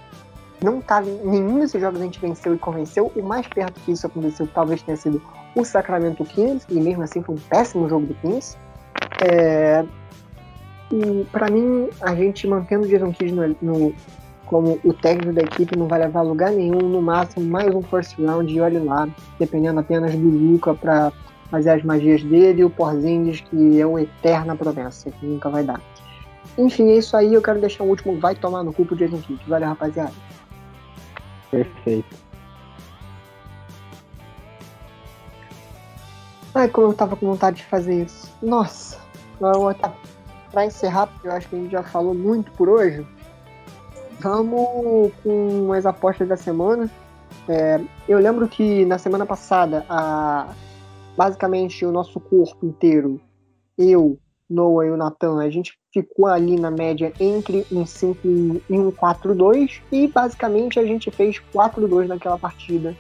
não 0.62 0.80
tava 0.80 1.08
nenhum 1.24 1.60
desses 1.60 1.80
jogos 1.80 2.00
a 2.00 2.04
gente 2.04 2.18
venceu 2.18 2.54
e 2.54 2.58
convenceu. 2.58 3.12
O 3.14 3.22
mais 3.22 3.46
perto 3.46 3.80
que 3.80 3.92
isso 3.92 4.06
aconteceu 4.06 4.46
talvez 4.52 4.82
tenha 4.82 4.96
sido 4.96 5.22
o 5.60 5.64
Sacramento 5.64 6.24
Kings, 6.24 6.66
e 6.70 6.80
mesmo 6.80 7.02
assim 7.02 7.22
foi 7.22 7.34
um 7.34 7.38
péssimo 7.38 7.88
jogo 7.88 8.06
do 8.06 8.14
Kings. 8.14 8.56
É, 9.22 9.84
e 10.90 11.24
para 11.30 11.50
mim, 11.50 11.88
a 12.00 12.14
gente 12.14 12.46
mantendo 12.46 12.84
o 12.84 12.88
Jason 12.88 13.12
Kidd 13.12 13.32
no, 13.32 13.56
no, 13.60 13.94
como 14.46 14.78
o 14.82 14.92
técnico 14.94 15.32
da 15.32 15.42
equipe 15.42 15.76
não 15.76 15.86
vai 15.86 16.00
levar 16.00 16.22
lugar 16.22 16.50
nenhum, 16.50 16.78
no 16.78 17.02
máximo 17.02 17.46
mais 17.46 17.74
um 17.74 17.82
first 17.82 18.18
round 18.18 18.52
e 18.52 18.60
olhe 18.60 18.78
lá, 18.78 19.08
dependendo 19.38 19.80
apenas 19.80 20.14
do 20.14 20.28
Luca 20.28 20.74
para 20.74 21.12
fazer 21.50 21.70
as 21.70 21.82
magias 21.82 22.22
dele 22.22 22.62
e 22.62 22.64
o 22.64 22.70
Porzingis, 22.70 23.40
que 23.40 23.80
é 23.80 23.86
uma 23.86 24.02
eterna 24.02 24.56
promessa, 24.56 25.10
que 25.10 25.26
nunca 25.26 25.50
vai 25.50 25.64
dar. 25.64 25.80
Enfim, 26.56 26.90
é 26.90 26.96
isso 26.96 27.16
aí, 27.16 27.34
eu 27.34 27.42
quero 27.42 27.60
deixar 27.60 27.84
o 27.84 27.88
último 27.88 28.18
vai 28.18 28.34
tomar 28.34 28.62
no 28.62 28.72
cu 28.72 28.84
pro 28.84 28.96
Jason 28.96 29.18
Kidd. 29.18 29.40
Valeu, 29.46 29.68
rapaziada. 29.68 30.12
Perfeito. 31.50 32.27
Ai, 36.58 36.68
como 36.68 36.88
eu 36.88 36.92
tava 36.92 37.14
com 37.14 37.24
vontade 37.24 37.58
de 37.58 37.64
fazer 37.66 38.02
isso. 38.02 38.34
Nossa. 38.42 38.98
Pra 40.50 40.66
encerrar, 40.66 41.06
porque 41.06 41.28
eu 41.28 41.32
acho 41.32 41.48
que 41.48 41.54
a 41.54 41.58
gente 41.60 41.70
já 41.70 41.84
falou 41.84 42.12
muito 42.12 42.50
por 42.50 42.68
hoje, 42.68 43.06
vamos 44.18 45.12
com 45.22 45.72
as 45.72 45.86
apostas 45.86 46.26
da 46.26 46.36
semana. 46.36 46.90
É, 47.48 47.80
eu 48.08 48.18
lembro 48.18 48.48
que 48.48 48.84
na 48.86 48.98
semana 48.98 49.24
passada, 49.24 49.86
a, 49.88 50.48
basicamente 51.16 51.86
o 51.86 51.92
nosso 51.92 52.18
corpo 52.18 52.66
inteiro, 52.66 53.20
eu, 53.78 54.18
Noah 54.50 54.84
e 54.84 54.90
o 54.90 54.96
Nathan, 54.96 55.38
a 55.38 55.48
gente 55.48 55.78
ficou 55.92 56.26
ali 56.26 56.58
na 56.58 56.72
média 56.72 57.12
entre 57.20 57.64
um 57.70 57.86
5 57.86 58.18
e 58.26 58.62
um 58.70 58.90
4-2 58.90 59.80
e 59.92 60.08
basicamente 60.08 60.80
a 60.80 60.84
gente 60.84 61.08
fez 61.12 61.40
4-2 61.54 62.08
naquela 62.08 62.36
partida. 62.36 62.96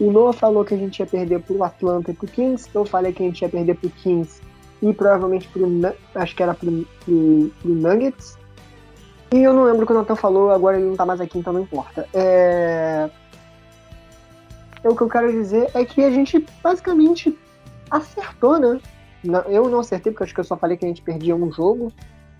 O 0.00 0.10
Noah 0.10 0.32
falou 0.32 0.64
que 0.64 0.72
a 0.72 0.78
gente 0.78 0.98
ia 1.00 1.06
perder 1.06 1.42
pro 1.42 1.62
Atlanta 1.62 2.10
e 2.10 2.14
pro 2.14 2.26
Kings, 2.26 2.68
eu 2.74 2.86
falei 2.86 3.12
que 3.12 3.22
a 3.22 3.26
gente 3.26 3.42
ia 3.42 3.48
perder 3.50 3.76
pro 3.76 3.90
Kings 3.90 4.40
e 4.80 4.94
provavelmente 4.94 5.46
pro, 5.48 5.68
acho 6.14 6.34
que 6.34 6.42
era 6.42 6.54
pro, 6.54 6.86
pro, 7.04 7.52
pro 7.60 7.74
Nuggets. 7.74 8.38
E 9.32 9.42
eu 9.42 9.52
não 9.52 9.64
lembro 9.64 9.84
o 9.84 9.86
que 9.86 9.92
o 9.92 9.96
Nathan 9.96 10.16
falou, 10.16 10.50
agora 10.50 10.78
ele 10.78 10.88
não 10.88 10.96
tá 10.96 11.04
mais 11.04 11.20
aqui, 11.20 11.38
então 11.38 11.52
não 11.52 11.60
importa. 11.60 12.08
É... 12.14 13.10
é 14.82 14.88
o 14.88 14.96
que 14.96 15.02
eu 15.02 15.08
quero 15.08 15.30
dizer 15.30 15.70
é 15.74 15.84
que 15.84 16.02
a 16.02 16.10
gente 16.10 16.44
basicamente 16.62 17.38
acertou, 17.90 18.58
né? 18.58 18.80
Eu 19.48 19.68
não 19.68 19.80
acertei, 19.80 20.10
porque 20.10 20.24
acho 20.24 20.34
que 20.34 20.40
eu 20.40 20.44
só 20.44 20.56
falei 20.56 20.78
que 20.78 20.84
a 20.84 20.88
gente 20.88 21.02
perdia 21.02 21.36
um 21.36 21.52
jogo. 21.52 21.92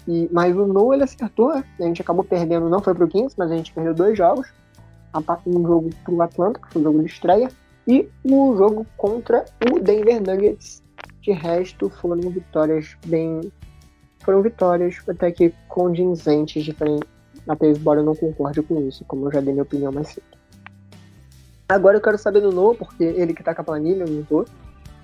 E, 0.09 0.31
mas 0.33 0.57
o 0.57 0.67
No 0.67 0.95
ele 0.95 1.05
acertou. 1.05 1.51
A 1.51 1.63
gente 1.79 2.01
acabou 2.01 2.25
perdendo, 2.25 2.71
não 2.71 2.81
foi 2.81 2.95
pro 2.95 3.07
Kings, 3.07 3.35
mas 3.37 3.51
a 3.53 3.57
gente 3.57 3.73
perdeu 3.73 3.93
dois 3.93 4.17
jogos. 4.17 4.49
Um 5.47 5.63
jogo 5.63 5.91
pro 6.05 6.23
Atlanta, 6.23 6.61
que 6.61 6.73
foi 6.73 6.83
o 6.83 6.85
jogo 6.85 6.99
de 7.01 7.07
estreia, 7.07 7.49
e 7.87 8.09
um 8.25 8.57
jogo 8.57 8.87
contra 8.97 9.45
o 9.71 9.81
Denver 9.81 10.21
Nuggets. 10.21 10.83
De 11.21 11.33
resto, 11.33 11.91
foram 11.91 12.31
vitórias 12.31 12.97
bem. 13.07 13.53
Foram 14.21 14.43
vitórias 14.43 14.97
até 15.09 15.31
que 15.31 15.53
condizentes, 15.69 16.65
diferente. 16.65 17.07
Até 17.49 17.71
embora 17.71 18.01
eu 18.01 18.05
não 18.05 18.15
concorde 18.15 18.63
com 18.63 18.81
isso, 18.87 19.05
como 19.07 19.27
eu 19.27 19.33
já 19.33 19.41
dei 19.41 19.53
minha 19.53 19.63
opinião 19.63 19.91
mais 19.91 20.09
cedo. 20.09 20.27
Agora 21.69 21.97
eu 21.97 22.01
quero 22.01 22.19
saber 22.19 22.41
do 22.41 22.53
No, 22.53 22.75
porque 22.75 23.05
ele 23.05 23.33
que 23.33 23.43
tá 23.43 23.55
com 23.55 23.63
a 23.63 23.65
planilha, 23.65 24.05
eu 24.05 24.11
não 24.11 24.25
tô 24.25 24.45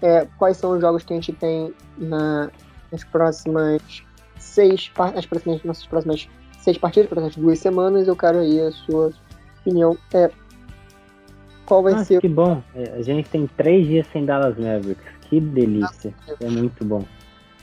é, 0.03 0.27
quais 0.39 0.57
são 0.57 0.73
os 0.73 0.81
jogos 0.81 1.05
que 1.05 1.13
a 1.13 1.17
gente 1.17 1.33
tem 1.33 1.75
na, 1.97 2.51
nas 2.91 3.05
próximas 3.05 3.81
seis 4.39 4.91
as 5.17 5.27
próximas, 5.27 5.63
nossas 5.65 5.87
próximas 5.87 6.29
seis 6.61 6.79
partidas, 6.79 7.09
para 7.09 7.27
as 7.27 7.37
duas 7.37 7.59
semanas. 7.59 8.07
Eu 8.07 8.17
quero 8.17 8.39
aí 8.39 8.61
a 8.61 8.71
sua 8.71 9.13
opinião. 9.67 9.99
É, 10.15 10.31
qual 11.65 11.83
vai 11.83 11.93
Nossa, 11.93 12.05
ser. 12.05 12.21
Que 12.21 12.29
bom. 12.29 12.63
É, 12.75 12.93
a 12.93 13.03
gente 13.03 13.29
tem 13.29 13.47
três 13.57 13.87
dias 13.87 14.07
sem 14.13 14.25
Dallas 14.25 14.57
Mavericks. 14.57 15.05
Que 15.23 15.41
delícia. 15.41 16.15
Nossa, 16.29 16.45
é 16.45 16.49
muito 16.49 16.85
bom. 16.85 17.05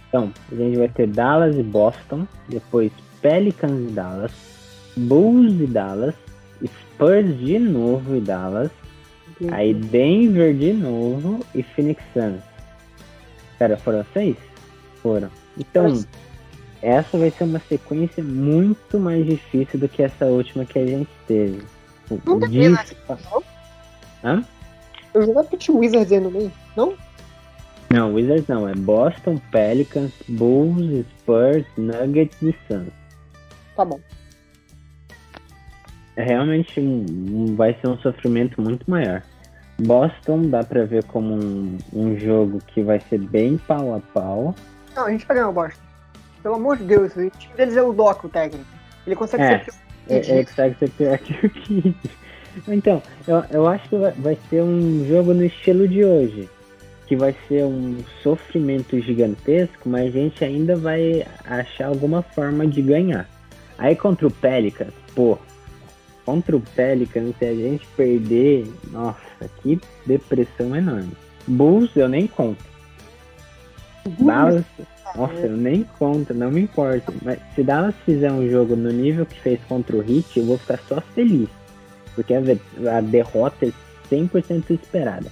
Então, 0.09 0.31
a 0.51 0.55
gente 0.55 0.77
vai 0.77 0.89
ter 0.89 1.07
Dallas 1.07 1.55
e 1.57 1.63
Boston, 1.63 2.27
depois 2.47 2.91
Pelicans 3.21 3.89
e 3.89 3.93
Dallas, 3.93 4.31
Bulls 4.95 5.53
e 5.59 5.65
Dallas, 5.65 6.13
Spurs 6.63 7.39
de 7.39 7.57
novo 7.57 8.15
e 8.15 8.21
Dallas, 8.21 8.69
Aí 9.51 9.73
Denver 9.73 10.53
de 10.53 10.73
novo 10.73 11.39
e 11.53 11.63
Phoenix 11.63 12.01
Suns. 12.13 12.41
Pera, 13.57 13.77
foram 13.77 14.05
seis? 14.13 14.37
Foram. 15.01 15.29
Então, 15.57 16.03
essa 16.81 17.17
vai 17.17 17.31
ser 17.31 17.43
uma 17.43 17.59
sequência 17.59 18.23
muito 18.23 18.99
mais 18.99 19.25
difícil 19.25 19.79
do 19.79 19.89
que 19.89 20.03
essa 20.03 20.25
última 20.25 20.65
que 20.65 20.79
a 20.79 20.85
gente 20.85 21.09
teve. 21.27 21.61
Não 22.09 22.39
teve 22.39 22.69
não? 22.69 23.43
Hã? 24.23 24.43
Eu 25.13 25.25
joguei 25.25 25.43
Pit 25.43 25.71
Wizards 25.71 26.11
aí 26.11 26.19
no 26.19 26.31
meio, 26.31 26.51
não? 26.75 26.95
Não, 27.89 28.13
Wizards 28.13 28.47
não. 28.47 28.67
É 28.67 28.73
Boston, 28.73 29.39
Pelicans, 29.51 30.11
Bulls, 30.27 31.05
Spurs, 31.19 31.65
Nuggets 31.77 32.41
e 32.41 32.55
Suns. 32.67 32.91
Tá 33.75 33.85
bom. 33.85 33.99
É 36.15 36.23
realmente 36.23 36.81
vai 37.55 37.75
ser 37.79 37.87
um 37.87 37.97
sofrimento 37.99 38.61
muito 38.61 38.89
maior. 38.89 39.23
Boston 39.79 40.49
dá 40.49 40.63
pra 40.63 40.85
ver 40.85 41.03
como 41.05 41.33
um, 41.33 41.77
um 41.91 42.17
jogo 42.17 42.59
que 42.67 42.81
vai 42.81 42.99
ser 42.99 43.19
bem 43.19 43.57
pau 43.57 43.95
a 43.95 43.99
pau. 43.99 44.55
Não, 44.95 45.05
a 45.05 45.11
gente 45.11 45.25
vai 45.25 45.37
ganhar 45.37 45.49
o 45.49 45.53
Boston. 45.53 45.81
Pelo 46.41 46.55
amor 46.55 46.77
de 46.77 46.83
Deus, 46.83 47.15
o 47.15 47.29
time 47.29 47.53
deles 47.55 47.75
é 47.75 47.81
o 47.81 47.93
Doc, 47.93 48.23
o 48.23 48.29
técnico. 48.29 48.65
Ele 49.05 49.15
consegue 49.15 49.43
é, 49.43 49.63
ser 49.63 49.73
é, 50.09 50.43
pior 50.97 51.17
que 51.19 51.45
o 51.45 51.49
Kid. 51.49 51.95
Então, 52.67 53.01
eu, 53.27 53.43
eu 53.49 53.67
acho 53.67 53.89
que 53.89 53.97
vai, 53.97 54.11
vai 54.11 54.37
ser 54.47 54.61
um 54.61 55.03
jogo 55.07 55.33
no 55.33 55.43
estilo 55.43 55.87
de 55.87 56.05
hoje. 56.05 56.47
Que 57.07 57.15
vai 57.15 57.35
ser 57.47 57.65
um 57.65 57.97
sofrimento 58.21 58.99
gigantesco, 58.99 59.89
mas 59.89 60.15
a 60.15 60.19
gente 60.19 60.45
ainda 60.45 60.75
vai 60.75 61.25
achar 61.45 61.87
alguma 61.87 62.21
forma 62.21 62.67
de 62.67 62.81
ganhar. 62.81 63.27
Aí 63.77 63.95
contra 63.95 64.27
o 64.27 64.31
Pelicans, 64.31 64.93
pô, 65.15 65.37
contra 66.25 66.55
o 66.55 66.61
Pelicans, 66.61 67.35
se 67.37 67.45
a 67.45 67.53
gente 67.53 67.85
perder, 67.97 68.71
nossa, 68.91 69.49
que 69.61 69.79
depressão 70.05 70.75
enorme. 70.75 71.11
Bulls 71.47 71.89
eu 71.95 72.07
nem 72.07 72.27
conto. 72.27 72.63
Dallas, 74.19 74.63
nossa, 75.15 75.35
eu 75.35 75.55
nem 75.55 75.83
conto, 75.99 76.33
não 76.33 76.51
me 76.51 76.61
importa. 76.61 77.13
Mas 77.21 77.39
se 77.53 77.63
Dallas 77.63 77.95
fizer 78.05 78.31
um 78.31 78.49
jogo 78.49 78.75
no 78.75 78.91
nível 78.91 79.25
que 79.25 79.39
fez 79.39 79.59
contra 79.67 79.95
o 79.95 80.01
Heat, 80.01 80.39
eu 80.39 80.45
vou 80.45 80.57
ficar 80.57 80.79
só 80.87 80.99
feliz. 81.13 81.49
Porque 82.15 82.33
a, 82.33 82.97
a 82.97 83.01
derrota 83.01 83.65
é 83.65 83.71
100% 84.09 84.71
esperada. 84.71 85.27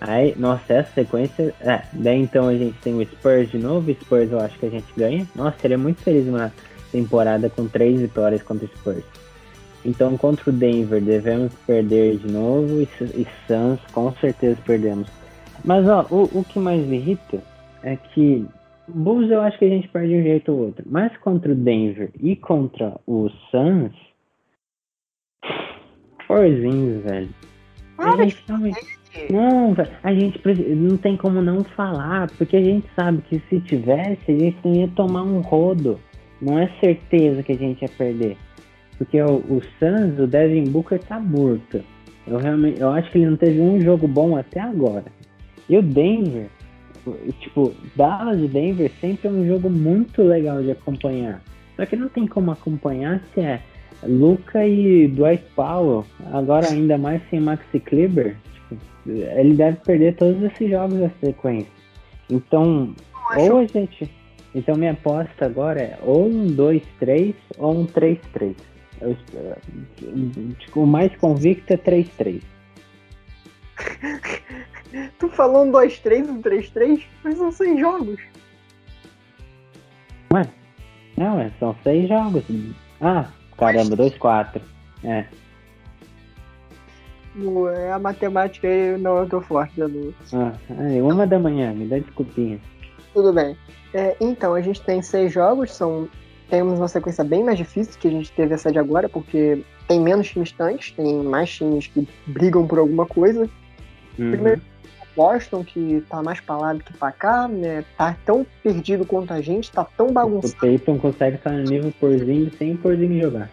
Aí, 0.00 0.34
nossa, 0.36 0.72
essa 0.72 0.92
sequência. 0.94 1.52
É, 1.60 1.82
daí 1.92 2.20
então 2.20 2.48
a 2.48 2.54
gente 2.54 2.78
tem 2.78 2.94
o 2.94 3.04
Spurs 3.04 3.50
de 3.50 3.58
novo. 3.58 3.92
Spurs 3.92 4.30
eu 4.30 4.40
acho 4.40 4.58
que 4.58 4.66
a 4.66 4.70
gente 4.70 4.86
ganha. 4.96 5.26
Nossa, 5.34 5.56
seria 5.60 5.78
muito 5.78 6.00
feliz 6.02 6.26
uma 6.28 6.52
temporada 6.92 7.50
com 7.50 7.66
três 7.66 8.00
vitórias 8.00 8.42
contra 8.42 8.66
o 8.66 8.68
Spurs. 8.68 9.04
Então, 9.84 10.16
contra 10.16 10.50
o 10.50 10.52
Denver, 10.52 11.00
devemos 11.00 11.52
perder 11.66 12.18
de 12.18 12.30
novo 12.30 12.80
e, 12.80 12.88
e 13.00 13.26
Suns, 13.46 13.80
com 13.92 14.12
certeza 14.14 14.58
perdemos. 14.64 15.08
Mas, 15.64 15.86
ó, 15.88 16.06
o, 16.10 16.24
o 16.32 16.44
que 16.44 16.58
mais 16.58 16.84
me 16.86 16.96
irrita 16.96 17.38
é 17.82 17.96
que 17.96 18.46
Bulls 18.88 19.30
eu 19.30 19.40
acho 19.40 19.58
que 19.58 19.64
a 19.64 19.68
gente 19.68 19.88
perde 19.88 20.14
um 20.14 20.22
jeito 20.22 20.52
ou 20.52 20.66
outro. 20.66 20.84
Mas 20.88 21.16
contra 21.18 21.52
o 21.52 21.54
Denver 21.54 22.10
e 22.20 22.36
contra 22.36 22.98
o 23.06 23.28
Suns, 23.50 23.94
Forzinho, 26.26 27.00
velho. 27.00 27.28
A 27.96 28.16
gente 28.16 28.44
realmente... 28.46 28.98
Não, 29.30 29.72
velho, 29.72 29.90
a 30.02 30.14
gente 30.14 30.40
não 30.76 30.96
tem 30.96 31.16
como 31.16 31.40
não 31.40 31.64
falar, 31.64 32.30
porque 32.36 32.56
a 32.56 32.62
gente 32.62 32.86
sabe 32.94 33.22
que 33.22 33.40
se 33.48 33.60
tivesse, 33.60 34.30
a 34.30 34.38
gente 34.38 34.68
ia 34.68 34.88
tomar 34.88 35.22
um 35.22 35.40
rodo. 35.40 35.98
Não 36.40 36.58
é 36.58 36.68
certeza 36.78 37.42
que 37.42 37.52
a 37.52 37.56
gente 37.56 37.82
ia 37.82 37.88
perder. 37.88 38.36
Porque 38.98 39.20
o, 39.20 39.36
o 39.36 39.62
Suns, 39.78 40.18
o 40.20 40.26
Devin 40.26 40.64
Booker 40.64 41.00
tá 41.00 41.18
morto. 41.18 41.82
Eu 42.26 42.36
realmente, 42.36 42.80
eu 42.80 42.90
acho 42.90 43.10
que 43.10 43.18
ele 43.18 43.30
não 43.30 43.36
teve 43.36 43.60
um 43.60 43.80
jogo 43.80 44.06
bom 44.06 44.36
até 44.36 44.60
agora. 44.60 45.06
E 45.68 45.76
o 45.78 45.82
Denver, 45.82 46.48
tipo, 47.40 47.74
Dallas 47.94 48.38
e 48.40 48.48
Denver 48.48 48.90
sempre 49.00 49.28
é 49.28 49.30
um 49.30 49.46
jogo 49.46 49.70
muito 49.70 50.22
legal 50.22 50.62
de 50.62 50.70
acompanhar. 50.70 51.42
Só 51.76 51.86
que 51.86 51.96
não 51.96 52.08
tem 52.08 52.26
como 52.26 52.50
acompanhar 52.50 53.22
se 53.32 53.40
é 53.40 53.60
Luca 54.02 54.66
e 54.66 55.08
Dwight 55.08 55.44
Powell, 55.54 56.04
agora 56.32 56.68
ainda 56.68 56.96
mais 56.98 57.20
sem 57.30 57.40
Maxi 57.40 57.80
Kleber, 57.80 58.36
tipo, 58.54 58.76
ele 59.08 59.54
deve 59.54 59.78
perder 59.78 60.16
todos 60.16 60.42
esses 60.42 60.70
jogos 60.70 60.98
da 60.98 61.10
sequência. 61.20 61.70
Então, 62.30 62.94
ou 63.36 63.58
a 63.58 63.66
gente. 63.66 64.10
Então 64.54 64.76
minha 64.76 64.92
aposta 64.92 65.44
agora 65.44 65.80
é 65.80 65.98
ou 66.02 66.26
um 66.26 66.46
2-3 66.46 67.34
ou 67.58 67.80
um 67.80 67.86
3-3. 67.86 68.54
Eu, 69.00 69.16
tipo, 70.58 70.80
o 70.80 70.86
mais 70.86 71.14
convicto 71.16 71.72
é 71.72 71.76
3-3. 71.76 72.42
Tu 75.18 75.28
falou 75.28 75.64
um 75.64 75.72
2-3, 75.72 76.28
um 76.28 76.42
3-3, 76.42 77.02
mas 77.22 77.36
são 77.36 77.52
6 77.52 77.80
jogos. 77.80 78.20
Ué? 80.32 80.42
Não, 81.16 81.40
é, 81.40 81.50
são 81.58 81.74
6 81.82 82.08
jogos. 82.08 82.44
Ah, 83.00 83.28
caramba, 83.56 83.96
2-4. 83.96 84.60
É. 85.04 85.24
É 87.76 87.92
a 87.92 87.98
matemática 88.00 88.66
aí 88.66 88.98
não 88.98 89.18
eu 89.18 89.28
tô 89.28 89.40
forte, 89.40 89.80
Lu. 89.80 90.12
Ah, 90.32 90.52
é 90.70 91.00
uma 91.02 91.26
da 91.26 91.38
manhã, 91.38 91.72
me 91.72 91.86
dá 91.86 91.98
desculpinha. 91.98 92.58
Tudo 93.14 93.32
bem. 93.32 93.56
É, 93.94 94.16
então, 94.20 94.54
a 94.54 94.60
gente 94.60 94.82
tem 94.82 95.00
seis 95.00 95.32
jogos, 95.32 95.72
são 95.72 96.08
temos 96.50 96.78
uma 96.78 96.88
sequência 96.88 97.22
bem 97.22 97.44
mais 97.44 97.58
difícil 97.58 97.98
que 98.00 98.08
a 98.08 98.10
gente 98.10 98.32
teve 98.32 98.54
essa 98.54 98.72
de 98.72 98.78
agora, 98.78 99.08
porque 99.08 99.62
tem 99.86 100.00
menos 100.00 100.28
times 100.28 100.50
tanques, 100.50 100.92
tem 100.92 101.22
mais 101.22 101.50
times 101.50 101.86
que 101.86 102.08
brigam 102.26 102.66
por 102.66 102.78
alguma 102.78 103.06
coisa. 103.06 103.48
Uhum. 104.18 104.30
Primeiro, 104.30 104.60
Boston, 105.16 105.64
que 105.64 106.04
tá 106.08 106.22
mais 106.22 106.40
pra 106.40 106.56
lá 106.56 106.72
do 106.72 106.84
que 106.84 106.92
pra 106.92 107.10
cá, 107.12 107.48
né? 107.48 107.84
Tá 107.96 108.16
tão 108.24 108.46
perdido 108.62 109.04
quanto 109.04 109.32
a 109.32 109.40
gente, 109.40 109.70
tá 109.72 109.84
tão 109.84 110.12
bagunçado. 110.12 110.54
O 110.54 110.60
Peyton 110.60 110.98
consegue 110.98 111.36
estar 111.36 111.50
no 111.50 111.64
nível 111.64 111.92
porzinho 111.98 112.50
sem 112.56 112.76
porzinho 112.76 113.20
jogar. 113.20 113.50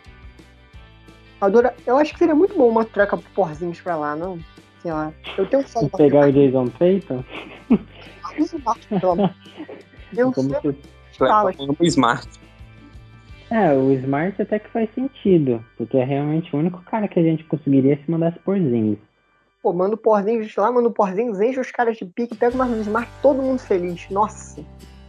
Adora, 1.41 1.75
eu 1.85 1.97
acho 1.97 2.13
que 2.13 2.19
seria 2.19 2.35
muito 2.35 2.55
bom 2.55 2.69
uma 2.69 2.85
troca 2.85 3.17
por 3.17 3.29
porzinhos 3.31 3.81
pra 3.81 3.95
lá, 3.95 4.15
não? 4.15 4.39
Sei 4.81 4.91
lá. 4.91 5.11
Eu 5.37 5.45
tenho 5.47 5.63
que 5.63 5.97
pegar 5.97 6.27
o 6.27 6.31
Jason 6.31 6.67
Peyton? 6.67 7.23
Eu 10.15 10.31
Como 10.31 10.49
sempre 10.49 10.77
falo. 11.17 11.51
Smart. 11.81 12.27
É, 13.49 13.73
o 13.73 13.91
Smart 13.93 14.41
até 14.41 14.59
que 14.59 14.69
faz 14.69 14.89
sentido, 14.93 15.63
porque 15.77 15.97
é 15.97 16.03
realmente 16.03 16.53
o 16.55 16.59
único 16.59 16.81
cara 16.83 17.07
que 17.07 17.19
a 17.19 17.23
gente 17.23 17.43
conseguiria 17.43 17.97
se 17.97 18.09
mandasse 18.09 18.39
porzinhos. 18.39 18.97
Pô, 19.65 19.73
manda 19.73 19.95
o 19.95 19.97
porzinhos 19.97 20.55
lá, 20.55 20.71
manda 20.71 20.89
o 20.89 20.91
porzinhos, 20.91 21.41
enche 21.41 21.59
os 21.59 21.71
caras 21.71 21.97
de 21.97 22.05
pique, 22.05 22.35
pega 22.35 22.53
uma 22.53 22.67
Smart, 22.81 23.09
todo 23.19 23.41
mundo 23.41 23.57
feliz. 23.57 24.05
Nossa. 24.11 24.63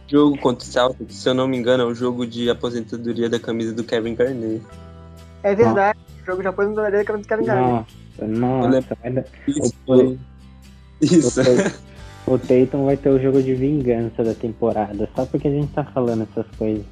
jogo 0.07 0.35
contra 0.39 0.67
o 0.67 0.71
Celtics, 0.71 1.15
se 1.15 1.29
eu 1.29 1.35
não 1.35 1.47
me 1.47 1.55
engano, 1.55 1.83
é 1.83 1.85
o 1.85 1.93
jogo 1.93 2.25
de 2.25 2.49
aposentadoria 2.49 3.29
da 3.29 3.39
camisa 3.39 3.71
do 3.71 3.83
Kevin 3.83 4.15
Garnett. 4.15 4.63
É 5.43 5.53
verdade, 5.53 5.99
o 6.23 6.25
jogo 6.25 6.41
de 6.41 6.47
aposentadoria 6.47 6.97
da 6.97 7.05
camisa 7.05 7.23
do 7.23 7.29
Kevin 7.29 7.45
Garnett. 7.45 7.95
Nossa, 8.17 8.71
nossa. 8.71 8.97
Vai 8.99 9.11
dar... 9.11 9.25
Isso. 9.47 9.75
O- 9.85 9.85
foi- 9.85 10.19
Isso. 11.03 11.39
O 12.25 12.39
Tatum 12.39 12.85
vai 12.85 12.97
ter 12.97 13.09
o 13.09 13.21
jogo 13.21 13.43
de 13.43 13.53
vingança 13.53 14.23
da 14.23 14.33
temporada, 14.33 15.07
só 15.15 15.23
porque 15.27 15.49
a 15.49 15.51
gente 15.51 15.71
tá 15.71 15.83
falando 15.83 16.23
essas 16.31 16.47
coisas. 16.57 16.83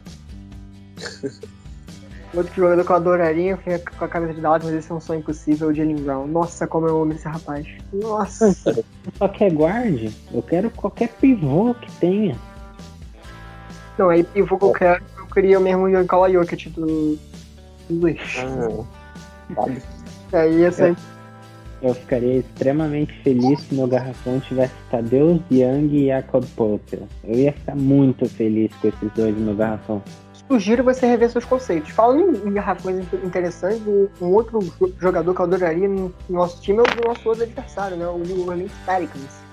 Outro 2.35 2.53
jogador 2.53 2.83
que 2.83 2.91
eu 2.91 2.95
adoraria 2.95 3.57
que 3.57 3.69
é 3.69 3.79
com 3.79 4.05
a 4.05 4.07
camisa 4.07 4.33
de 4.33 4.41
Dallas, 4.41 4.63
mas 4.63 4.73
esse 4.73 4.91
é 4.91 4.95
um 4.95 4.99
sonho 4.99 5.19
impossível, 5.19 5.69
o 5.69 5.73
Jalen 5.73 5.95
Brown. 5.95 6.27
Nossa, 6.27 6.67
como 6.67 6.87
eu 6.87 7.01
amo 7.01 7.13
esse 7.13 7.27
rapaz. 7.27 7.67
Nossa. 7.93 8.53
Só 9.17 9.27
quer 9.29 9.53
guarde? 9.53 10.11
Eu 10.33 10.41
quero 10.41 10.69
qualquer 10.71 11.09
pivô 11.09 11.73
que 11.75 11.91
tenha. 11.93 12.35
Não, 13.97 14.09
aí 14.09 14.23
pivô 14.23 14.57
que 14.57 14.65
eu 14.65 14.71
quero, 14.73 15.03
eu 15.17 15.25
queria 15.27 15.59
mesmo 15.59 15.83
o 15.83 15.87
Nikola 15.87 16.29
Jokic 16.29 16.69
do 16.71 17.17
do 17.89 17.99
Luiz. 17.99 18.19
Ah, 18.39 18.83
sabe? 19.55 19.81
Aí 20.33 20.59
ia 20.59 20.71
ser 20.71 20.95
Eu 21.81 21.93
ficaria 21.93 22.39
extremamente 22.39 23.13
feliz 23.21 23.59
se 23.61 23.75
meu 23.75 23.87
garrafão 23.87 24.39
tivesse 24.39 24.73
Tadeusz 24.89 25.41
Young 25.51 25.89
e 25.93 26.07
Jakob 26.07 26.45
Poeltl. 26.55 27.03
Eu 27.23 27.35
ia 27.35 27.53
ficar 27.53 27.75
muito 27.75 28.27
feliz 28.27 28.73
com 28.81 28.87
esses 28.87 29.11
dois 29.13 29.35
no 29.35 29.45
meu 29.45 29.55
garrafão. 29.55 30.01
Sugiro 30.47 30.83
você 30.83 31.05
rever 31.07 31.29
seus 31.29 31.45
conceitos. 31.45 31.89
Falando 31.91 32.47
em, 32.47 32.53
garrafões 32.53 32.97
in- 32.97 33.25
interessantes, 33.25 33.81
um, 34.21 34.27
outro 34.33 34.59
jo- 34.59 34.93
jogador 34.99 35.33
que 35.33 35.39
eu 35.41 35.45
adoraria 35.45 35.87
no 35.87 36.13
no 36.29 36.35
nosso 36.35 36.61
time 36.61 36.79
é 36.79 36.81
o 36.81 37.07
nosso 37.07 37.27
outro 37.27 37.43
adversário, 37.43 37.97
né? 37.97 38.07
O 38.07 38.17
New 38.19 38.47
Orleans 38.47 38.71
Pelicans. 38.85 39.43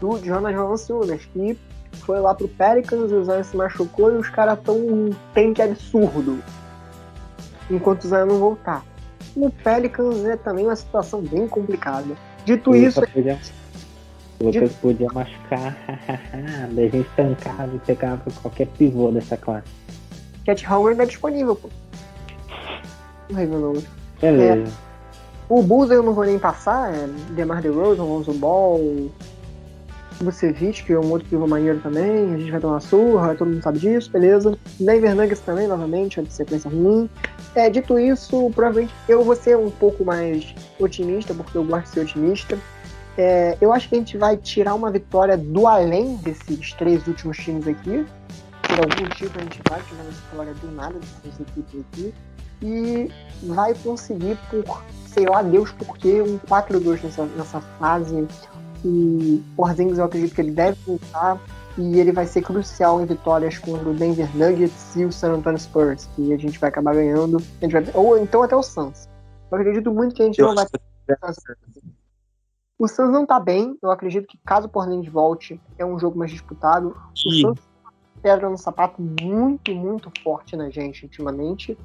Do 0.00 0.18
Jonas 0.24 0.54
Valanciunas, 0.54 1.20
que 1.32 1.58
foi 2.00 2.18
lá 2.20 2.34
pro 2.34 2.48
Pelicans, 2.48 3.12
o 3.12 3.24
Zion 3.24 3.44
se 3.44 3.56
machucou 3.56 4.12
e 4.12 4.16
os 4.16 4.28
caras 4.30 4.58
tão 4.64 4.76
um 4.76 5.10
tanque 5.34 5.60
absurdo. 5.60 6.38
Enquanto 7.70 8.04
o 8.04 8.08
Zion 8.08 8.26
não 8.26 8.38
voltar. 8.38 8.84
No 9.36 9.50
Pelicans 9.50 10.24
é 10.24 10.36
também 10.36 10.64
uma 10.64 10.74
situação 10.74 11.20
bem 11.20 11.46
complicada. 11.46 12.16
Dito 12.44 12.74
isso, 12.74 13.00
podia, 13.12 13.38
o 14.40 14.46
Lucas 14.46 14.72
podia 14.76 15.06
machucar, 15.12 15.76
daí 16.72 16.86
a 16.86 16.90
gente 16.90 17.08
tancava 17.14 17.76
e 17.76 17.78
pegava 17.80 18.22
qualquer 18.42 18.66
pivô 18.68 19.12
dessa 19.12 19.36
classe. 19.36 19.68
Cat 20.50 20.66
Howard 20.66 20.96
tá 20.98 21.04
disponível, 21.04 21.54
pô. 21.54 21.68
Não 23.28 23.38
revelou. 23.38 23.82
Beleza. 24.20 24.72
O 25.48 25.62
Bulls 25.62 25.90
eu 25.90 26.02
não 26.02 26.12
vou 26.12 26.24
nem 26.24 26.38
passar, 26.38 26.92
é 26.92 27.06
DeMar 27.30 27.62
DeRozan, 27.62 28.04
Lonzo 28.04 28.32
Ball, 28.32 29.10
Vucevic, 30.20 30.84
que 30.84 30.92
é 30.92 30.98
um 30.98 31.10
outro 31.10 31.28
pivô 31.28 31.46
maneiro 31.46 31.80
também, 31.80 32.34
a 32.34 32.38
gente 32.38 32.50
vai 32.50 32.60
tomar 32.60 32.74
uma 32.74 32.80
surra, 32.80 33.34
todo 33.34 33.48
mundo 33.48 33.62
sabe 33.62 33.78
disso, 33.78 34.10
beleza. 34.10 34.56
Denver 34.78 35.14
Nuggets 35.14 35.40
também, 35.40 35.66
novamente, 35.66 36.20
é 36.20 36.22
de 36.22 36.32
sequência 36.32 36.70
ruim. 36.70 37.08
É, 37.54 37.68
dito 37.68 37.98
isso, 37.98 38.50
provavelmente 38.54 38.94
eu 39.08 39.24
vou 39.24 39.34
ser 39.34 39.56
um 39.56 39.70
pouco 39.70 40.04
mais 40.04 40.54
otimista, 40.78 41.34
porque 41.34 41.56
eu 41.56 41.64
gosto 41.64 41.84
de 41.86 41.90
ser 41.90 42.00
otimista. 42.00 42.58
É, 43.18 43.56
eu 43.60 43.72
acho 43.72 43.88
que 43.88 43.96
a 43.96 43.98
gente 43.98 44.16
vai 44.16 44.36
tirar 44.36 44.74
uma 44.74 44.90
vitória 44.90 45.36
do 45.36 45.66
além 45.66 46.16
desses 46.16 46.72
três 46.74 47.06
últimos 47.06 47.36
times 47.38 47.66
aqui. 47.66 48.06
Por 48.70 48.78
algum 48.78 49.02
motivo 49.04 49.38
a 49.38 49.42
gente 49.42 49.60
vai 49.68 49.82
tirar 49.82 50.02
uma 50.02 50.10
vitória 50.10 50.54
do 50.54 50.70
nada 50.72 50.98
dessas 50.98 51.40
equipes 51.40 51.80
aqui. 51.92 52.14
E 52.62 53.10
vai 53.46 53.74
conseguir, 53.74 54.38
por 54.50 54.82
sei 55.06 55.26
lá 55.26 55.42
Deus 55.42 55.72
por 55.72 55.96
quê, 55.96 56.22
um 56.22 56.38
4-2 56.38 57.02
nessa, 57.02 57.24
nessa 57.24 57.60
fase. 57.78 58.26
O 58.84 59.42
Porzingis 59.56 59.98
eu 59.98 60.04
acredito 60.04 60.34
que 60.34 60.40
ele 60.40 60.52
deve 60.52 60.78
voltar 60.86 61.40
e 61.76 61.98
ele 61.98 62.12
vai 62.12 62.26
ser 62.26 62.42
crucial 62.42 63.00
em 63.00 63.06
vitórias 63.06 63.58
contra 63.58 63.88
o 63.88 63.94
Denver 63.94 64.28
Nuggets 64.36 64.94
e 64.96 65.04
o 65.04 65.12
San 65.12 65.32
Antonio 65.32 65.58
Spurs, 65.58 66.08
que 66.14 66.32
a 66.32 66.36
gente 66.36 66.58
vai 66.58 66.68
acabar 66.68 66.94
ganhando. 66.94 67.38
A 67.60 67.64
gente 67.64 67.72
vai- 67.72 67.90
ou 67.94 68.18
então 68.18 68.42
até 68.42 68.54
o 68.54 68.62
Suns. 68.62 69.08
Eu 69.50 69.58
acredito 69.58 69.92
muito 69.92 70.14
que 70.14 70.22
a 70.22 70.26
gente 70.26 70.40
não 70.40 70.54
vai 70.54 70.66
que 70.66 70.78
o 72.78 72.88
Suns 72.88 73.10
não 73.10 73.26
tá 73.26 73.40
bem. 73.40 73.76
Eu 73.82 73.90
acredito 73.90 74.26
que 74.26 74.38
caso 74.44 74.66
o 74.66 74.70
Porzingis 74.70 75.12
volte, 75.12 75.60
é 75.78 75.84
um 75.84 75.98
jogo 75.98 76.18
mais 76.18 76.30
disputado. 76.30 76.96
O. 77.26 77.30
Suns 77.30 77.69
pedra 78.22 78.48
no 78.48 78.58
sapato 78.58 79.00
muito, 79.00 79.74
muito 79.74 80.10
forte 80.22 80.56
na 80.56 80.70
gente 80.70 81.04
ultimamente. 81.04 81.76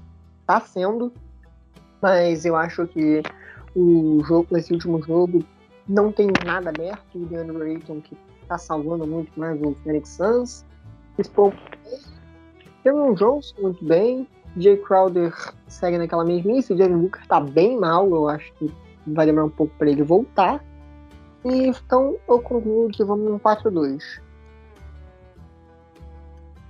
Tá 0.45 0.59
sendo. 0.59 1.11
Mas 2.01 2.45
eu 2.45 2.55
acho 2.55 2.85
que 2.87 3.23
o 3.75 4.23
jogo, 4.23 4.47
nesse 4.51 4.73
último 4.73 5.01
jogo, 5.01 5.43
não 5.87 6.11
tem 6.11 6.29
nada 6.45 6.69
aberto. 6.69 7.15
O 7.15 7.25
DeAndre 7.25 7.71
Ayton, 7.71 8.01
que 8.01 8.17
tá 8.47 8.57
salvando 8.57 9.07
muito 9.07 9.31
mais 9.39 9.59
o 9.61 9.75
Phoenix 9.83 10.09
Suns. 10.09 10.65
Cameron 12.83 13.13
Johnson, 13.13 13.61
muito 13.61 13.83
bem. 13.83 14.27
Jay 14.57 14.77
Crowder 14.77 15.33
segue 15.67 15.97
naquela 15.97 16.23
mesmice. 16.23 16.73
O 16.73 16.75
Devin 16.75 16.97
Booker 16.97 17.25
tá 17.27 17.39
bem 17.39 17.77
mal. 17.77 18.09
Eu 18.09 18.29
acho 18.29 18.53
que 18.53 18.71
vai 19.07 19.25
demorar 19.25 19.45
um 19.45 19.49
pouco 19.49 19.73
para 19.77 19.89
ele 19.89 20.03
voltar. 20.03 20.63
E 21.43 21.67
então 21.67 22.17
eu 22.27 22.39
concluo 22.39 22.89
que 22.89 23.03
vamos 23.03 23.29
num 23.29 23.39
4-2. 23.39 24.01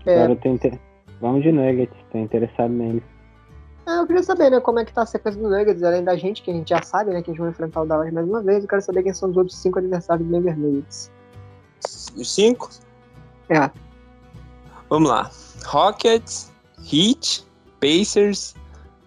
É. 0.06 0.24
Agora 0.24 0.39
eu 0.43 0.51
inter... 0.51 0.80
Vamos 1.22 1.43
de 1.43 1.51
Nuggets, 1.51 1.95
tô 2.12 2.18
interessado 2.18 2.72
nele. 2.72 3.01
Ah, 3.86 3.97
eu 3.97 4.08
queria 4.08 4.24
saber, 4.24 4.49
né, 4.49 4.60
como 4.60 4.80
é 4.80 4.86
que 4.86 4.91
tá 4.93 5.03
a 5.03 5.06
sequência 5.06 5.41
do 5.41 5.49
Nuggets, 5.49 5.82
além 5.84 6.03
da 6.03 6.16
gente, 6.18 6.41
que 6.41 6.51
a 6.51 6.53
gente 6.53 6.70
já 6.70 6.82
sabe, 6.82 7.12
né, 7.12 7.22
que 7.22 7.30
eles 7.30 7.39
vão 7.39 7.49
enfrentar 7.49 7.84
o 7.84 7.86
Dallas 7.86 8.12
mais 8.12 8.28
uma 8.28 8.41
vez. 8.41 8.64
Eu 8.64 8.70
quero 8.70 8.82
saber 8.82 9.03
quem 9.03 9.14
são 9.14 9.30
os 9.30 9.38
outros 9.38 9.58
cinco 9.58 9.80
adversários 9.80 10.28
do 10.28 10.32
Denver 10.34 10.58
Nuggets. 10.58 11.12
Os 12.18 12.34
cinco? 12.34 12.70
É. 13.49 13.70
Vamos 14.89 15.10
lá. 15.10 15.32
Rockets, 15.66 16.51
Heat, 16.80 17.47
Pacers, 17.80 18.56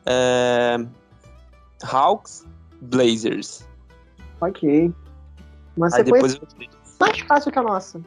é, 0.07 0.76
Hawks, 1.84 2.46
Blazers. 2.80 3.66
Ok. 4.40 4.92
Uma 5.76 5.90
sequência 5.90 6.40
depois 6.40 6.68
mais 6.99 7.20
fácil 7.20 7.53
que 7.53 7.59
a 7.59 7.62
nossa. 7.62 8.01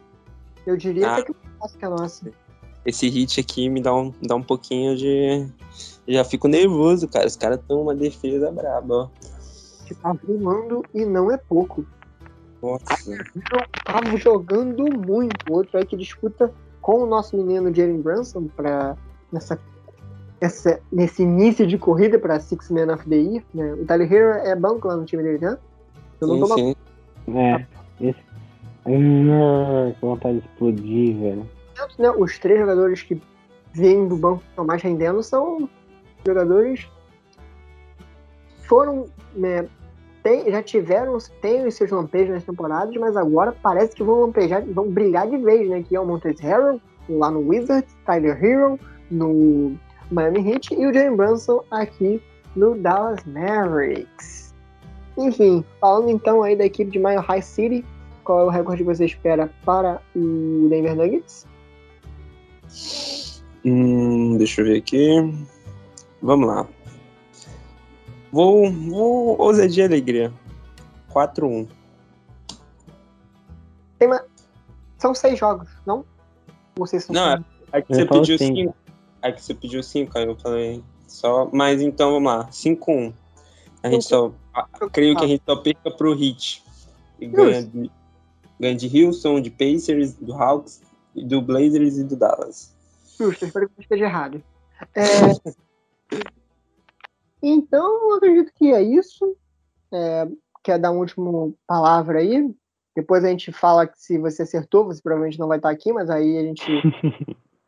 Eu 0.65 0.75
diria 0.77 1.07
Ah. 1.09 1.13
até 1.13 1.23
que 1.25 1.33
mais 1.33 1.57
fácil 1.59 1.79
que 1.79 1.85
a 1.85 1.89
nossa. 1.89 2.31
Esse 2.85 3.07
hit 3.09 3.39
aqui 3.39 3.69
me 3.69 3.81
dá 3.81 3.93
um, 3.93 4.13
dá 4.21 4.35
um 4.35 4.43
pouquinho 4.43 4.95
de. 4.95 5.47
Já 6.07 6.23
fico 6.23 6.47
nervoso, 6.47 7.07
cara. 7.07 7.27
Os 7.27 7.35
caras 7.35 7.59
estão 7.59 7.81
uma 7.81 7.95
defesa 7.95 8.51
braba, 8.51 8.93
ó. 8.95 9.09
Que 9.85 9.95
tá 9.95 10.13
voando 10.13 10.83
e 10.93 11.05
não 11.05 11.31
é 11.31 11.37
pouco. 11.37 11.85
Nossa. 12.61 12.85
Tá 13.85 14.15
jogando 14.17 14.85
muito. 14.97 15.35
Outro 15.51 15.77
aí 15.77 15.85
que 15.85 15.95
disputa 15.97 16.51
com 16.81 17.03
o 17.03 17.05
nosso 17.05 17.37
menino 17.37 17.73
Jalen 17.73 18.01
Brunson 18.01 18.47
pra, 18.55 18.95
nessa, 19.31 19.59
essa, 20.39 20.79
nesse 20.91 21.23
início 21.23 21.67
de 21.67 21.77
corrida 21.77 22.17
para 22.17 22.39
Six 22.39 22.69
Man 22.71 22.93
of 22.93 23.07
the 23.07 23.15
Year. 23.15 23.43
Né? 23.53 23.73
O 23.73 23.85
Tyler 23.85 24.11
Hero 24.11 24.31
é 24.47 24.55
banco 24.55 24.87
lá 24.87 24.95
no 24.95 25.05
time 25.05 25.23
dele, 25.23 25.39
né? 25.39 25.57
Eu 26.19 26.27
não 26.27 26.35
Sim, 26.35 26.41
tô 26.41 26.47
mal- 26.47 26.57
sim. 26.57 26.75
É, 27.35 27.65
esse. 27.99 28.31
Hum, 28.85 29.93
que 29.93 30.01
vontade 30.01 30.39
de 30.39 30.45
explodir, 30.45 31.19
velho. 31.19 31.49
Né? 31.97 32.11
Os 32.11 32.37
três 32.39 32.59
jogadores 32.59 33.01
que 33.01 33.21
vêm 33.73 34.07
do 34.07 34.17
banco 34.17 34.43
estão 34.49 34.65
mais 34.65 34.81
rendendo 34.81 35.21
são 35.23 35.69
jogadores 36.25 36.87
foram, 38.67 39.05
né, 39.33 39.67
tem- 40.23 40.49
já 40.49 40.61
tiveram, 40.63 41.17
têm 41.41 41.65
os 41.65 41.75
seus 41.75 41.91
lampejos 41.91 42.29
nas 42.29 42.43
temporadas, 42.43 42.95
mas 42.95 43.17
agora 43.17 43.55
parece 43.61 43.95
que 43.95 44.03
vão 44.03 44.21
lampejar, 44.21 44.63
vão 44.65 44.89
brilhar 44.89 45.27
de 45.27 45.37
vez, 45.37 45.69
né? 45.69 45.83
Que 45.83 45.95
é 45.95 45.99
o 45.99 46.05
Montes 46.05 46.39
Harrell, 46.39 46.79
lá 47.09 47.29
no 47.31 47.39
Wizards, 47.39 47.93
Tyler 48.05 48.41
Hero, 48.43 48.79
no 49.09 49.75
Miami 50.09 50.51
Heat, 50.51 50.73
e 50.73 50.85
o 50.85 50.93
Jalen 50.93 51.15
Brunson 51.15 51.63
aqui 51.69 52.21
no 52.55 52.75
Dallas 52.75 53.19
Mavericks. 53.25 54.53
Enfim, 55.17 55.65
falando 55.79 56.09
então 56.09 56.43
aí 56.43 56.55
da 56.55 56.65
equipe 56.65 56.91
de 56.91 56.99
Mile 56.99 57.17
High 57.17 57.41
City, 57.41 57.85
qual 58.23 58.39
é 58.39 58.43
o 58.45 58.49
recorde 58.49 58.83
que 58.83 58.89
você 58.89 59.05
espera 59.05 59.49
para 59.65 60.01
o 60.15 60.67
Denver 60.69 60.95
Nuggets? 60.95 61.45
Hum, 63.65 64.37
deixa 64.37 64.61
eu 64.61 64.65
ver 64.65 64.77
aqui. 64.77 65.07
Vamos 66.21 66.47
lá. 66.47 66.67
Vou, 68.31 68.71
vou 68.71 69.39
ousadia 69.41 69.83
e 69.83 69.87
alegria. 69.87 70.33
4-1. 71.13 71.67
Tem 73.99 74.07
uma... 74.07 74.23
São 74.97 75.13
seis 75.13 75.37
jogos, 75.37 75.67
não? 75.85 76.05
Vocês 76.75 77.03
são 77.03 77.13
Não, 77.13 77.37
cinco? 77.37 77.49
Aí 77.73 77.81
que 77.83 77.91
Eu 77.93 77.95
você 77.97 78.05
pediu 78.05 78.37
cinco. 78.37 78.55
5. 78.57 78.75
Aí 79.21 79.33
que 79.33 79.43
você 79.43 79.53
pediu 79.53 79.83
5, 79.83 80.17
aí 80.17 80.25
eu 80.25 80.35
falei 80.35 80.83
só. 81.07 81.49
Mas 81.51 81.81
então 81.81 82.11
vamos 82.13 82.31
lá. 82.31 82.47
5-1. 82.49 83.13
A 83.83 83.89
gente 83.89 84.05
só. 84.05 84.31
a- 84.53 84.67
Creio 84.91 85.15
que 85.15 85.23
a 85.25 85.27
gente 85.27 85.43
só 85.45 85.55
perca 85.55 85.91
pro 85.91 86.13
Hit. 86.15 86.63
E 87.19 87.27
ganha, 87.27 87.63
de- 87.63 87.91
ganha 88.59 88.75
de 88.75 89.03
Houston, 89.05 89.39
de 89.41 89.49
Pacers, 89.51 90.13
do 90.13 90.33
Hawks, 90.33 90.81
do 91.15 91.41
Blazers 91.41 91.97
e 91.97 92.03
do 92.03 92.15
Dallas. 92.15 92.73
Justo, 93.19 93.45
espero 93.45 93.67
que 93.67 93.73
não 93.77 93.81
esteja 93.83 94.05
errado. 94.05 94.43
É, 94.95 95.03
Então, 97.41 98.09
eu 98.09 98.15
acredito 98.15 98.51
que 98.55 98.71
é 98.71 98.81
isso. 98.81 99.35
É, 99.91 100.27
Quer 100.63 100.77
dar 100.77 100.91
uma 100.91 100.99
última 100.99 101.51
palavra 101.65 102.19
aí? 102.19 102.53
Depois 102.95 103.23
a 103.23 103.29
gente 103.29 103.51
fala 103.51 103.87
que 103.87 103.99
se 103.99 104.19
você 104.19 104.43
acertou, 104.43 104.85
você 104.85 105.01
provavelmente 105.01 105.39
não 105.39 105.47
vai 105.47 105.57
estar 105.57 105.71
aqui, 105.71 105.91
mas 105.91 106.07
aí 106.09 106.37
a 106.37 106.43
gente 106.43 106.63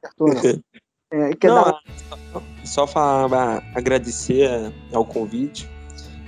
acertou, 0.04 0.28
não. 0.28 0.42
É, 1.12 1.32
quer 1.36 1.50
Não, 1.50 1.64
dar- 1.64 1.80
só, 2.32 2.42
só 2.66 2.88
falar, 2.88 3.64
agradecer 3.76 4.50
ao 4.92 5.06
convite. 5.06 5.70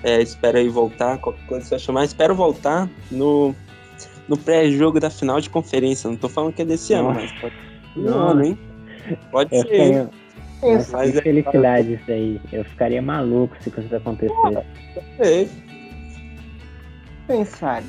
É, 0.03 0.21
espero 0.21 0.59
aí 0.59 0.69
voltar, 0.69 1.19
qualquer 1.19 1.43
coisa 1.47 1.65
só 1.65 1.79
chamar. 1.79 2.05
Espero 2.05 2.35
voltar 2.35 2.87
no, 3.09 3.55
no 4.27 4.37
pré-jogo 4.37 4.99
da 4.99 5.09
final 5.09 5.39
de 5.39 5.49
conferência. 5.49 6.09
Não 6.09 6.17
tô 6.17 6.29
falando 6.29 6.53
que 6.53 6.61
é 6.61 6.65
desse 6.65 6.93
ano, 6.93 7.13
mas 7.13 7.31
pode 7.33 7.55
ser 7.93 8.07
ano, 8.07 8.43
hein? 8.43 8.59
Pode 9.31 9.55
Eu 9.55 9.61
ser. 9.61 10.09
Mas 10.91 11.11
que 11.11 11.17
é- 11.17 11.21
felicidade 11.21 11.93
isso 11.93 12.11
aí. 12.11 12.41
Eu 12.51 12.63
ficaria 12.65 13.01
maluco 13.01 13.55
se 13.61 13.69
isso 13.69 13.95
acontecesse. 13.95 14.65
É, 15.19 15.47
pensar. 17.27 17.83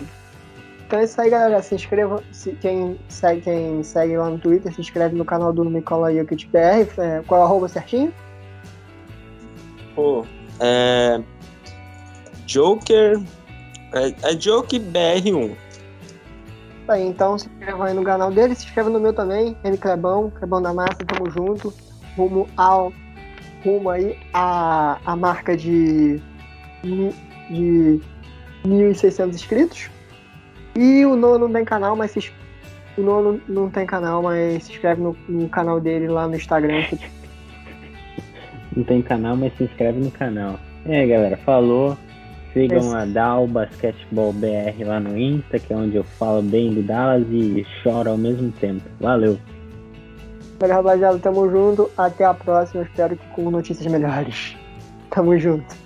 Então 0.87 0.99
é 0.99 1.05
isso 1.05 1.21
aí, 1.21 1.31
galera. 1.31 1.63
Se 1.63 1.75
inscreva. 1.75 2.23
Se, 2.33 2.53
quem, 2.53 2.99
segue, 3.09 3.41
quem 3.41 3.83
segue 3.83 4.17
lá 4.17 4.31
no 4.31 4.39
Twitter, 4.39 4.73
se 4.73 4.81
inscreve 4.81 5.17
no 5.17 5.25
canal 5.25 5.53
do 5.53 5.65
Nicola 5.65 6.15
Jokic 6.15 6.47
BR. 6.49 6.89
É, 6.99 7.23
qual 7.27 7.41
é 7.41 7.45
o 7.45 7.47
arroba 7.47 7.69
certinho? 7.69 8.13
pô, 9.95 10.27
é, 10.61 11.21
Joker. 12.47 13.21
É, 13.95 14.31
é 14.31 14.39
Joke 14.39 14.79
BR1. 14.79 15.57
Aí, 16.89 17.07
então 17.07 17.37
se 17.37 17.49
inscreva 17.49 17.87
aí 17.87 17.95
no 17.95 18.05
canal 18.05 18.31
dele, 18.31 18.55
se 18.55 18.65
inscreva 18.65 18.89
no 18.89 19.01
meu 19.01 19.13
também, 19.13 19.57
M 19.65 19.77
Clebão, 19.77 20.31
Clebão 20.31 20.63
da 20.63 20.73
Massa, 20.73 21.05
tamo 21.07 21.31
junto. 21.31 21.73
Rumo 22.17 22.49
ao. 22.57 22.93
Rumo 23.65 23.91
aí 23.91 24.19
a, 24.33 24.99
a 25.05 25.17
marca 25.17 25.57
de. 25.57 26.21
de 27.51 28.01
1.600 28.65 29.35
inscritos. 29.35 29.91
E 30.77 31.05
o 31.05 31.17
Nono 31.17 31.47
não 31.47 31.53
tem 31.53 31.65
canal, 31.65 31.97
mas 31.97 32.11
se, 32.13 32.33
o 32.97 33.03
Nono 33.03 33.41
não 33.49 33.71
tem 33.71 33.87
canal, 33.87 34.23
mas 34.23 34.65
se 34.65 34.73
inscreve 34.73 35.03
no, 35.03 35.17
no 35.29 35.49
canal 35.49 35.81
dele 35.81 36.07
lá 36.07 36.29
no 36.29 36.37
Instagram. 36.37 36.85
Não 38.77 38.85
tem 38.85 39.03
canal, 39.03 39.37
mas 39.37 39.57
se 39.57 39.65
inscreve 39.65 39.99
no 39.99 40.11
canal. 40.11 40.61
Aí, 40.85 41.07
galera, 41.07 41.37
falou. 41.39 41.97
Sigam 42.57 42.97
a 42.97 43.05
Dal 43.05 43.47
Basketball 43.47 44.33
BR 44.33 44.83
lá 44.87 44.99
no 44.99 45.15
Insta, 45.19 45.59
que 45.59 45.75
é 45.75 45.77
onde 45.77 45.97
eu 45.97 46.05
falo 46.05 46.41
bem 46.41 46.73
do 46.73 46.83
Dallas 46.83 47.27
e 47.31 47.67
choro 47.83 48.09
ao 48.09 48.17
mesmo 48.17 48.51
tempo. 48.53 48.83
Valeu! 48.99 49.39
Valeu, 50.59 50.77
rapaziada. 50.77 51.19
Tamo 51.19 51.51
junto. 51.51 51.91
Até 51.99 52.25
a 52.25 52.33
próxima. 52.33 52.83
Espero 52.85 53.15
que 53.15 53.27
com 53.35 53.51
notícias 53.51 53.87
melhores. 53.93 54.57
Tamo 55.11 55.37
junto. 55.39 55.86